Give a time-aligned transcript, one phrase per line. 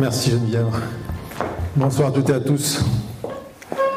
[0.00, 0.64] Merci Geneviève.
[1.76, 2.82] Bonsoir à toutes et à tous.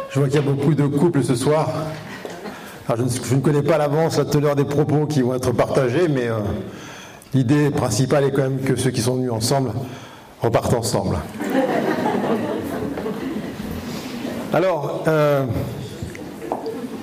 [0.10, 1.72] Je vois qu'il y a beaucoup de couples ce soir.
[2.90, 6.28] je, ne, connais pas à l'avance la teneur des propos qui vont être partagés, mais
[6.28, 6.40] euh,
[7.34, 9.72] l'idée principale est quand même que ceux qui sont venus ensemble
[10.42, 11.20] repartent ensemble.
[14.52, 15.46] Alors, euh,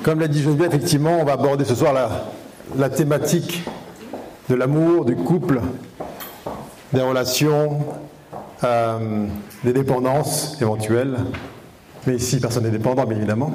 [0.02, 1.95] comme l'a dit Geneviève, effectivement, on va aborder ce soir
[2.77, 3.65] la thématique
[4.51, 5.62] de l'amour, du couple,
[6.93, 7.79] des relations,
[8.62, 9.27] euh,
[9.64, 11.16] des dépendances éventuelles.
[12.06, 13.52] Mais ici, personne n'est dépendant, bien évidemment.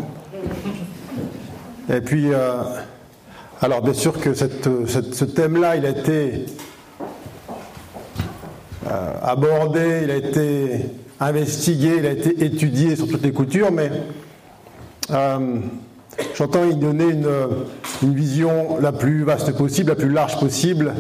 [1.94, 2.64] Et puis, euh,
[3.62, 6.48] alors bien sûr que ce thème-là, il a été
[8.88, 10.88] euh, abordé, il a été
[11.20, 13.92] investigué, il a été étudié sur toutes les coutures, mais
[16.36, 17.30] j'entends y donner une,
[18.02, 20.96] une, vision la plus vaste possible, la plus large possible,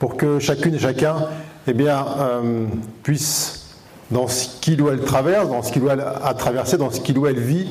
[0.00, 1.28] pour que chacune et chacun
[1.66, 2.66] eh bien, euh,
[3.02, 3.76] puisse,
[4.10, 7.00] dans ce qu'il ou elle traverse, dans ce qu'il ou elle a traversé, dans ce
[7.00, 7.66] qu'il ou elle vit,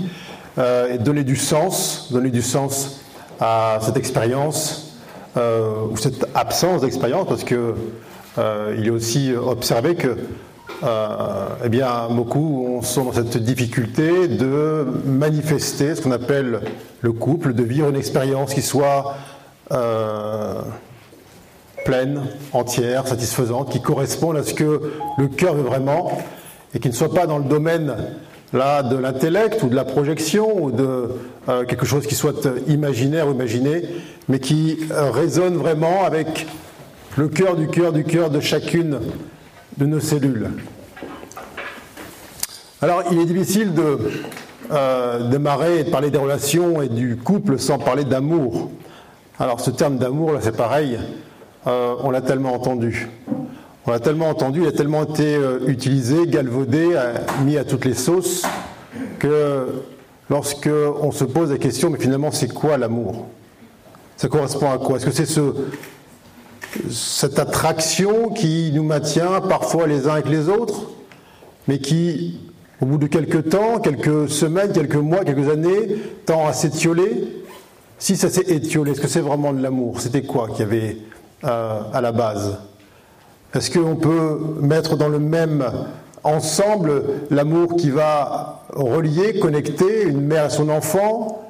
[0.57, 3.01] euh, donner du sens, donner du sens
[3.39, 4.95] à cette expérience
[5.37, 7.75] euh, ou cette absence d'expérience, parce que
[8.75, 10.17] il est aussi observé que
[11.63, 16.61] eh bien, beaucoup sont dans cette difficulté de manifester ce qu'on appelle
[17.01, 19.15] le couple, de vivre une expérience qui soit
[21.83, 26.11] pleine, entière, satisfaisante, qui correspond à ce que le cœur veut vraiment
[26.73, 27.95] et qui ne soit pas dans le domaine
[28.53, 31.09] là de l'intellect ou de la projection ou de
[31.49, 33.83] euh, quelque chose qui soit imaginaire ou imaginé,
[34.29, 36.47] mais qui euh, résonne vraiment avec
[37.17, 38.99] le cœur du cœur du cœur de chacune
[39.77, 40.49] de nos cellules.
[42.81, 43.97] Alors, il est difficile de
[44.71, 48.71] euh, démarrer et de parler des relations et du couple sans parler d'amour.
[49.39, 50.99] Alors, ce terme d'amour, là, c'est pareil.
[51.65, 53.09] Euh, on l'a tellement entendu.
[53.85, 57.85] On l'a tellement entendu, il a tellement été euh, utilisé, galvaudé, euh, mis à toutes
[57.85, 58.43] les sauces,
[59.19, 59.67] que
[60.29, 60.69] lorsque
[61.01, 63.27] on se pose la question, mais finalement, c'est quoi l'amour?
[64.17, 64.97] Ça correspond à quoi?
[64.97, 65.41] Est-ce que c'est ce,
[66.89, 70.91] cette attraction qui nous maintient parfois les uns avec les autres,
[71.67, 72.39] mais qui,
[72.81, 77.41] au bout de quelques temps, quelques semaines, quelques mois, quelques années, tend à s'étioler?
[77.99, 80.01] Si ça s'est étiolé, est-ce que c'est vraiment de l'amour?
[80.01, 80.97] C'était quoi qui avait
[81.43, 82.57] à la base.
[83.53, 85.63] Est-ce qu'on peut mettre dans le même
[86.23, 91.43] ensemble l'amour qui va relier, connecter une mère et son enfant,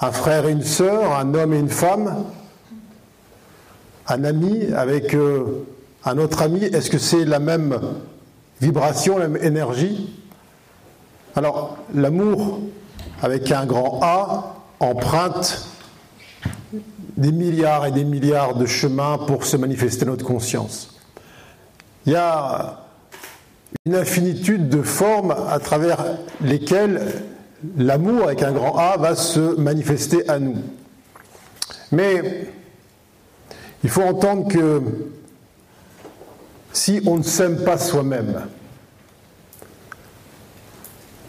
[0.00, 2.24] un frère et une sœur, un homme et une femme,
[4.08, 5.64] un ami avec euh,
[6.04, 6.64] un autre ami?
[6.64, 7.78] Est-ce que c'est la même
[8.60, 10.14] vibration, la même énergie?
[11.34, 12.60] Alors, l'amour
[13.22, 15.68] avec un grand A emprunte
[17.16, 20.98] des milliards et des milliards de chemins pour se manifester notre conscience.
[22.06, 22.80] Il y a
[23.84, 26.04] une infinitude de formes à travers
[26.40, 27.12] lesquelles
[27.76, 30.56] l'amour avec un grand A va se manifester à nous.
[31.90, 32.48] Mais
[33.84, 34.82] il faut entendre que
[36.72, 38.46] si on ne s'aime pas soi-même,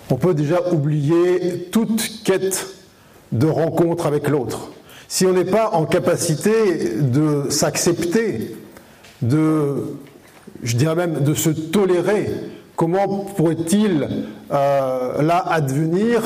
[0.09, 2.67] on peut déjà oublier toute quête
[3.31, 4.69] de rencontre avec l'autre
[5.13, 8.57] si on n'est pas en capacité de s'accepter,
[9.21, 9.95] de,
[10.63, 12.31] je dirais même, de se tolérer,
[12.75, 14.07] comment pourrait-il
[14.51, 16.23] euh, là advenir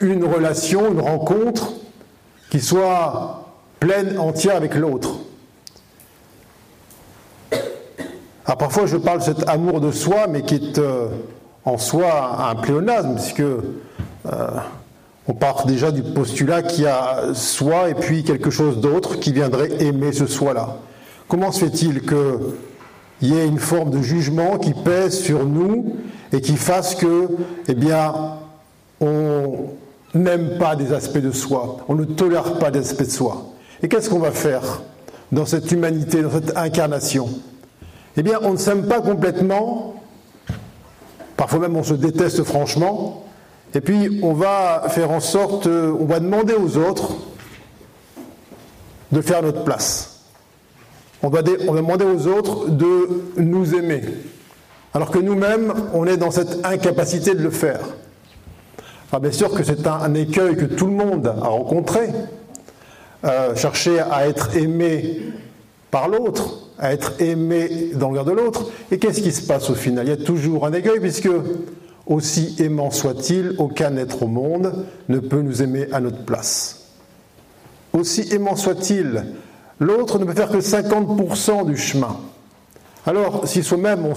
[0.00, 1.74] une relation, une rencontre
[2.48, 3.50] qui soit
[3.80, 5.16] pleine, entière avec l'autre?
[8.46, 11.08] Alors parfois je parle de cet amour de soi, mais qui est euh,
[11.66, 13.60] en soi un pléonasme, puisque euh,
[15.28, 19.32] on part déjà du postulat qu'il y a soi et puis quelque chose d'autre qui
[19.32, 20.76] viendrait aimer ce soi-là.
[21.28, 25.96] Comment se fait-il qu'il y ait une forme de jugement qui pèse sur nous
[26.32, 27.28] et qui fasse que,
[27.66, 28.14] eh bien,
[29.00, 29.66] on
[30.14, 33.46] n'aime pas des aspects de soi, on ne tolère pas des aspects de soi?
[33.82, 34.82] Et qu'est-ce qu'on va faire
[35.32, 37.28] dans cette humanité, dans cette incarnation?
[38.16, 39.96] Eh bien, on ne s'aime pas complètement,
[41.36, 43.25] parfois même on se déteste franchement,
[43.76, 47.12] et puis, on va faire en sorte, euh, on va demander aux autres
[49.12, 50.22] de faire notre place.
[51.22, 54.00] On va, demander aux autres de nous aimer.
[54.94, 57.80] Alors que nous-mêmes, on est dans cette incapacité de le faire.
[59.12, 62.08] Alors bien sûr que c'est un, écueil que tout le monde a rencontré.
[63.24, 65.20] Euh, chercher à être aimé
[65.90, 68.70] par l'autre, à être aimé dans le regard de l'autre.
[68.90, 70.06] Et qu'est-ce qui se passe au final?
[70.06, 71.28] Il y a toujours un écueil, puisque
[72.06, 76.92] aussi aimant soit-il, aucun être au monde ne peut nous aimer à notre place.
[77.92, 79.24] Aussi aimant soit-il,
[79.80, 82.16] l'autre ne peut faire que 50% du chemin.
[83.06, 84.14] Alors, si soi-même on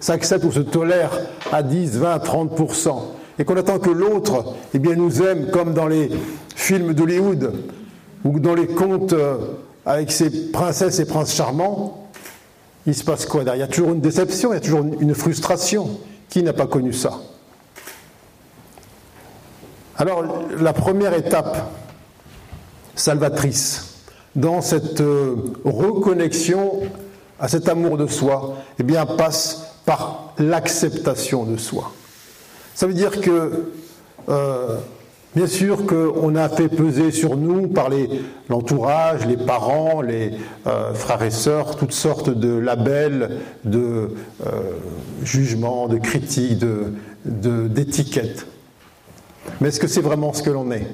[0.00, 1.10] s'accepte ou se tolère
[1.52, 2.94] à 10, 20, 30%,
[3.38, 6.10] et qu'on attend que l'autre eh nous aime comme dans les
[6.54, 7.52] films d'Hollywood
[8.24, 9.38] ou dans les contes euh,
[9.86, 12.08] avec ses princesses et princes charmants,
[12.86, 15.14] il se passe quoi Il y a toujours une déception, il y a toujours une
[15.14, 15.88] frustration.
[16.30, 17.20] Qui n'a pas connu ça
[19.96, 20.24] Alors,
[20.58, 21.72] la première étape
[22.94, 24.04] salvatrice
[24.36, 26.82] dans cette euh, reconnexion
[27.40, 31.92] à cet amour de soi, eh bien, passe par l'acceptation de soi.
[32.74, 33.64] Ça veut dire que,
[34.28, 34.76] euh,
[35.34, 37.88] bien sûr, qu'on a fait peser sur nous par
[38.48, 40.32] l'entourage, les, parents, les
[40.66, 44.10] euh, frères et sœurs, toutes sortes de labels, de
[45.22, 46.64] jugements, de critiques,
[47.24, 48.40] d'étiquettes.
[48.40, 50.86] De, Mais est-ce que c'est vraiment ce que l'on est?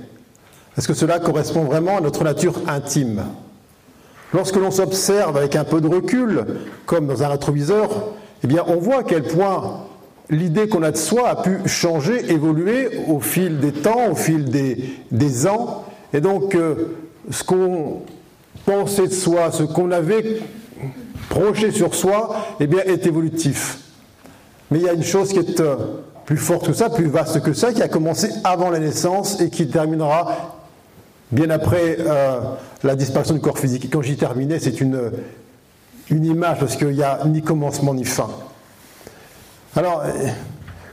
[0.76, 3.24] Est-ce que cela correspond vraiment à notre nature intime?
[4.34, 6.44] Lorsque l'on s'observe avec un peu de recul,
[6.84, 8.12] comme dans un rétroviseur,
[8.44, 9.85] eh bien, on voit à quel point
[10.30, 14.44] l'idée qu'on a de soi a pu changer, évoluer au fil des temps, au fil
[15.10, 15.84] des, ans.
[16.12, 16.96] Et donc, euh,
[17.30, 18.02] ce qu'on
[18.64, 20.40] pensait de soi, ce qu'on avait
[21.28, 23.80] projeté sur soi, eh bien, est évolutif.
[24.70, 25.76] Mais il y a une chose qui est euh,
[26.24, 29.50] plus forte que ça, plus vaste que ça, qui a commencé avant la naissance et
[29.50, 30.56] qui terminera
[31.30, 32.40] bien après euh,
[32.82, 33.88] la disparition du corps physique.
[33.90, 35.10] Quand j'y terminais, c'est une,
[36.10, 38.28] une image parce qu'il n'y a ni commencement ni fin.
[39.76, 40.02] Alors,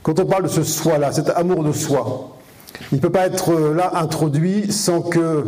[0.02, 2.36] quand on parle de ce soi-là, cet amour de soi,
[2.92, 5.44] il ne peut pas être euh, là introduit sans que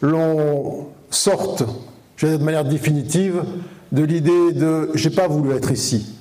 [0.00, 1.62] l'on sorte,
[2.16, 3.44] je vais dire de manière définitive,
[3.92, 6.14] de l'idée de j'ai pas voulu être ici,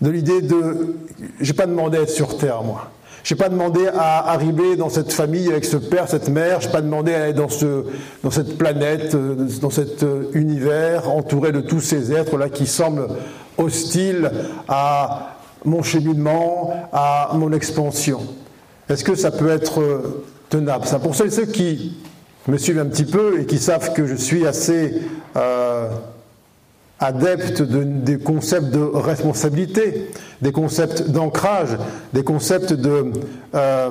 [0.00, 0.96] de l'idée de
[1.40, 2.90] j'ai pas demandé à être sur terre moi.
[3.24, 6.60] Je n'ai pas demandé à arriver dans cette famille avec ce père, cette mère.
[6.60, 7.82] Je n'ai pas demandé à aller dans, ce,
[8.22, 13.08] dans cette planète, euh, dans cet euh, univers entouré de tous ces êtres-là qui semblent
[13.58, 14.30] hostiles
[14.68, 18.20] à mon cheminement, à mon expansion.
[18.88, 20.86] Est-ce que ça peut être euh, tenable?
[20.86, 21.96] Ça Pour ceux, ceux qui
[22.46, 25.02] me suivent un petit peu et qui savent que je suis assez
[26.98, 30.10] adepte des concepts de responsabilité,
[30.40, 31.76] des concepts d'ancrage,
[32.12, 33.12] des concepts de,
[33.54, 33.90] euh,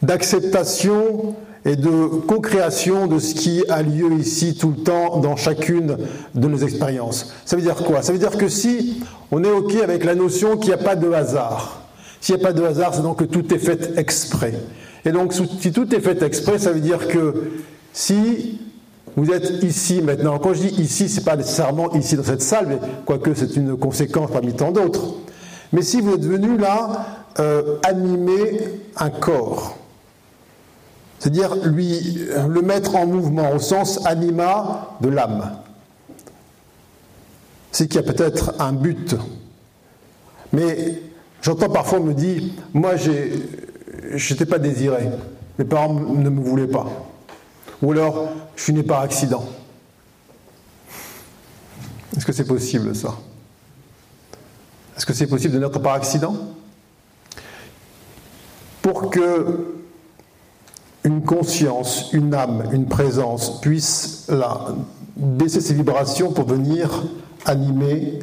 [0.00, 5.96] d'acceptation et de co-création de ce qui a lieu ici tout le temps dans chacune
[6.34, 7.32] de nos expériences.
[7.44, 8.02] Ça veut dire quoi?
[8.02, 10.96] Ça veut dire que si on est OK avec la notion qu'il n'y a pas
[10.96, 11.82] de hasard,
[12.20, 14.54] s'il n'y a pas de hasard, c'est donc que tout est fait exprès.
[15.04, 17.52] Et donc si tout est fait exprès, ça veut dire que
[17.92, 18.58] si
[19.16, 20.38] vous êtes ici maintenant.
[20.38, 23.56] Quand je dis ici, ce n'est pas nécessairement ici dans cette salle, mais quoique c'est
[23.56, 25.14] une conséquence parmi tant d'autres.
[25.72, 27.06] Mais si vous êtes venu là
[27.38, 28.60] euh, animer
[28.96, 29.76] un corps,
[31.22, 35.52] c'est-à-dire lui le mettre en mouvement au sens anima de l'âme,
[37.70, 39.14] c'est qu'il y a peut-être un but.
[40.52, 41.00] Mais
[41.40, 42.42] j'entends parfois me dire,
[42.74, 43.12] moi je
[44.12, 45.10] n'étais pas désiré,
[45.60, 46.88] mes parents ne me voulaient pas.
[47.82, 49.44] Ou alors, je suis né par accident.
[52.16, 53.14] Est-ce que c'est possible ça?
[54.96, 56.34] Est-ce que c'est possible de naître par accident?
[58.82, 59.81] Pour que
[61.04, 64.30] une conscience, une âme, une présence puisse
[65.16, 67.04] baisser ses vibrations pour venir
[67.44, 68.20] animer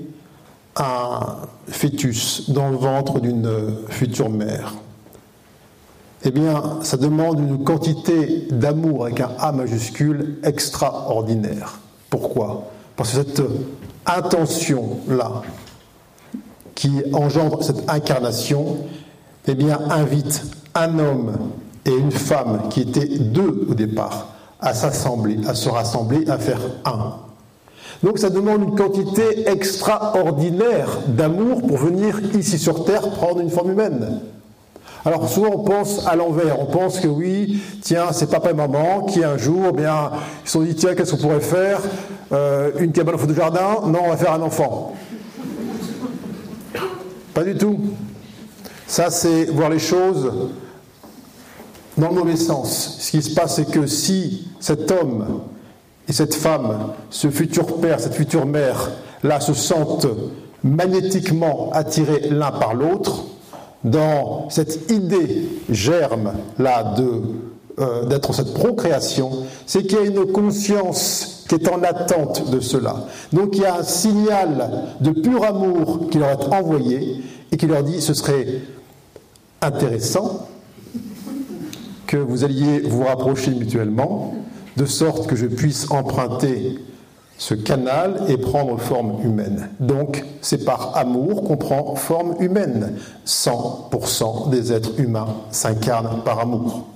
[0.76, 1.20] un
[1.68, 3.50] fœtus dans le ventre d'une
[3.90, 4.76] future mère
[6.24, 11.80] eh bien, ça demande une quantité d'amour avec un A majuscule extraordinaire.
[12.10, 12.72] Pourquoi?
[12.98, 13.42] Parce que cette
[14.06, 15.44] intention-là,
[16.76, 18.78] qui engendre cette incarnation,
[19.48, 20.44] eh bien, invite
[20.76, 21.38] un homme
[21.90, 24.28] et une femme qui étaient deux au départ
[24.62, 27.16] à s'assembler, à se rassembler, à faire un.
[28.04, 33.72] Donc ça demande une quantité extraordinaire d'amour pour venir ici sur Terre prendre une forme
[33.72, 34.22] humaine.
[35.06, 39.04] Alors souvent on pense à l'envers, on pense que oui, tiens, c'est papa et maman
[39.04, 40.12] qui un jour, eh bien,
[40.44, 41.80] ils se sont dit tiens, qu'est-ce qu'on pourrait faire
[42.32, 43.82] euh, Une cabane au fond du jardin?
[43.86, 44.94] Non, on va faire un enfant.
[47.34, 47.80] Pas du tout.
[48.88, 50.32] Ça, c'est voir les choses
[52.00, 52.98] dans le mauvais sens.
[53.00, 55.42] Ce qui se passe, c'est que si cet homme
[56.08, 58.92] et cette femme, ce futur père, cette future mère,
[59.24, 60.08] là, se sentent
[60.64, 63.26] magnétiquement attirés l'un par l'autre,
[63.84, 67.22] dans cette idée germe là de
[67.80, 69.32] euh, d'être cette procréation,
[69.66, 73.06] c'est qu'il y a une conscience qui est en attente de cela.
[73.32, 77.68] Donc il y a un signal de pur amour qui leur est envoyé et qui
[77.68, 78.48] leur dit ce serait
[79.62, 80.50] intéressant
[82.10, 84.34] que vous alliez vous rapprocher mutuellement,
[84.78, 86.80] de sorte que je puisse emprunter
[87.38, 89.70] ce canal et prendre forme humaine.
[89.80, 92.96] Donc, c'est par amour qu'on prend forme humaine.
[93.28, 96.88] 100% des êtres humains s'incarnent par amour.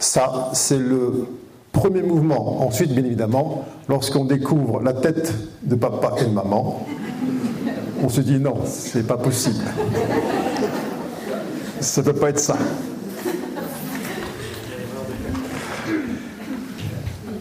[0.00, 1.28] Ça, c'est le
[1.70, 2.66] premier mouvement.
[2.66, 6.84] Ensuite, bien évidemment, lorsqu'on découvre la tête de papa et de maman,
[8.02, 9.64] on se dit non, c'est pas possible.
[11.78, 12.56] Ça ne peut pas être ça.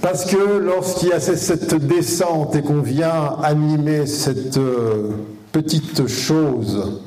[0.01, 5.09] Parce que lorsqu'il y a cette descente et qu'on vient animer cette euh,
[5.51, 7.01] petite chose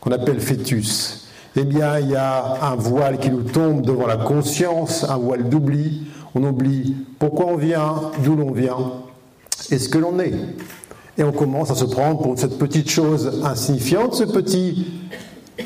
[0.00, 4.16] qu'on appelle fœtus, eh bien, il y a un voile qui nous tombe devant la
[4.16, 6.06] conscience, un voile d'oubli.
[6.34, 8.76] On oublie pourquoi on vient, d'où l'on vient
[9.70, 10.34] et ce que l'on est.
[11.18, 14.86] Et on commence à se prendre pour cette petite chose insignifiante, ce petit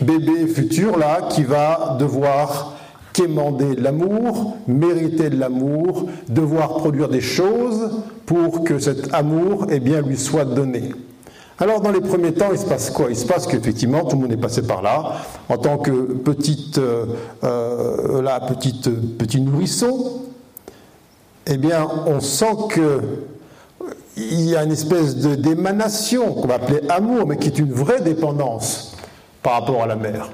[0.00, 2.74] bébé futur là qui va devoir
[3.12, 7.90] quémander de l'amour, mériter de l'amour, devoir produire des choses
[8.26, 10.94] pour que cet amour eh bien, lui soit donné.
[11.58, 13.06] Alors dans les premiers temps, il se passe quoi?
[13.10, 15.16] Il se passe qu'effectivement, tout le monde est passé par là,
[15.48, 17.06] en tant que petite, euh,
[17.44, 20.22] euh petite, petit nourrisson,
[21.46, 23.00] eh bien, on sent que
[24.16, 28.00] il y a une espèce d'émanation qu'on va appeler amour, mais qui est une vraie
[28.00, 28.96] dépendance
[29.42, 30.30] par rapport à la mère.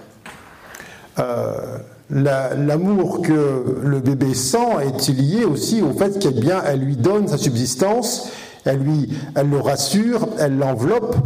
[1.19, 1.79] Euh,
[2.11, 7.29] L'amour que le bébé sent est lié aussi au fait qu'elle bien, elle lui donne
[7.29, 8.31] sa subsistance,
[8.65, 11.17] elle lui, elle le rassure, elle l'enveloppe,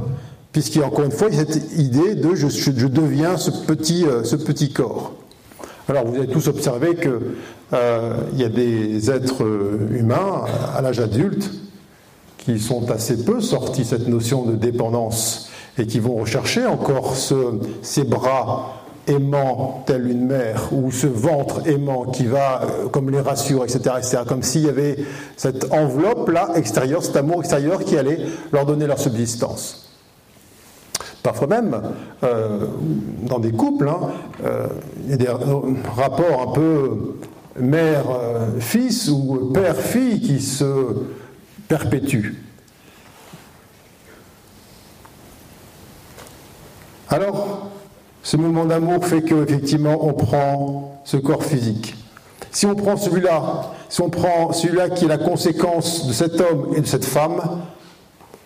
[0.50, 4.34] puisqu'il y a encore une fois cette idée de je, deviens ce petit, euh, ce
[4.34, 5.12] petit corps.
[5.88, 7.12] Alors vous avez tous observé qu'il
[7.74, 9.46] euh, y a des êtres
[9.92, 10.44] humains
[10.76, 11.50] à l'âge adulte
[12.38, 15.48] qui sont assez peu sortis cette notion de dépendance
[15.78, 21.66] et qui vont rechercher encore ce, ces bras aimant telle une mère, ou ce ventre
[21.66, 24.96] aimant qui va, euh, comme les rassure, etc., etc., comme s'il y avait
[25.36, 28.18] cette enveloppe-là extérieure, cet amour extérieur qui allait
[28.52, 29.88] leur donner leur subsistance.
[31.22, 31.80] Parfois même,
[32.24, 32.66] euh,
[33.22, 34.00] dans des couples, hein,
[34.44, 34.66] euh,
[35.04, 35.28] il y a des
[35.96, 37.16] rapports un peu
[37.58, 40.64] mère-fils ou père-fille qui se
[41.68, 42.34] perpétuent.
[47.08, 47.71] Alors,
[48.22, 51.96] ce mouvement d'amour fait qu'effectivement, on prend ce corps physique.
[52.50, 56.74] Si on prend celui-là, si on prend celui-là qui est la conséquence de cet homme
[56.76, 57.40] et de cette femme,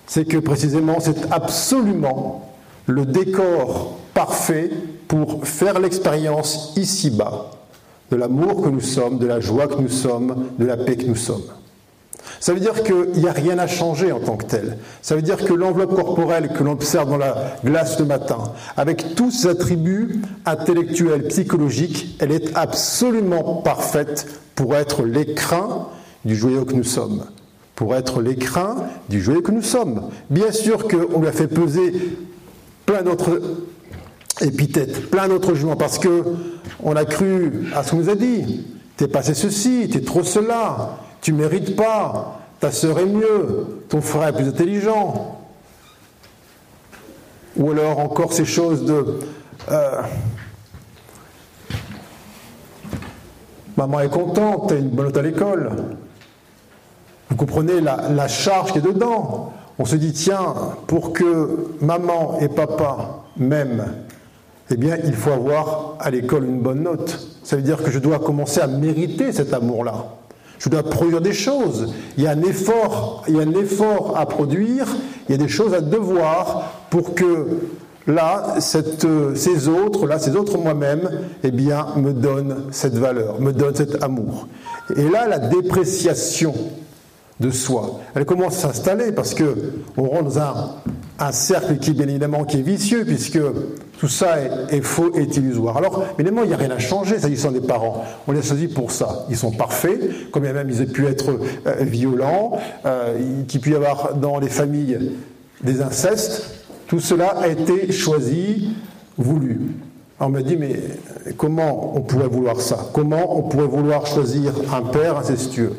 [0.06, 2.48] c'est que précisément c'est absolument
[2.86, 4.70] le décor parfait
[5.08, 7.50] pour faire l'expérience ici-bas
[8.10, 11.06] de l'amour que nous sommes, de la joie que nous sommes, de la paix que
[11.06, 11.42] nous sommes.
[12.46, 14.78] Ça veut dire qu'il n'y a rien à changer en tant que tel.
[15.02, 18.38] Ça veut dire que l'enveloppe corporelle que l'on observe dans la glace le matin,
[18.76, 25.88] avec tous ses attributs intellectuels, psychologiques, elle est absolument parfaite pour être l'écrin
[26.24, 27.24] du joyau que nous sommes.
[27.74, 28.76] Pour être l'écrin
[29.08, 30.08] du joyau que nous sommes.
[30.30, 32.16] Bien sûr qu'on lui a fait peser
[32.86, 33.40] plein d'autres
[34.40, 36.22] épithètes, plein d'autres jugements, parce que
[36.80, 38.66] on a cru à ce qu'on nous a dit.
[38.96, 44.28] T'es passé ceci, t'es trop cela, tu mérites pas, ta sœur est mieux, ton frère
[44.28, 45.38] est plus intelligent.
[47.56, 49.20] Ou alors encore ces choses de
[49.70, 50.02] euh,
[53.76, 55.70] maman est contente, tu as une bonne note à l'école.
[57.30, 59.52] Vous comprenez la, la, charge qui est dedans.
[59.78, 60.54] On se dit, tiens,
[60.86, 63.86] pour que maman et papa m'aiment,
[64.70, 67.38] eh bien, il faut avoir à l'école une bonne note.
[67.42, 70.06] Ça veut dire que je dois commencer à mériter cet amour-là.
[70.58, 71.92] Je dois produire des choses.
[72.16, 73.24] Il y a un effort,
[74.16, 74.86] à produire,
[75.28, 77.46] il y a des choses à devoir pour que
[78.06, 81.10] là, cette, ces autres, là, ces autres moi-même,
[81.42, 84.48] eh bien, me donnent cette valeur, me donnent cet amour.
[84.96, 86.54] Et là, la dépréciation
[87.40, 89.54] de soi, elle commence à s'installer parce que
[89.96, 90.70] on rentre dans un,
[91.18, 93.40] un cercle qui, bien évidemment, qui est vicieux, puisque
[93.98, 94.36] tout ça
[94.70, 95.76] est, faux et illusoire.
[95.76, 98.04] Alors, évidemment, il n'y a rien à changer s'agissant des parents.
[98.26, 99.24] On les a choisis pour ça.
[99.30, 103.76] Ils sont parfaits, comme même ils aient pu être euh, violents, euh, qu'il puisse y
[103.76, 105.12] avoir dans les familles
[105.62, 106.50] des incestes.
[106.86, 108.74] Tout cela a été choisi,
[109.16, 109.60] voulu.
[110.20, 110.76] on m'a dit, mais
[111.36, 112.90] comment on pourrait vouloir ça?
[112.92, 115.72] Comment on pourrait vouloir choisir un père incestueux?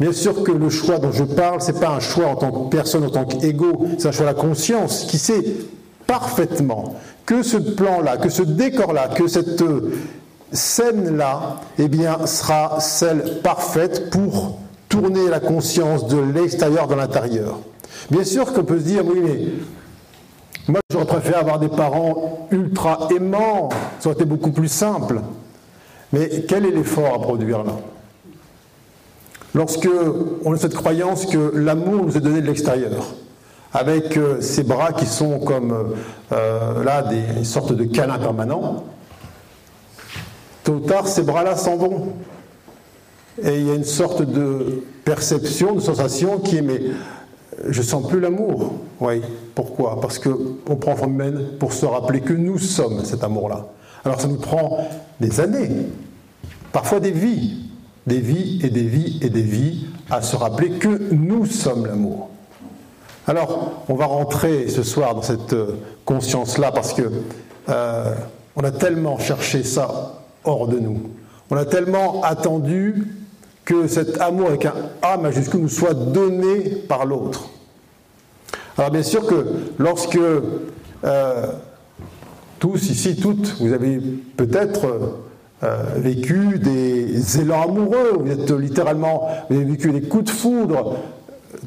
[0.00, 2.50] Bien sûr que le choix dont je parle, ce n'est pas un choix en tant
[2.50, 5.44] que personne, en tant qu'ego, c'est un choix de la conscience qui sait
[6.06, 6.96] parfaitement
[7.26, 9.62] que ce plan-là, que ce décor-là, que cette
[10.52, 14.58] scène-là, eh bien, sera celle parfaite pour
[14.88, 17.60] tourner la conscience de l'extérieur dans l'intérieur.
[18.10, 19.40] Bien sûr qu'on peut se dire, oui, mais
[20.68, 23.68] moi j'aurais préféré avoir des parents ultra aimants,
[24.00, 25.20] ça aurait été beaucoup plus simple.
[26.12, 27.72] Mais quel est l'effort à produire là?
[29.54, 29.88] Lorsque
[30.44, 33.14] on a cette croyance que l'amour nous est donné de l'extérieur,
[33.72, 35.94] avec euh, ces bras qui sont comme
[36.32, 38.84] euh, là des sortes de câlins permanents,
[40.62, 42.12] tôt ou tard ces bras-là s'en vont.
[43.42, 46.80] Et il y a une sorte de perception, de sensation qui est mais
[47.68, 48.74] je sens plus l'amour.
[49.00, 49.22] Oui.
[49.54, 50.00] Pourquoi?
[50.00, 53.66] Parce qu'on prend forme pour se rappeler que nous sommes cet amour-là.
[54.04, 54.86] Alors ça nous prend
[55.20, 55.70] des années,
[56.72, 57.63] parfois des vies,
[58.06, 62.30] des vies et des vies et des vies à se rappeler que nous sommes l'amour.
[63.26, 67.10] Alors, on va rentrer ce soir dans cette euh, conscience-là parce que
[67.70, 68.14] euh,
[68.54, 71.10] on a tellement cherché ça hors de nous.
[71.50, 73.06] On a tellement attendu
[73.64, 77.48] que cet amour avec un A majuscule nous soit donné par l'autre.
[78.76, 79.46] Alors bien sûr que
[79.78, 81.46] lorsque euh,
[82.58, 84.00] tous ici, toutes, vous avez
[84.36, 85.20] peut-être
[85.96, 90.96] vécu des élans amoureux, vous êtes littéralement, vous avez vécu des coups de foudre,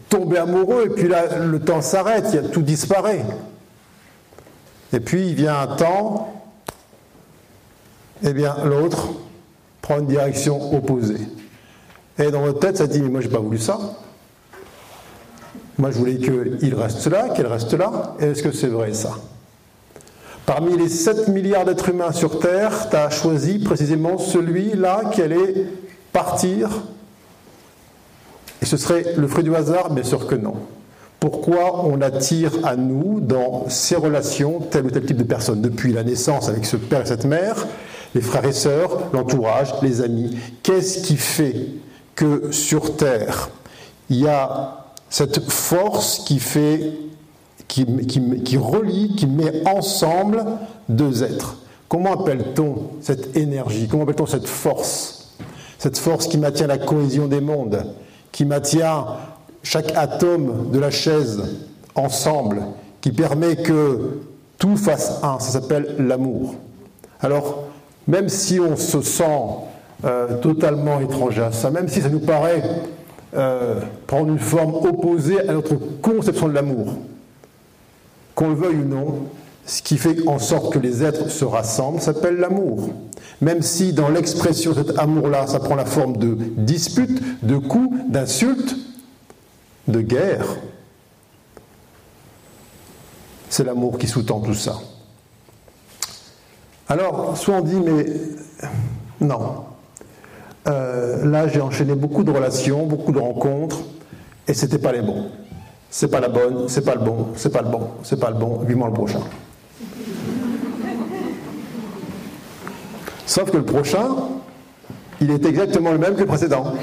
[0.09, 3.25] tombé amoureux, et puis là, le temps s'arrête, tout disparaît.
[4.93, 6.33] Et puis il vient un temps,
[8.23, 9.09] et eh bien l'autre
[9.81, 11.27] prend une direction opposée.
[12.17, 13.77] Et dans votre tête, ça dit, mais moi j'ai pas voulu ça.
[15.77, 18.15] Moi je voulais qu'il reste là, qu'elle reste là.
[18.19, 19.11] Est-ce que c'est vrai ça?
[20.47, 25.65] Parmi les 7 milliards d'êtres humains sur Terre, tu as choisi précisément celui-là qui allait
[26.13, 26.69] partir.
[28.61, 30.53] Et ce serait le fruit du hasard Bien sûr que non.
[31.19, 35.91] Pourquoi on attire à nous, dans ces relations, tel ou tel type de personne Depuis
[35.91, 37.67] la naissance avec ce père et cette mère,
[38.15, 40.37] les frères et sœurs, l'entourage, les amis.
[40.63, 41.67] Qu'est-ce qui fait
[42.15, 43.49] que sur Terre,
[44.09, 46.93] il y a cette force qui fait,
[47.67, 47.85] qui,
[48.57, 50.45] relie, qui met ensemble
[50.89, 51.57] deux êtres.
[51.89, 53.87] Comment appelle-t-on cette énergie?
[53.87, 55.35] Comment appelle-t-on cette force?
[55.77, 57.85] Cette force qui maintient la cohésion des mondes,
[58.31, 59.05] qui maintient
[59.63, 61.43] chaque atome de la chaise
[61.95, 62.63] ensemble,
[63.01, 64.19] qui permet que
[64.57, 65.39] tout fasse un.
[65.39, 66.55] Ça s'appelle l'amour.
[67.21, 67.65] Alors,
[68.07, 69.23] même si on se sent
[70.05, 72.63] euh, totalement étranger à ça, même si ça nous paraît
[73.35, 76.93] euh, prendre une forme opposée à notre conception de l'amour,
[78.37, 79.29] qu'on le veuille ou non,
[79.65, 82.91] ce qui fait en sorte que les êtres se rassemblent s'appelle l'amour.
[83.41, 87.97] Même si dans l'expression de cet amour-là, ça prend la forme de disputes, de coups,
[88.07, 88.75] d'insultes,
[89.87, 90.45] de guerre,
[93.49, 94.75] c'est l'amour qui sous-tend tout ça.
[96.89, 98.05] Alors, soit on dit, mais
[99.19, 99.65] non,
[100.67, 103.79] euh, là, j'ai enchaîné beaucoup de relations, beaucoup de rencontres,
[104.47, 105.25] et c'était pas les bons.
[105.89, 108.35] C'est pas la bonne, c'est pas le bon, c'est pas le bon, c'est pas le
[108.35, 109.21] bon, vivement le prochain.
[113.25, 114.07] Sauf que le prochain,
[115.21, 116.73] il est exactement le même que le précédent.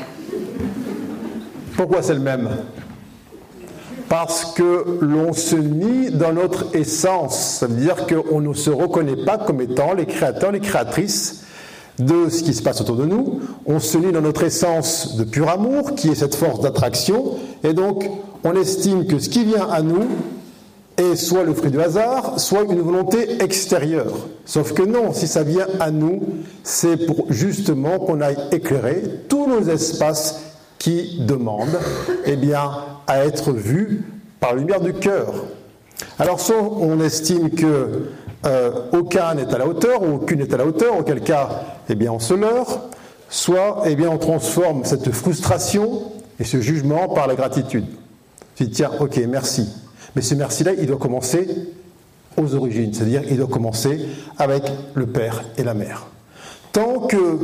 [1.76, 2.48] Pourquoi c'est le même?
[4.08, 7.58] Parce que l'on se nie dans notre essence.
[7.58, 11.44] Ça veut dire qu'on ne se reconnaît pas comme étant les créateurs, les créatrices
[11.98, 15.24] de ce qui se passe autour de nous, on se lie dans notre essence de
[15.24, 18.08] pur amour, qui est cette force d'attraction, et donc
[18.44, 20.06] on estime que ce qui vient à nous
[20.96, 24.28] est soit le fruit du hasard, soit une volonté extérieure.
[24.44, 26.22] Sauf que non, si ça vient à nous,
[26.62, 30.40] c'est pour justement qu'on aille éclairer tous nos espaces
[30.78, 31.78] qui demandent
[32.26, 32.70] eh bien,
[33.06, 34.04] à être vus
[34.38, 35.46] par la lumière du cœur.
[36.18, 38.08] Alors soit on estime que
[38.46, 41.94] euh, aucun n'est à la hauteur, ou aucune n'est à la hauteur, auquel cas, eh
[41.94, 42.80] bien, on se leurre,
[43.30, 46.02] soit, eh bien, on transforme cette frustration
[46.38, 47.86] et ce jugement par la gratitude.
[48.58, 49.68] Je dis, tiens, ok, merci.
[50.14, 51.48] Mais ce merci-là, il doit commencer
[52.36, 54.06] aux origines, c'est-à-dire il doit commencer
[54.38, 54.64] avec
[54.94, 56.06] le père et la mère.
[56.72, 57.38] Tant que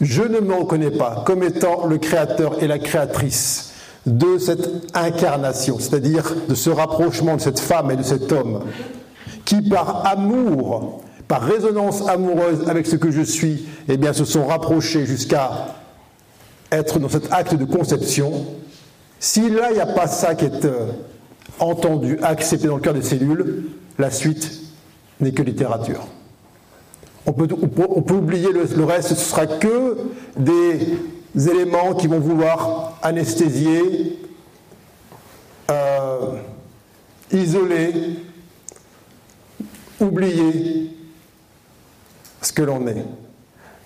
[0.00, 3.72] je ne me reconnais pas comme étant le créateur et la créatrice
[4.06, 8.64] de cette incarnation, c'est-à-dire de ce rapprochement de cette femme et de cet homme,
[9.44, 14.46] qui par amour, par résonance amoureuse avec ce que je suis, eh bien, se sont
[14.46, 15.76] rapprochés jusqu'à
[16.70, 18.44] être dans cet acte de conception,
[19.24, 20.88] si là, il n'y a pas ça qui est euh,
[21.58, 24.52] entendu, accepté dans le cœur des cellules, la suite
[25.18, 26.06] n'est que littérature.
[27.24, 27.48] On peut,
[28.12, 29.96] oublier le, reste, ce sera que
[30.36, 30.98] des
[31.34, 34.18] éléments qui vont vouloir anesthésier,
[35.70, 36.34] euh,
[37.32, 37.94] isoler,
[40.00, 40.94] oublier
[42.42, 43.06] ce que l'on est.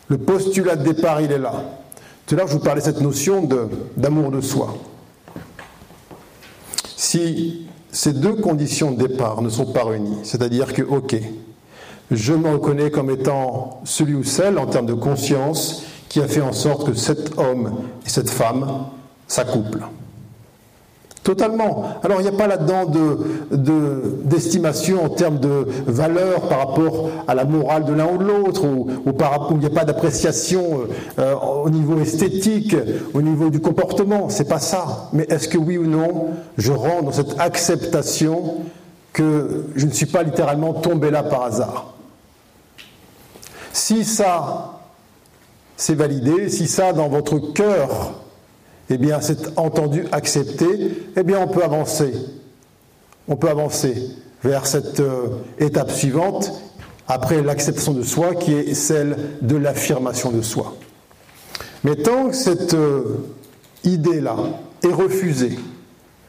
[0.09, 1.63] Le postulat de départ, il est là.
[2.27, 3.49] Tout à l'heure, je vous parlais de cette notion
[3.97, 4.75] d'amour de, soi.
[6.99, 11.15] Si ces deux conditions de départ ne sont pas réunies, c'est-à-dire que, ok,
[12.11, 16.41] je me reconnais comme étant celui ou celle, en termes de conscience, qui a fait
[16.41, 18.87] en sorte que cet homme et cette femme
[19.29, 19.87] s'accouplent.
[21.23, 21.85] Totalement.
[22.03, 22.91] Alors il n'y a pas là-dedans
[24.25, 28.25] d'estimation de, en termes de valeur par rapport à la morale de l'un ou de
[28.25, 28.89] l'autre, ou,
[29.51, 30.81] il n'y a pas d'appréciation
[31.19, 32.75] euh, au niveau esthétique,
[33.15, 34.29] au niveau du comportement.
[34.29, 35.09] C'est pas ça.
[35.13, 38.57] Mais est-ce que oui ou non, je rentre dans cette acceptation
[39.13, 41.95] que je ne suis pas littéralement tombé là par hasard?
[43.73, 44.81] Si ça,
[45.77, 48.13] c'est validé, si ça, dans votre cœur,
[48.91, 50.67] eh bien, c'est entendu, accepté,
[51.17, 52.13] eh bien, on peut avancer.
[53.29, 53.95] On peut avancer
[54.43, 55.27] vers cette euh,
[55.59, 56.53] étape suivante,
[57.07, 60.75] après l'acceptation de soi, qui est celle de l'affirmation de soi.
[61.85, 63.25] Mais tant que cette euh,
[63.85, 64.37] idée-là
[64.83, 65.59] est refusée,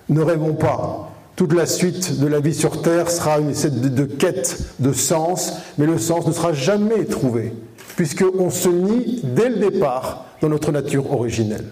[0.09, 1.11] ne rêvons pas.
[1.35, 5.53] Toute la suite de la vie sur Terre sera une de, de quête de sens,
[5.77, 7.53] mais le sens ne sera jamais trouvé,
[7.95, 11.65] puisqu'on se nie dès le départ dans notre nature originelle.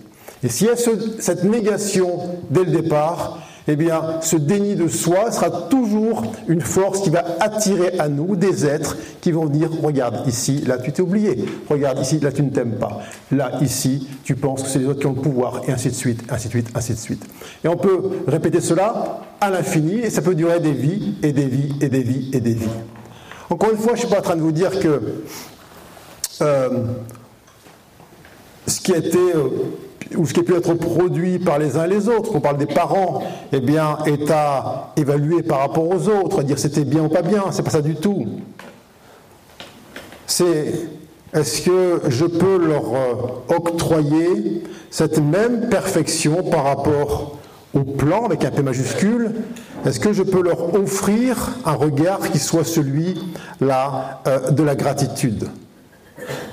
[0.44, 2.20] Et s'il y a cette négation
[2.50, 7.26] dès le départ, eh bien, ce déni de soi sera toujours une force qui va
[7.42, 11.44] attirer à nous des êtres qui vont dire Regarde, ici, là, tu t'es oublié.
[11.70, 13.02] Regarde, ici, là, tu ne t'aimes pas.
[13.32, 15.96] Là, ici, tu penses que c'est les autres qui ont le pouvoir, et ainsi de
[15.96, 17.26] suite, ainsi de suite, ainsi de suite.
[17.64, 21.48] Et on peut répéter cela à l'infini, et ça peut durer des vies, et des
[21.48, 22.70] vies, et des vies, et des vies.
[23.50, 25.02] Encore une fois, je ne suis pas en train de vous dire que
[26.42, 26.70] euh,
[28.66, 29.18] ce qui a été.
[29.36, 29.50] Euh,
[30.16, 32.58] ou ce qui a pu être produit par les uns et les autres, on parle
[32.58, 37.04] des parents, eh bien, est à évaluer par rapport aux autres, à dire c'était bien
[37.04, 38.28] ou pas bien, c'est pas ça du tout.
[40.26, 40.74] C'est
[41.34, 47.38] est-ce que je peux leur euh, octroyer cette même perfection par rapport
[47.74, 49.32] au plan avec un P majuscule?
[49.86, 53.22] Est-ce que je peux leur offrir un regard qui soit celui
[53.60, 55.50] là euh, de la gratitude?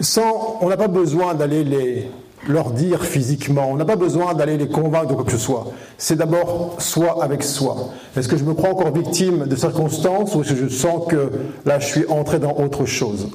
[0.01, 2.11] Sans, on n'a pas besoin d'aller les
[2.49, 3.69] leur dire physiquement.
[3.71, 5.67] On n'a pas besoin d'aller les convaincre de quoi que ce soit.
[5.99, 7.91] C'est d'abord soi avec soi.
[8.17, 11.31] Est-ce que je me crois encore victime de circonstances ou est-ce que je sens que
[11.65, 13.29] là je suis entré dans autre chose?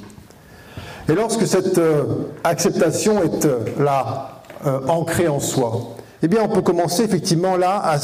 [1.08, 2.04] Et lorsque cette euh,
[2.44, 7.82] acceptation est euh, là, euh, ancrée en soi, eh bien on peut commencer effectivement là
[7.82, 7.98] à,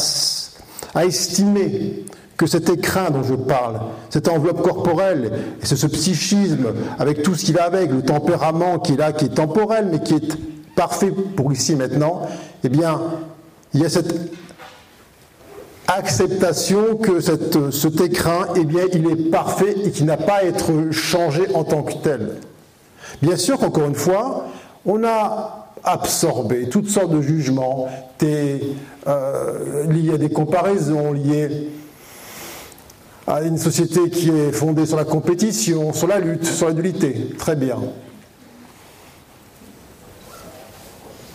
[0.95, 2.05] à estimer
[2.37, 6.67] que cet écrin dont je parle, cette enveloppe corporelle, et ce, ce psychisme,
[6.99, 10.01] avec tout ce qui va avec, le tempérament qui est là, qui est temporel, mais
[10.01, 10.37] qui est
[10.77, 12.29] parfait pour ici maintenant,
[12.63, 13.01] eh bien,
[13.75, 14.15] il y a cette
[15.89, 20.93] acceptation que cet écrin, eh bien, il est parfait et qu'il n'a pas à être
[20.93, 22.37] changé en tant que tel.
[23.23, 24.47] Bien sûr qu'encore une fois,
[24.85, 27.87] on a absorbé toutes sortes de jugements
[28.23, 28.59] euh,
[29.89, 31.71] liés à des comparaisons, liés
[33.27, 37.31] à une société qui est fondée sur la compétition, sur la lutte, sur la dualité.
[37.39, 37.79] Très bien.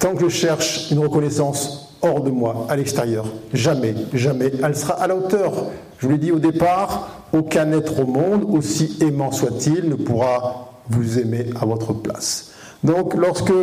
[0.02, 4.96] Tant que je cherche une reconnaissance hors de moi, à l'extérieur, jamais, jamais, elle sera
[4.96, 5.68] à la hauteur.
[6.00, 10.72] Je vous l'ai dit au départ, aucun être au monde, aussi aimant soit-il, ne pourra
[10.90, 12.50] vous aimer à votre place.
[12.84, 13.54] Donc lorsque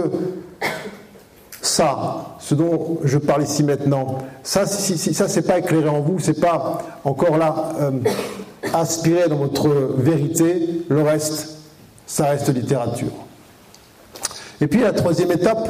[1.60, 6.02] ça, ce dont je parle ici maintenant, ça, si, si ça c'est pas éclairé en
[6.02, 7.90] vous, c'est pas encore là euh,
[8.72, 11.58] aspiré dans votre vérité, le reste,
[12.06, 13.10] ça reste littérature.
[14.60, 15.68] Et puis la troisième étape,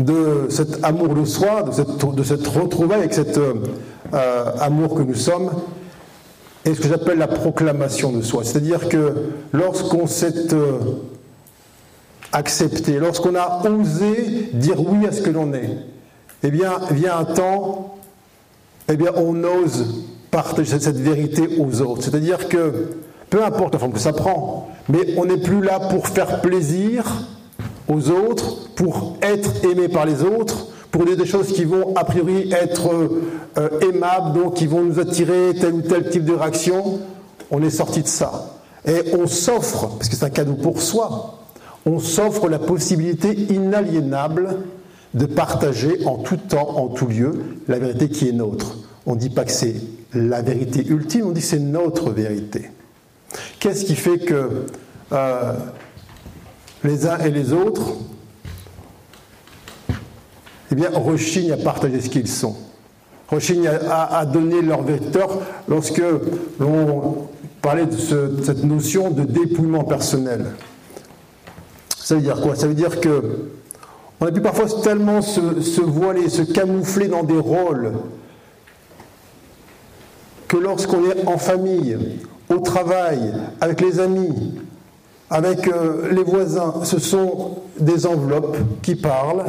[0.00, 5.50] de cet amour de soi, de cette, de avec cet euh, amour que nous sommes,
[6.64, 8.44] est ce que j'appelle la proclamation de soi.
[8.44, 9.14] C'est-à-dire que
[9.52, 10.78] lorsqu'on s'est euh,
[12.32, 15.70] accepté, lorsqu'on a osé dire oui à ce que l'on est,
[16.42, 17.96] eh bien, vient un temps,
[18.88, 22.02] eh bien, on ose partager cette vérité aux autres.
[22.04, 22.90] C'est-à-dire que,
[23.28, 27.04] peu importe la forme que ça prend, mais on n'est plus là pour faire plaisir
[27.90, 32.04] aux autres, pour être aimé par les autres, pour dire des choses qui vont a
[32.04, 32.90] priori être
[33.58, 37.00] euh, aimables, donc qui vont nous attirer tel ou tel type de réaction,
[37.50, 38.56] on est sorti de ça.
[38.86, 41.38] Et on s'offre, parce que c'est un cadeau pour soi,
[41.84, 44.58] on s'offre la possibilité inaliénable
[45.14, 47.32] de partager en tout temps, en tout lieu,
[47.68, 48.76] la vérité qui est nôtre.
[49.06, 49.74] On ne dit pas que c'est
[50.14, 52.70] la vérité ultime, on dit que c'est notre vérité.
[53.58, 54.66] Qu'est-ce qui fait que
[55.12, 55.52] euh,
[56.84, 57.92] les uns et les autres,
[60.72, 62.56] eh bien, rechignent à partager ce qu'ils sont.
[63.28, 65.38] Rechignent à, donner leur vecteur
[65.68, 66.02] lorsque
[66.58, 67.28] l'on
[67.62, 67.96] parlait de,
[68.42, 70.46] cette notion de dépouillement personnel.
[71.96, 72.56] Ça veut dire quoi?
[72.56, 73.50] Ça veut dire que
[74.20, 77.92] on a pu parfois tellement se, se voiler, se camoufler dans des rôles,
[80.46, 81.96] que lorsqu'on est en famille,
[82.50, 84.60] au travail, avec les amis,
[85.30, 89.44] avec euh, les voisins, ce sont des enveloppes qui parlent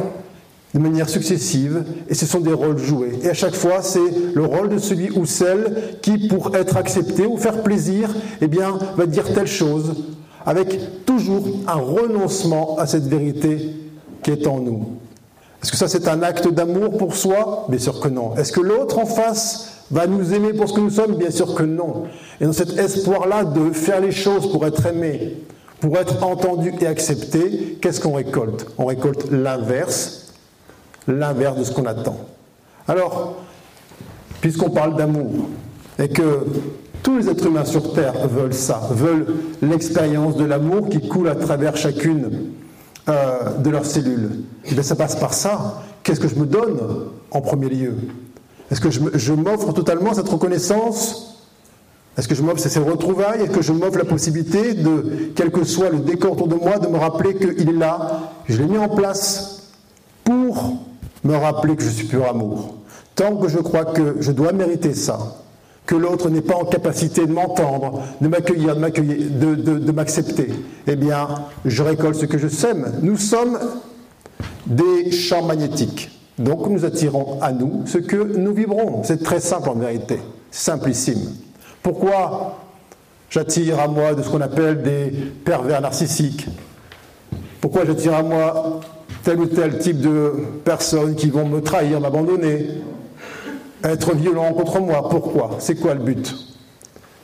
[0.74, 3.18] de manière successive et ce sont des rôles joués.
[3.22, 4.00] Et à chaque fois, c'est
[4.32, 8.78] le rôle de celui ou celle qui, pour être accepté ou faire plaisir, eh bien,
[8.96, 10.04] va dire telle chose,
[10.46, 13.74] avec toujours un renoncement à cette vérité
[14.22, 14.86] qui est en nous.
[15.62, 17.66] Est-ce que ça c'est un acte d'amour pour soi?
[17.68, 18.34] Bien sûr que non.
[18.36, 21.16] Est-ce que l'autre en face va nous aimer pour ce que nous sommes?
[21.16, 22.04] Bien sûr que non.
[22.40, 25.36] Et dans cet espoir-là de faire les choses pour être aimé,
[25.82, 28.66] pour être entendu et accepté, qu'est-ce qu'on récolte?
[28.78, 30.32] On récolte l'inverse,
[31.08, 32.20] l'inverse de ce qu'on attend.
[32.86, 33.42] Alors,
[34.40, 35.32] puisqu'on parle d'amour,
[35.98, 36.46] et que
[37.02, 39.26] tous les êtres humains sur Terre veulent ça, veulent
[39.60, 42.30] l'expérience de l'amour qui coule à travers chacune
[43.08, 44.44] euh, de leurs cellules.
[44.64, 45.82] Et eh bien ça passe par ça.
[46.04, 46.78] Qu'est-ce que je me donne
[47.32, 47.96] en premier lieu?
[48.70, 51.31] Est-ce que je m'offre totalement cette reconnaissance
[52.16, 55.64] Est-ce que je m'offre ces retrouvailles Est-ce que je m'offre la possibilité de, quel que
[55.64, 58.32] soit le décor autour de moi, de me rappeler qu'il est là?
[58.48, 59.70] Je l'ai mis en place
[60.24, 60.76] pour
[61.24, 62.74] me rappeler que je suis pur amour.
[63.14, 65.36] Tant que je crois que je dois mériter ça,
[65.86, 70.48] que l'autre n'est pas en capacité de m'entendre, de m'accueillir, de de, m'accepter,
[70.86, 71.28] eh bien,
[71.64, 72.92] je récolte ce que je sème.
[73.02, 73.58] Nous sommes
[74.66, 76.10] des champs magnétiques.
[76.38, 79.02] Donc nous attirons à nous ce que nous vibrons.
[79.04, 80.18] C'est très simple en vérité,
[80.50, 81.20] simplissime.
[81.82, 82.58] Pourquoi
[83.28, 85.10] j'attire à moi de ce qu'on appelle des
[85.44, 86.46] pervers narcissiques?
[87.60, 88.80] Pourquoi j'attire à moi
[89.24, 90.32] tel ou tel type de
[90.64, 92.68] personnes qui vont me trahir, m'abandonner
[93.82, 95.08] être violent contre moi?
[95.08, 95.56] Pourquoi?
[95.58, 96.34] C'est quoi le but?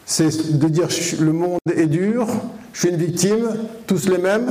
[0.07, 0.89] C'est de dire
[1.21, 2.27] le monde est dur,
[2.73, 4.51] je suis une victime, tous les mêmes?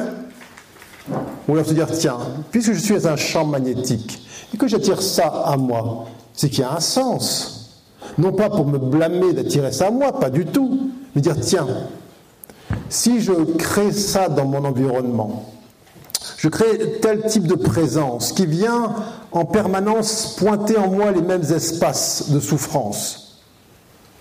[1.47, 2.17] Ou alors se dire, tiens,
[2.51, 4.21] puisque je suis un champ magnétique
[4.53, 7.56] et que j'attire ça à moi, c'est qu'il y a un sens.
[8.17, 11.67] Non pas pour me blâmer d'attirer ça à moi, pas du tout, mais dire, tiens,
[12.89, 15.45] si je crée ça dans mon environnement,
[16.37, 18.95] je crée tel type de présence qui vient
[19.31, 23.41] en permanence pointer en moi les mêmes espaces de souffrance.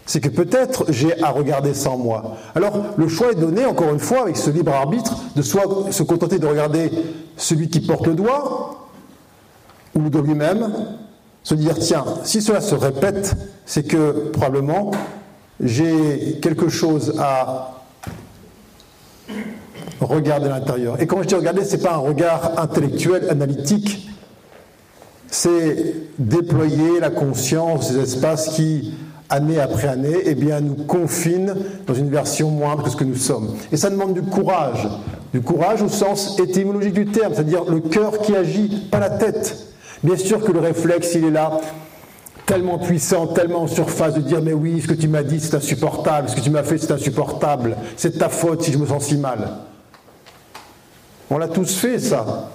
[0.04, 2.36] C'est que peut-être j'ai à regarder ça en moi.
[2.54, 6.02] Alors le choix est donné, encore une fois, avec ce libre arbitre, de soit se
[6.04, 6.92] contenter de regarder
[7.36, 8.88] celui qui porte le doigt,
[9.96, 10.72] ou de lui-même,
[11.46, 14.90] se dire, tiens, si cela se répète, c'est que probablement
[15.60, 17.84] j'ai quelque chose à
[20.00, 21.00] regarder à l'intérieur.
[21.00, 24.10] Et quand je dis regarder, ce n'est pas un regard intellectuel, analytique,
[25.28, 28.94] c'est déployer la conscience des espaces qui,
[29.28, 31.54] année après année, eh bien, nous confinent
[31.86, 33.54] dans une version moindre que ce que nous sommes.
[33.70, 34.88] Et ça demande du courage,
[35.32, 39.75] du courage au sens étymologique du terme, c'est-à-dire le cœur qui agit, pas la tête.
[40.06, 41.50] Bien sûr que le réflexe, il est là,
[42.46, 45.56] tellement puissant, tellement en surface, de dire mais oui, ce que tu m'as dit, c'est
[45.56, 49.06] insupportable, ce que tu m'as fait, c'est insupportable, c'est ta faute si je me sens
[49.06, 49.48] si mal.
[51.28, 52.50] On l'a tous fait, ça.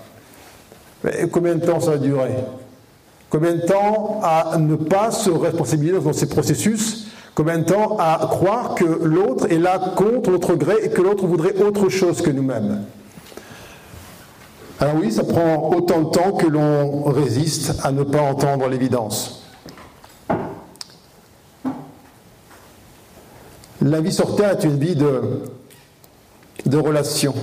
[1.04, 2.30] Mais combien de temps ça a duré?
[3.30, 7.08] Combien de temps à ne pas se responsabiliser dans ces processus?
[7.36, 11.26] Combien de temps à croire que l'autre est là contre notre gré et que l'autre
[11.26, 12.86] voudrait autre chose que nous-mêmes?
[14.82, 19.44] Alors oui, ça prend autant de temps que l'on résiste à ne pas entendre l'évidence.
[23.80, 25.44] La vie sur Terre est une vie de,
[26.66, 27.36] de relations.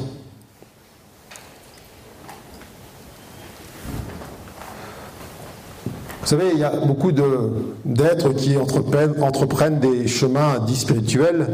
[6.20, 11.46] Vous savez, il y a beaucoup d'êtres qui entreprennent, des chemins dits spirituels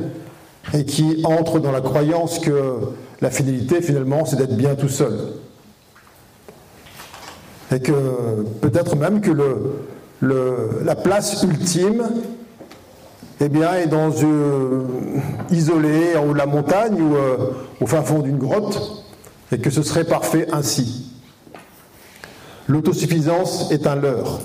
[0.72, 2.78] et qui entrent dans la croyance que
[3.20, 5.43] la fidélité, finalement, c'est d'être bien tout seul.
[7.74, 7.92] Et que
[8.60, 9.32] peut-être même que
[10.22, 12.04] la place ultime
[13.40, 14.86] eh bien, est dans une,
[15.50, 17.36] isolée en haut de la montagne ou euh,
[17.80, 19.04] au fin fond d'une grotte,
[19.50, 21.10] et que ce serait parfait ainsi.
[22.68, 24.40] L'autosuffisance est un leurre.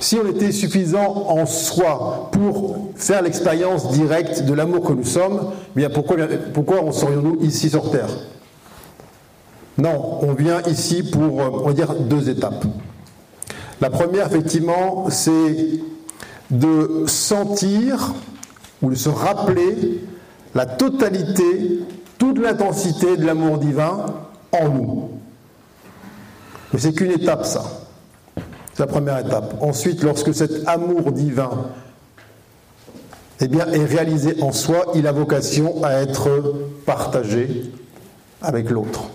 [0.00, 5.52] Si on était suffisant en soi pour faire l'expérience directe de l'amour que nous sommes,
[5.76, 6.16] eh bien pourquoi,
[6.54, 8.08] pourquoi serions-nous ici sur Terre?
[9.82, 12.64] Non, on vient ici pour, va dire, deux étapes.
[13.80, 15.80] La première, effectivement, c'est
[16.52, 18.14] de sentir
[18.80, 20.04] ou de se rappeler
[20.54, 21.80] la totalité,
[22.16, 24.06] toute l'intensité de l'amour divin
[24.52, 25.10] en nous.
[26.72, 27.64] Mais c'est qu'une étape, ça.
[28.74, 29.56] C'est la première étape.
[29.60, 31.50] Ensuite, lorsque cet amour divin
[33.40, 36.28] eh est réalisé en soi, il a vocation à être
[36.86, 37.72] partagé
[38.42, 39.08] avec l'autre.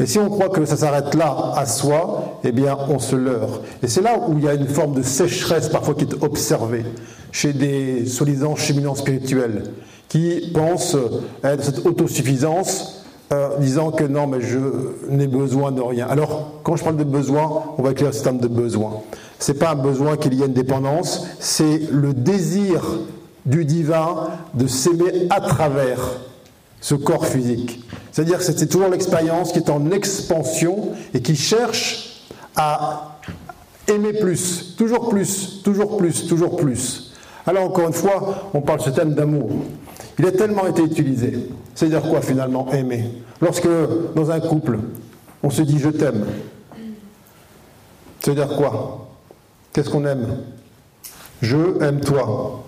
[0.00, 3.60] Et si on croit que ça s'arrête là, à soi, eh bien, on se leurre.
[3.82, 6.84] Et c'est là où il y a une forme de sécheresse parfois qui est observée
[7.32, 9.64] chez des soi-disant cheminants spirituels
[10.08, 10.96] qui pensent
[11.44, 14.58] être cette autosuffisance, euh, disant que non, mais je
[15.10, 16.08] n'ai besoin de rien.
[16.08, 19.02] Alors, quand je parle de besoin, on va éclairer ce terme de besoin.
[19.38, 22.82] Ce n'est pas un besoin qu'il y ait une dépendance, c'est le désir
[23.44, 26.00] du divin de s'aimer à travers
[26.80, 27.82] ce corps physique.
[28.12, 33.18] C'est-à-dire que c'est toujours l'expérience qui est en expansion et qui cherche à
[33.86, 37.12] aimer plus, toujours plus, toujours plus, toujours plus.
[37.46, 39.50] Alors encore une fois, on parle de ce thème d'amour.
[40.18, 41.48] Il a tellement été utilisé.
[41.74, 43.10] C'est-à-dire quoi finalement aimer?
[43.40, 43.68] Lorsque
[44.14, 44.78] dans un couple,
[45.42, 46.26] on se dit je t'aime,
[48.20, 49.08] c'est-à-dire quoi?
[49.72, 50.38] Qu'est-ce qu'on aime?
[51.40, 52.64] Je aime toi.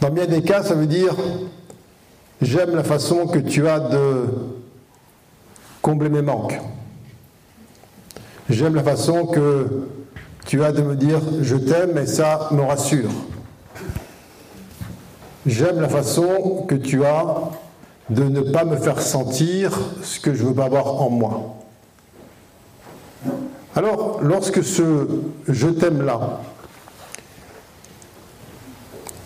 [0.00, 1.14] Dans bien des cas, ça veut dire
[2.40, 4.24] j'aime la façon que tu as de
[5.82, 6.58] combler mes manques.
[8.48, 9.86] J'aime la façon que
[10.46, 13.10] tu as de me dire je t'aime et ça me rassure.
[15.44, 17.50] J'aime la façon que tu as
[18.08, 21.56] de ne pas me faire sentir ce que je veux pas avoir en moi.
[23.76, 25.06] Alors, lorsque ce
[25.46, 26.40] je t'aime là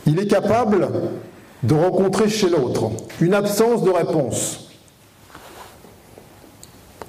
[0.07, 0.89] il est capable
[1.63, 2.91] de rencontrer chez l'autre
[3.21, 4.69] une absence de réponse.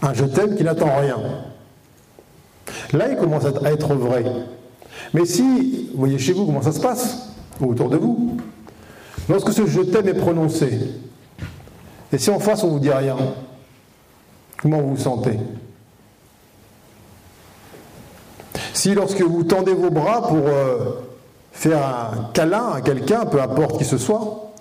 [0.02, 1.18] Un je t'aime qui n'attend rien.
[2.94, 4.24] Là, il commence à être vrai.
[5.14, 7.30] Mais si, vous voyez chez vous comment ça se passe,
[7.60, 8.38] ou autour de vous,
[9.30, 10.80] lorsque ce je t'aime est prononcé,
[12.12, 13.18] et si en face on ne vous dit rien,
[14.62, 15.40] comment vous vous sentez?
[18.74, 21.05] Si lorsque vous tendez vos bras pour euh,
[21.56, 24.52] faire un câlin à quelqu'un, peu importe qui ce soit,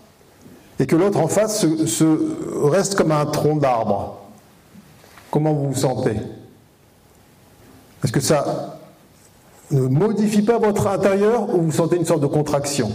[0.79, 4.21] et que l'autre en face se, reste comme un tronc d'arbre.
[5.31, 6.17] Comment vous vous sentez?
[8.03, 8.79] Est-ce que ça
[9.71, 12.93] ne modifie pas votre intérieur ou vous sentez une sorte de contraction?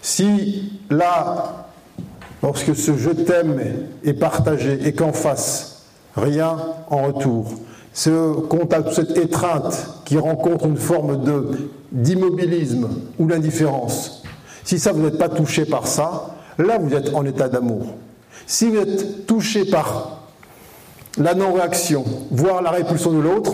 [0.00, 1.66] Si là,
[2.42, 3.60] lorsque ce je t'aime
[4.04, 5.84] est partagé et qu'en face,
[6.16, 7.54] rien en retour,
[7.92, 11.22] ce contact, cette étreinte qui rencontre une forme
[11.90, 14.22] d'immobilisme ou l'indifférence,
[14.64, 17.86] si ça vous n'êtes pas touché par ça, là vous êtes en état d'amour.
[18.46, 20.22] Si vous êtes touché par
[21.18, 23.52] la non-réaction, voire la répulsion de l'autre,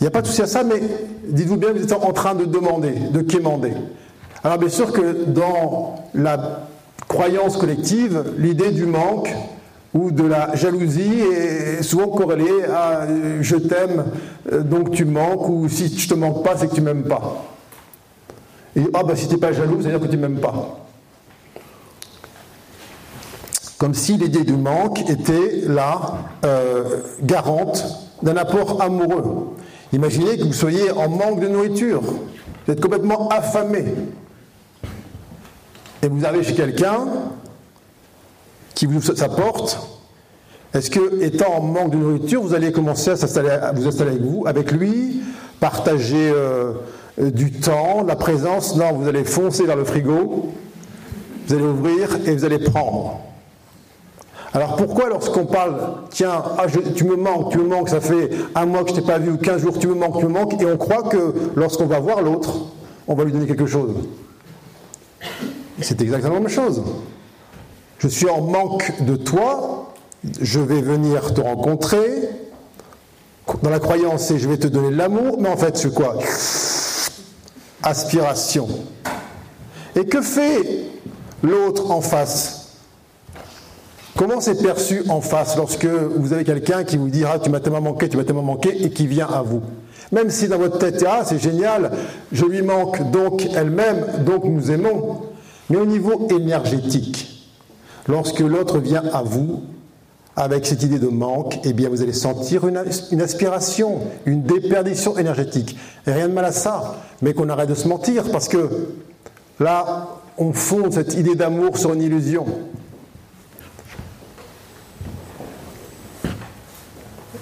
[0.00, 0.80] il n'y a pas de souci à ça, mais
[1.24, 3.72] dites-vous bien, vous êtes en train de demander, de quémander.
[4.42, 6.68] Alors bien sûr que dans la
[7.08, 9.34] croyance collective, l'idée du manque,
[9.94, 14.04] ou de la jalousie est souvent corrélée à euh, je t'aime,
[14.52, 17.44] euh, donc tu manques, ou si je te manque pas, c'est que tu m'aimes pas.
[18.74, 20.80] Et ah ben si tu n'es pas jaloux, c'est-à-dire que tu m'aimes pas.
[23.78, 27.84] Comme si l'idée du manque était là, euh, garante
[28.22, 29.54] d'un apport amoureux.
[29.92, 33.84] Imaginez que vous soyez en manque de nourriture, vous êtes complètement affamé,
[36.02, 37.06] et vous arrivez chez quelqu'un
[38.74, 39.78] qui vous apporte,
[40.74, 44.44] est-ce que, étant en manque de nourriture, vous allez commencer à, vous installer avec vous,
[44.46, 45.22] avec lui,
[45.60, 46.72] partager euh,
[47.16, 48.74] du temps, la présence?
[48.76, 50.52] Non, vous allez foncer vers le frigo,
[51.46, 53.20] vous allez ouvrir et vous allez prendre.
[54.52, 55.76] Alors pourquoi lorsqu'on parle,
[56.10, 59.02] tiens, ah, tu me manques, tu me manques, ça fait un mois que je t'ai
[59.02, 61.34] pas vu ou quinze jours, tu me manques, tu me manques, et on croit que
[61.54, 62.52] lorsqu'on va voir l'autre,
[63.06, 63.94] on va lui donner quelque chose.
[65.80, 66.82] C'est exactement la même chose
[68.04, 69.94] je suis en manque de toi,
[70.38, 72.28] je vais venir te rencontrer,
[73.62, 76.18] dans la croyance c'est je vais te donner l'amour, mais en fait c'est quoi?
[77.82, 78.68] Aspiration.
[79.96, 80.90] Et que fait
[81.42, 82.74] l'autre en face?
[84.18, 87.60] Comment c'est perçu en face lorsque vous avez quelqu'un qui vous dira ah, tu m'as
[87.60, 89.62] tellement manqué, tu m'as tellement manqué et qui vient à vous?
[90.12, 91.90] Même si dans votre tête, ah c'est génial,
[92.32, 95.22] je lui manque, donc elle m'aime, donc nous aimons.
[95.70, 97.33] Mais au niveau énergétique,
[98.08, 99.62] Lorsque l'autre vient à vous
[100.36, 102.76] avec cette idée de manque, eh bien vous allez sentir une,
[103.20, 105.76] aspiration, une déperdition énergétique.
[106.06, 108.88] Et rien de mal à ça, mais qu'on arrête de se mentir, parce que
[109.60, 112.46] là, on fonde cette idée d'amour sur une illusion.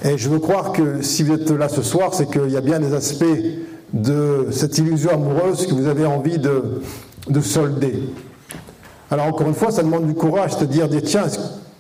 [0.05, 2.61] Et je veux croire que si vous êtes là ce soir, c'est qu'il y a
[2.61, 3.25] bien des aspects
[3.93, 6.83] de cette illusion amoureuse que vous avez envie de,
[7.29, 8.03] de solder.
[9.13, 11.27] Alors encore une fois, ça demande du courage, de dire, tiens,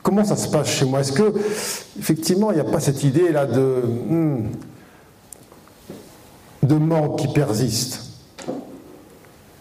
[0.03, 1.01] comment ça se passe chez moi?
[1.01, 1.33] Est-ce que
[1.99, 4.51] effectivement il n'y a pas cette idée là de, hmm,
[6.79, 8.03] manque qui persiste?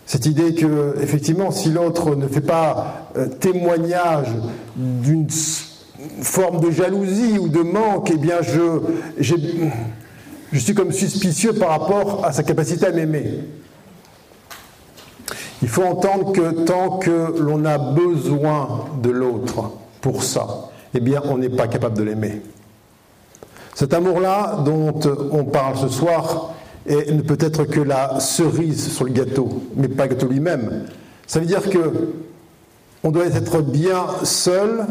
[0.05, 4.28] Cette idée que, effectivement, si l'autre ne fait pas euh, témoignage
[4.76, 5.28] d'une
[6.22, 8.82] forme de jalousie ou de manque, eh bien, je
[10.57, 13.45] suis comme suspicieux par rapport à sa capacité à m'aimer.
[15.62, 21.22] Il faut entendre que tant que l'on a besoin de l'autre pour ça, eh bien,
[21.26, 22.41] on n'est pas capable de l'aimer.
[23.76, 24.99] Cet amour-là dont
[25.32, 26.53] on parle ce soir
[26.88, 30.86] ne peut être que la cerise sur le gâteau, mais pas le gâteau lui-même.
[31.28, 32.14] Ça veut dire que
[33.03, 34.86] on doit être bien seul,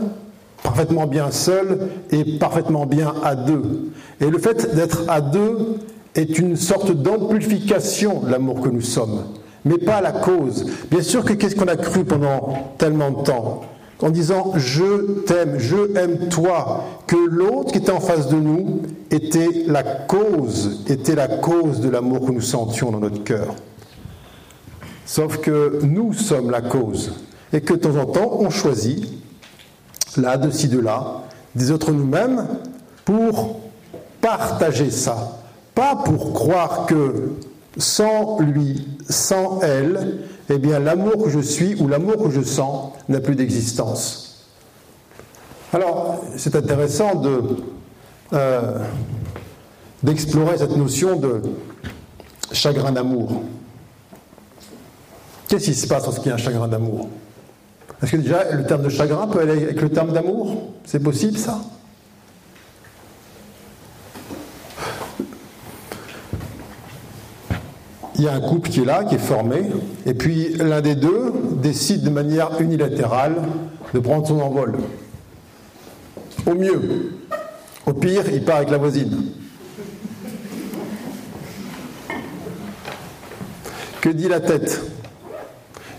[0.63, 3.91] parfaitement bien seul et parfaitement bien à deux.
[4.21, 5.79] Et le fait d'être à deux
[6.15, 9.25] est une sorte d'amplification de l'amour que nous sommes,
[9.65, 10.67] mais pas la cause.
[10.91, 13.63] Bien sûr que qu'est-ce qu'on a cru pendant tellement de temps
[14.03, 18.83] en disant je t'aime, je aime toi, que l'autre qui était en face de nous
[19.11, 23.55] était la cause, était la cause de l'amour que nous sentions dans notre cœur.
[25.05, 27.13] Sauf que nous sommes la cause
[27.53, 29.07] et que de temps en temps on choisit,
[30.17, 31.23] là, de ci, de là,
[31.55, 32.47] des autres nous-mêmes
[33.05, 33.61] pour
[34.21, 35.41] partager ça,
[35.75, 37.33] pas pour croire que
[37.77, 40.19] sans lui, sans elle,
[40.49, 44.49] eh bien l'amour que je suis ou l'amour que je sens n'a plus d'existence.
[45.73, 47.23] Alors, c'est intéressant
[48.33, 48.79] euh,
[50.03, 51.43] d'explorer cette notion de
[52.53, 53.43] chagrin d'amour.
[55.49, 57.09] Qu'est-ce qui se passe lorsqu'il y a un chagrin d'amour?
[58.03, 60.73] Est-ce que déjà le terme de chagrin peut aller avec le terme d'amour?
[60.85, 61.61] C'est possible ça?
[68.21, 69.63] Il y a un couple qui est là, qui est formé,
[70.05, 73.37] et puis l'un des deux décide de manière unilatérale
[73.95, 74.75] de prendre son envol.
[76.45, 77.15] Au mieux.
[77.87, 79.33] Au pire, il part avec la voisine.
[84.03, 84.83] Que dit la tête?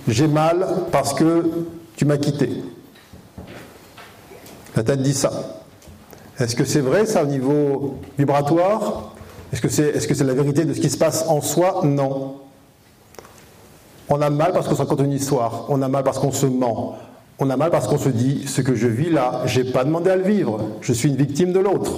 [0.07, 1.49] J'ai mal parce que
[1.95, 2.51] tu m'as quitté.
[4.75, 5.63] La tête dit ça.
[6.37, 9.15] Est-ce que c'est vrai ça au niveau vibratoire?
[9.51, 11.81] Est-ce que c'est est -ce c'est la vérité de ce qui se passe en soi?
[11.83, 12.35] Non.
[14.09, 15.65] On a mal parce qu'on se raconte une histoire.
[15.69, 16.97] On a mal parce qu'on se ment.
[17.39, 20.09] On a mal parce qu'on se dit ce que je vis là, j'ai pas demandé
[20.09, 20.59] à le vivre.
[20.81, 21.91] Je suis une victime de l'autre.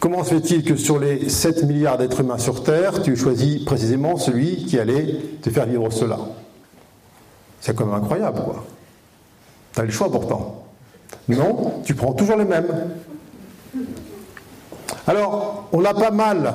[0.00, 4.18] Comment se fait-il que sur les 7 milliards d'êtres humains sur Terre, tu choisis précisément
[4.18, 6.18] celui qui allait te faire vivre cela?
[7.62, 8.64] C'est quand même incroyable, quoi.
[9.72, 10.66] Tu as le choix pourtant.
[11.28, 12.90] Non, tu prends toujours les mêmes.
[15.06, 16.54] Alors, on a pas mal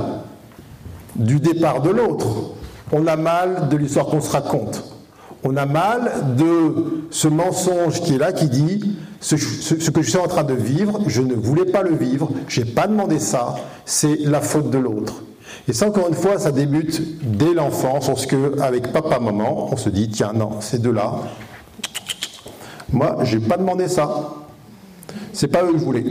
[1.15, 2.27] du départ de l'autre,
[2.91, 4.83] on a mal de l'histoire qu'on se raconte,
[5.43, 9.35] on a mal de ce mensonge qui est là, qui dit ce,
[9.91, 12.71] que je suis en train de vivre, je ne voulais pas le vivre, je n'ai
[12.71, 15.23] pas demandé ça, c'est la faute de l'autre.
[15.67, 19.89] Et ça, encore une fois, ça débute dès l'enfance, lorsque, avec papa, maman, on se
[19.89, 21.15] dit tiens, non, ces deux-là,
[22.91, 24.33] moi, j'ai pas demandé ça.
[25.33, 26.05] C'est pas eux que je voulais.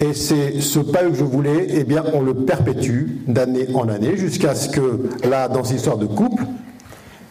[0.00, 4.16] Et c'est ce pas que je voulais, eh bien, on le perpétue d'année en année
[4.16, 6.44] jusqu'à ce que, là, dans cette histoire de couple,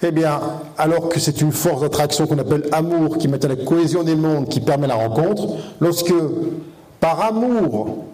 [0.04, 0.40] eh bien,
[0.78, 4.16] alors que c'est une force d'attraction qu'on appelle amour, qui met à la cohésion des
[4.16, 5.48] mondes, qui permet la rencontre,
[5.80, 6.14] lorsque,
[7.00, 8.06] par amour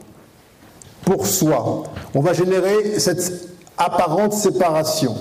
[1.03, 1.84] pour soi,
[2.14, 5.16] on va générer cette apparente séparation.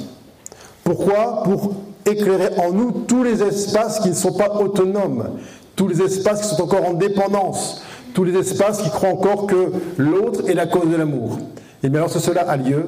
[0.85, 1.43] Pourquoi?
[1.43, 1.75] Pour
[2.07, 5.31] éclairer en nous tous les espaces qui ne sont pas autonomes,
[5.75, 7.83] tous les espaces qui sont encore en dépendance,
[8.15, 11.39] tous les espaces qui croient encore que l'autre est la cause de l'amour.
[11.83, 12.87] Et bien lorsque cela a lieu,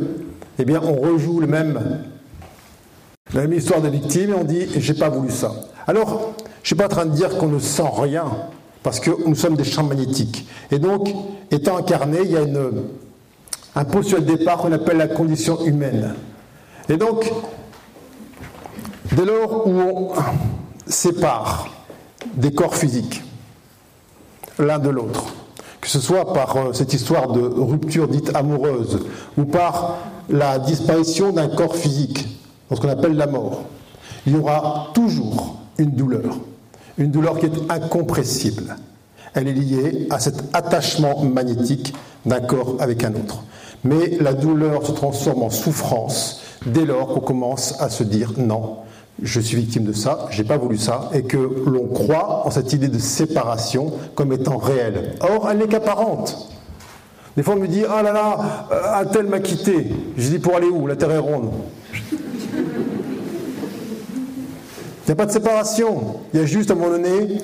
[0.58, 2.00] eh bien on rejoue le même,
[3.34, 5.52] la même histoire de victime et on dit j'ai pas voulu ça.
[5.86, 8.24] Alors, je suis pas en train de dire qu'on ne sent rien,
[8.82, 10.48] parce que nous sommes des champs magnétiques.
[10.70, 11.12] Et donc,
[11.50, 12.70] étant incarné, il y a une,
[13.74, 16.14] un postulat de départ qu'on appelle la condition humaine.
[16.88, 17.30] Et donc,
[19.12, 20.12] dès lors où on
[20.86, 21.68] sépare
[22.34, 23.22] des corps physiques,
[24.58, 25.26] l'un de l'autre.
[25.80, 29.00] Que ce soit par euh, cette histoire de rupture dite amoureuse
[29.38, 29.98] ou par
[30.28, 32.26] la disparition d'un corps physique,
[32.72, 33.62] ce qu'on appelle la mort,
[34.26, 36.36] il y aura toujours une douleur,
[36.98, 38.76] une douleur qui est incompressible.
[39.34, 41.94] Elle est liée à cet attachement magnétique
[42.24, 43.42] d'un corps avec un autre.
[43.84, 48.78] Mais la douleur se transforme en souffrance dès lors qu'on commence à se dire non,
[49.22, 52.72] je suis victime de ça, j'ai pas voulu ça, et que l'on croit en cette
[52.72, 55.14] idée de séparation comme étant réelle.
[55.20, 56.52] Or, elle n'est qu'apparente.
[57.36, 59.88] Des fois, on me dit Ah là là, euh, un tel m'a quitté.
[60.16, 60.86] Je dis Pour aller où?
[60.86, 61.50] La terre est ronde.
[65.06, 66.16] Il n'y a pas de séparation.
[66.32, 67.38] Il y a juste à un moment donné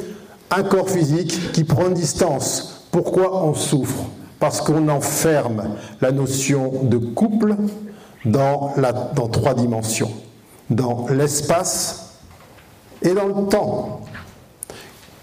[0.51, 2.89] un corps physique qui prend distance.
[2.91, 4.05] Pourquoi on souffre?
[4.41, 7.55] Parce qu'on enferme la notion de couple
[8.25, 8.73] dans
[9.31, 10.11] trois dimensions,
[10.71, 12.19] dans l'espace
[13.03, 14.03] et dans le temps.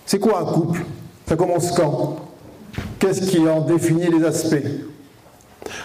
[0.06, 0.86] C'est quoi un couple?
[1.28, 2.18] Ça commence quand?
[3.00, 4.66] Qu'est-ce qui en définit les aspects?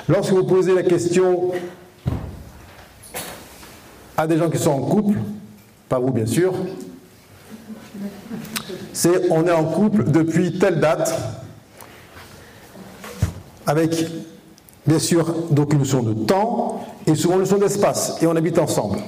[0.09, 1.53] Lorsque vous posez la question
[4.17, 5.19] à des gens qui sont en couple,
[5.89, 6.55] pas vous bien sûr,
[8.93, 11.15] c'est on est en couple depuis telle date,
[13.67, 14.07] avec
[14.87, 18.59] bien sûr donc une notion de temps et souvent une notion d'espace, et on habite
[18.59, 18.99] ensemble.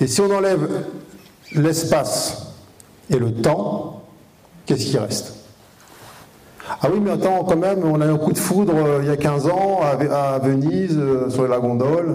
[0.00, 0.84] Et si on enlève
[1.52, 2.52] l'espace
[3.10, 4.02] et le temps,
[4.66, 5.34] qu'est-ce qui reste?
[6.68, 9.08] Ah oui, mais attends, quand même, on a eu un coup de foudre euh, il
[9.08, 12.14] y a 15 ans à, Venise, euh, sur la gondole.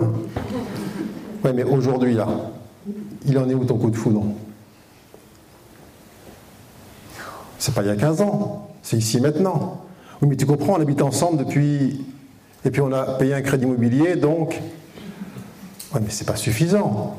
[1.43, 2.27] Oui, mais aujourd'hui, là,
[3.25, 4.23] il en est où ton coup de foudre?
[7.57, 9.85] C'est pas il y a 15 ans, c'est ici maintenant.
[10.21, 12.05] Oui, mais tu comprends, on habite ensemble depuis.
[12.65, 14.59] Et puis on a payé un crédit immobilier, donc.
[15.93, 17.15] Oui, mais c'est pas suffisant.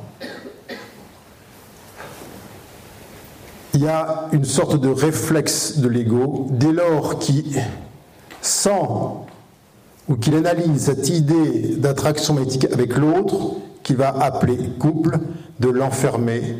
[3.74, 7.60] Il y a une sorte de réflexe de l'ego dès lors qu'il
[8.40, 8.70] sent
[10.08, 15.18] ou qu'il analyse cette idée d'attraction magnétique avec l'autre, qu'il va appeler couple,
[15.60, 16.56] de l'enfermer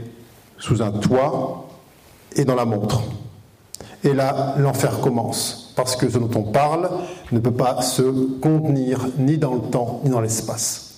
[0.58, 1.68] sous un toit
[2.36, 3.02] et dans la montre.
[4.04, 6.88] Et là, l'enfer commence, parce que ce dont on parle
[7.30, 8.02] ne peut pas se
[8.40, 10.91] contenir ni dans le temps ni dans l'espace.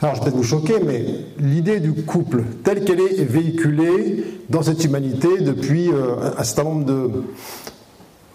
[0.00, 1.04] Alors, je vais peut-être vous choquer, mais
[1.40, 6.84] l'idée du couple, telle qu'elle est véhiculée dans cette humanité depuis euh, un certain nombre
[6.84, 7.10] de,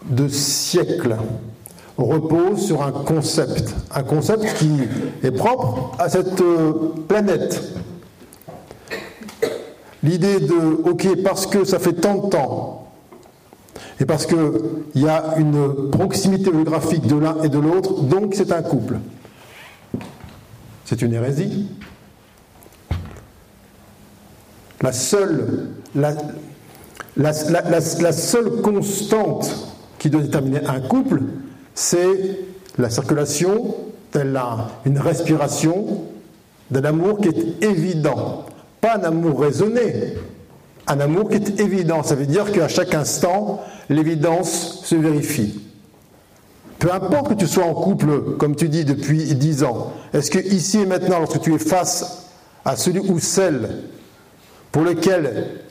[0.10, 1.16] de siècles,
[1.98, 4.72] repose sur un concept, un concept qui
[5.24, 6.74] est propre à cette euh,
[7.08, 7.62] planète.
[10.04, 12.88] L'idée de, ok, parce que ça fait tant de temps,
[14.02, 14.38] et parce qu'il
[14.96, 18.98] y a une proximité géographique de l'un et de l'autre, donc c'est un couple.
[20.86, 21.68] C'est une hérésie.
[24.82, 25.70] La seule,
[28.62, 31.22] constante qui doit déterminer un couple,
[31.74, 32.40] c'est
[32.78, 33.76] la circulation,
[34.12, 34.38] telle
[34.86, 36.04] une respiration
[36.70, 38.46] d'un amour qui est évident.
[38.82, 40.16] Pas un amour raisonné,
[40.88, 42.04] un amour qui est évident.
[42.04, 45.62] Ça veut dire qu'à chaque instant, l'évidence se vérifie.
[46.84, 50.38] Peu importe que tu sois en couple, comme tu dis, depuis dix ans, est-ce que
[50.38, 52.28] ici et maintenant, lorsque tu es face
[52.66, 53.84] à celui ou celle
[54.70, 55.62] pour lequel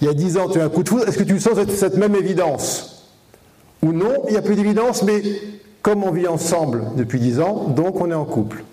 [0.00, 1.56] il y a dix ans tu as un coup de foudre, est-ce que tu sens
[1.68, 3.12] cette, même évidence?
[3.80, 5.22] Ou non, il n'y a plus d'évidence, mais
[5.82, 8.64] comme on vit ensemble depuis dix ans, donc on est en couple.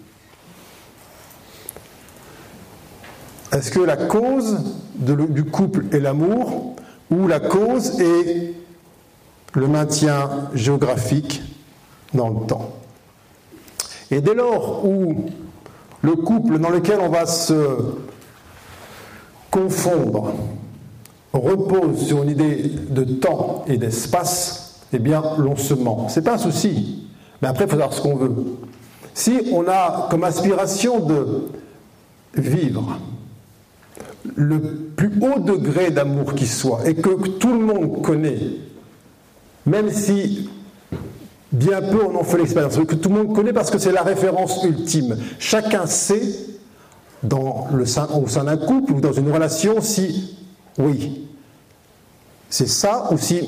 [3.51, 4.61] Est-ce que la cause
[4.95, 6.75] du couple est l'amour
[7.11, 8.55] ou la cause est
[9.53, 11.43] le maintien géographique
[12.13, 12.69] dans le temps.
[14.11, 15.25] Et dès lors où
[16.01, 17.55] le couple dans lequel on va se
[19.49, 20.33] confondre
[21.33, 26.07] repose sur une idée de temps et d'espace, eh bien, l'on se ment.
[26.09, 27.07] C'est pas un souci.
[27.41, 28.35] Mais après, il faut savoir ce qu'on veut.
[29.13, 31.47] Si on a comme aspiration de
[32.35, 32.99] vivre
[34.35, 38.39] le plus haut degré d'amour qui soit et que tout le monde connaît,
[39.65, 40.49] même si
[41.53, 44.01] bien peu en ont fait l'expérience, que tout le monde connaît parce que c'est la
[44.01, 45.17] référence ultime.
[45.39, 46.23] Chacun sait,
[47.21, 50.37] dans le sein, au sein d'un couple ou dans une relation, si
[50.77, 51.27] oui,
[52.49, 53.47] c'est ça ou si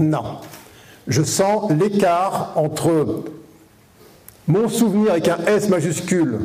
[0.00, 0.24] non.
[1.06, 3.24] Je sens l'écart entre
[4.48, 6.40] mon souvenir avec un S majuscule,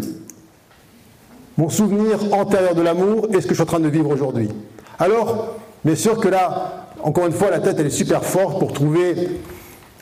[1.58, 4.50] mon souvenir antérieur de l'amour et ce que je suis en train de vivre aujourd'hui.
[5.00, 9.30] Alors, bien sûr que là, encore une fois, la tête est super forte pour trouver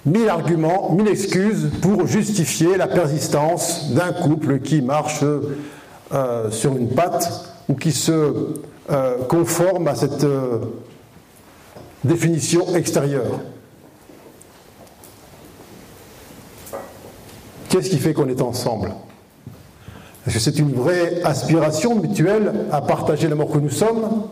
[0.06, 5.24] mille arguments, mille excuses pour justifier la persistance d'un couple qui marche
[6.14, 8.12] euh, sur une patte ou qui se
[8.92, 10.60] euh, conforme à cette euh,
[12.04, 13.40] définition extérieure.
[17.70, 18.94] Qu'est-ce qui fait qu'on est ensemble?
[20.26, 24.28] Est-ce que c'est une vraie aspiration mutuelle à partager l'amour que nous sommes,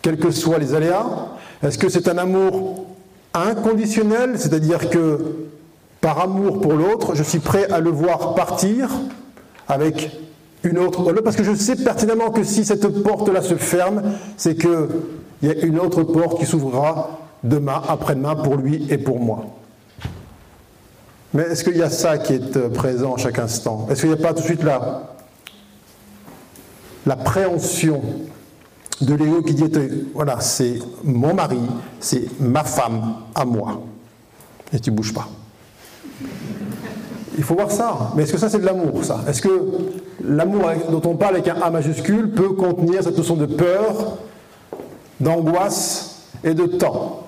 [0.00, 1.06] quels que soient les aléas?
[1.62, 2.86] Est-ce que c'est un amour
[3.34, 5.18] inconditionnel, c'est-à-dire que
[6.00, 8.90] par amour pour l'autre, je suis prêt à le voir partir
[9.68, 10.10] avec
[10.64, 14.02] une autre, parce que je sais pertinemment que si cette porte-là se ferme,
[14.36, 14.88] c'est qu'il
[15.42, 19.46] y a une autre porte qui s'ouvrira demain, après-demain, pour lui et pour moi.
[21.34, 23.86] Mais est-ce qu'il y a ça qui est euh, présent à chaque instant?
[23.90, 25.14] Est-ce qu'il n'y a pas tout de suite la,
[27.06, 28.02] la préhension
[29.02, 29.64] de l'ego qui dit
[30.14, 31.60] voilà, c'est mon mari,
[32.00, 33.82] c'est ma femme à moi.
[34.72, 35.28] Et tu bouges pas.
[37.36, 38.12] Il faut voir ça.
[38.14, 39.20] Mais est-ce que ça, c'est de l'amour, ça?
[39.26, 39.48] Est-ce que
[40.22, 44.18] l'amour dont on parle avec un A majuscule peut contenir cette notion de peur,
[45.20, 47.26] d'angoisse et de temps?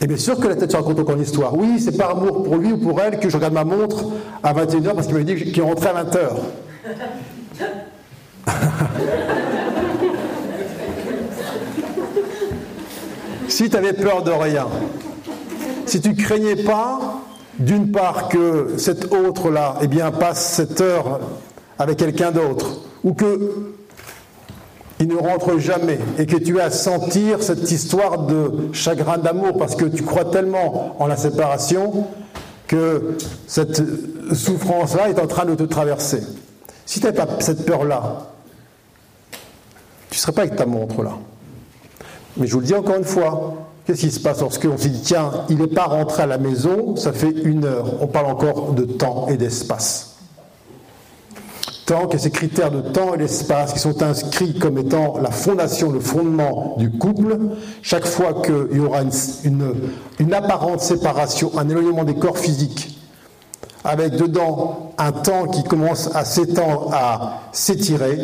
[0.00, 1.56] Et bien sûr que la tête se raconte encore une histoire.
[1.56, 4.04] Oui, c'est par amour pour lui ou pour elle que je regarde ma montre
[4.42, 6.18] à 21h parce qu'il m'a dit qu'il rentrait à 20h.
[13.54, 14.66] si tu avais peur de rien,
[15.86, 17.20] si tu craignais pas,
[17.60, 21.20] d'une part, que cet autre-là eh bien, passe cette heure
[21.78, 23.74] avec quelqu'un d'autre, ou que
[24.98, 29.56] il ne rentre jamais, et que tu as à sentir cette histoire de chagrin d'amour,
[29.56, 32.08] parce que tu crois tellement en la séparation
[32.66, 33.82] que cette
[34.32, 36.22] souffrance-là est en train de te traverser.
[36.86, 38.30] Si tu n'avais pas cette peur-là,
[40.10, 41.12] tu ne serais pas avec ta montre là.
[42.36, 43.54] Mais je vous le dis encore une fois,
[43.86, 46.38] qu'est-ce qui se passe lorsque on se dit tiens, il n'est pas rentré à la
[46.38, 48.02] maison, ça fait une heure.
[48.02, 50.10] On parle encore de temps et d'espace.
[51.86, 55.92] Tant que ces critères de temps et d'espace qui sont inscrits comme étant la fondation,
[55.92, 57.38] le fondement du couple,
[57.82, 59.02] chaque fois qu'il y aura
[59.44, 59.74] une,
[60.18, 62.98] une apparente séparation, un éloignement des corps physiques,
[63.84, 68.18] avec dedans un temps qui commence à s'étendre, à s'étirer,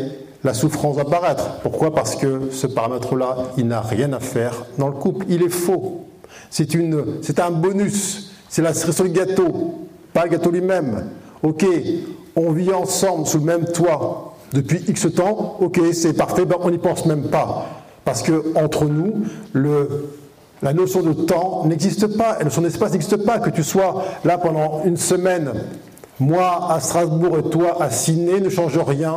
[0.44, 1.58] la souffrance va apparaître.
[1.62, 1.94] Pourquoi?
[1.94, 5.26] Parce que ce paramètre-là, il n'a rien à faire dans le couple.
[5.28, 6.06] Il est faux.
[6.50, 8.32] C'est, une, c'est un bonus.
[8.48, 11.06] C'est la cerise sur le gâteau, pas le gâteau lui-même.
[11.42, 11.64] Ok,
[12.34, 15.56] on vit ensemble sous le même toit depuis X temps.
[15.60, 17.66] Ok, c'est parfait, ben, on n'y pense même pas.
[18.04, 20.08] Parce que entre nous, le,
[20.62, 23.38] la notion de temps n'existe pas, la notion d'espace n'existe pas.
[23.38, 25.52] Que tu sois là pendant une semaine,
[26.18, 29.16] moi à Strasbourg et toi à Sydney ne change rien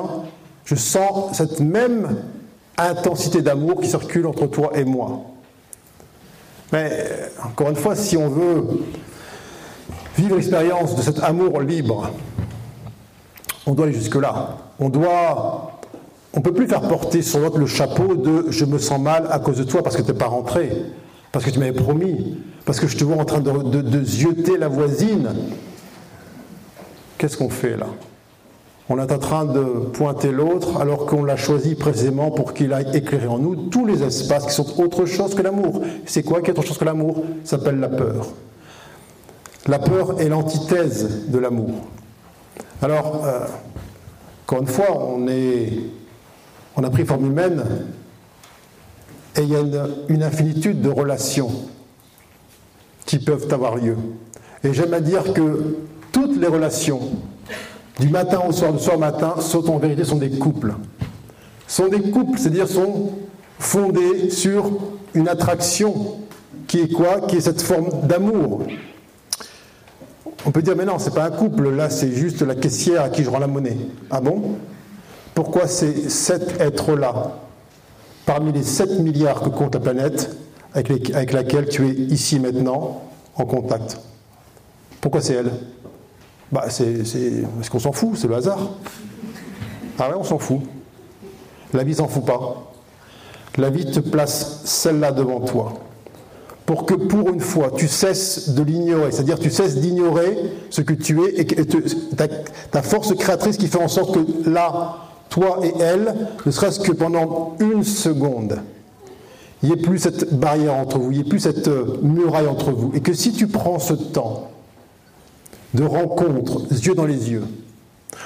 [0.66, 2.18] je sens cette même
[2.78, 5.22] intensité d'amour qui circule entre toi et moi.
[6.72, 7.08] Mais
[7.44, 8.66] encore une fois, si on veut
[10.18, 12.10] vivre l'expérience de cet amour libre,
[13.66, 14.58] on doit aller jusque-là.
[14.80, 15.80] On doit.
[16.34, 19.28] On ne peut plus faire porter sur l'autre le chapeau de je me sens mal
[19.30, 20.72] à cause de toi parce que tu n'es pas rentré,
[21.32, 24.04] parce que tu m'avais promis, parce que je te vois en train de, de, de
[24.04, 25.30] zioter la voisine.
[27.20, 27.86] Qu'est-ce qu'on fait là?
[28.90, 32.88] On est en train de pointer l'autre alors qu'on l'a choisi précisément pour qu'il aille
[32.94, 35.82] éclairer en nous tous les espaces qui sont autre chose que l'amour.
[36.06, 37.24] C'est quoi qui est autre chose que l'amour?
[37.46, 38.28] Ça s'appelle la peur.
[39.68, 41.72] La peur est l'antithèse de l'amour.
[42.82, 43.40] Alors, euh,
[44.46, 45.08] encore une fois,
[46.76, 47.64] on, a pris forme humaine
[49.38, 49.62] et il y a
[50.10, 51.52] une infinitude de relations
[53.06, 53.96] qui peuvent avoir lieu.
[54.66, 55.78] Et j'aime à dire que
[56.12, 57.00] toutes les relations
[58.00, 60.74] du matin au soir, du soir au matin, sont en vérité sont des couples.
[61.68, 63.12] Sont des couples, c'est-à-dire sont
[63.60, 64.72] fondés sur
[65.14, 66.18] une attraction
[66.68, 67.22] qui est quoi?
[67.22, 68.64] Qui est cette forme d'amour.
[70.46, 73.10] On peut dire, mais non, c'est pas un couple, là c'est juste la caissière à
[73.10, 73.78] qui je rends la monnaie.
[74.12, 74.56] Ah bon?
[75.34, 77.38] Pourquoi c'est cet être-là,
[78.26, 80.36] parmi les 7 milliards que compte la planète,
[80.74, 83.04] avec laquelle tu es ici maintenant
[83.36, 84.00] en contact?
[85.00, 85.52] Pourquoi c'est elle?
[86.54, 88.70] Bah, c'est, est-ce qu'on s'en fout C'est le hasard.
[89.98, 90.60] Ah ouais, on s'en fout.
[91.74, 92.72] La vie s'en fout pas.
[93.58, 95.74] La vie te place celle-là devant toi.
[96.68, 99.12] Pour que pour une fois, tu cesses de l'ignorer.
[99.12, 100.38] C'est-à-dire tu cesses d'ignorer
[100.70, 101.46] ce que tu es et,
[102.16, 104.98] ta, ta, force créatrice qui fait en sorte que là,
[105.30, 106.14] toi et elle,
[106.46, 108.62] ne serait-ce que pendant une seconde,
[109.64, 112.48] il n'y ait plus cette barrière entre vous, il n'y ait plus cette euh, muraille
[112.48, 112.92] entre vous.
[112.94, 114.53] Et que si tu prends ce temps
[115.74, 117.44] de rencontre, yeux dans les yeux.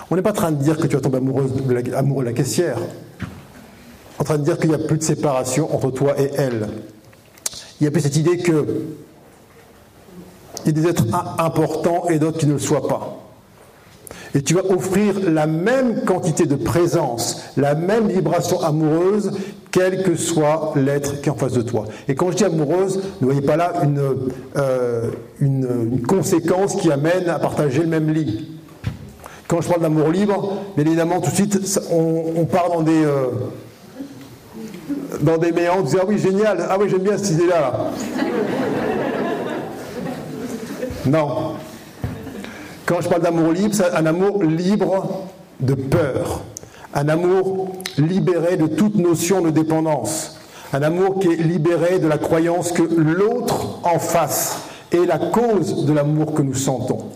[0.10, 2.24] On n'est pas en train de dire que tu vas tomber amoureuse de la, amoureux
[2.24, 2.80] de la caissière.
[4.20, 6.68] En train de dire qu'il n'y a plus de séparation entre toi et elle.
[7.80, 8.66] Il n'y a plus cette idée que
[10.66, 11.06] il y a des êtres
[11.38, 13.27] importants et d'autres qui ne le soient pas.
[14.36, 19.32] Et tu vas offrir la même quantité de présence, la même vibration amoureuse,
[19.72, 21.86] quel que soit l'être qui est en face de toi.
[22.08, 24.02] Et quand je dis amoureuse, ne voyez pas là une,
[24.58, 28.50] euh, une, conséquence qui amène à partager le même lit.
[29.48, 33.28] Quand je parle d'amour libre, bien évidemment, tout de suite, on, part dans des, euh,
[35.22, 37.60] dans des méandres, on dit Ah oui, génial, ah oui, j'aime bien cette idée-là.
[37.60, 38.26] Là.
[41.06, 41.57] non.
[42.88, 45.26] Quand je parle d'amour libre, c'est un amour libre
[45.60, 46.40] de peur,
[46.94, 50.40] un amour libéré de toute notion de dépendance,
[50.72, 54.60] un amour qui est libéré de la croyance que l'autre en face
[54.94, 57.10] est la cause de l'amour que nous sentons.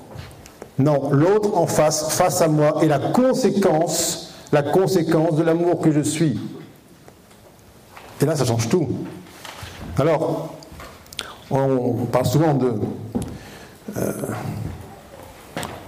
[0.78, 5.94] Non, l'autre en face, face à moi, est la conséquence, la conséquence de l'amour que
[5.94, 6.38] je suis.
[8.22, 8.90] Et là, ça change tout.
[9.98, 10.54] Alors,
[11.50, 12.74] on parle souvent de...
[13.96, 14.12] Euh,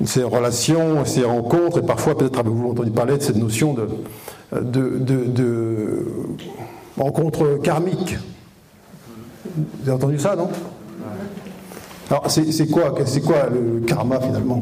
[0.05, 3.87] ces relations, ces rencontres, et parfois peut-être avez-vous entendu parler de cette notion de,
[4.51, 6.07] de, de
[6.97, 8.17] rencontre karmique.
[9.45, 10.49] Vous avez entendu ça, non?
[12.09, 14.61] Alors, c'est quoi, quoi le karma finalement?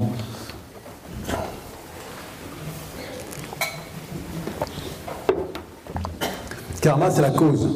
[6.81, 7.67] Karma, c'est la cause.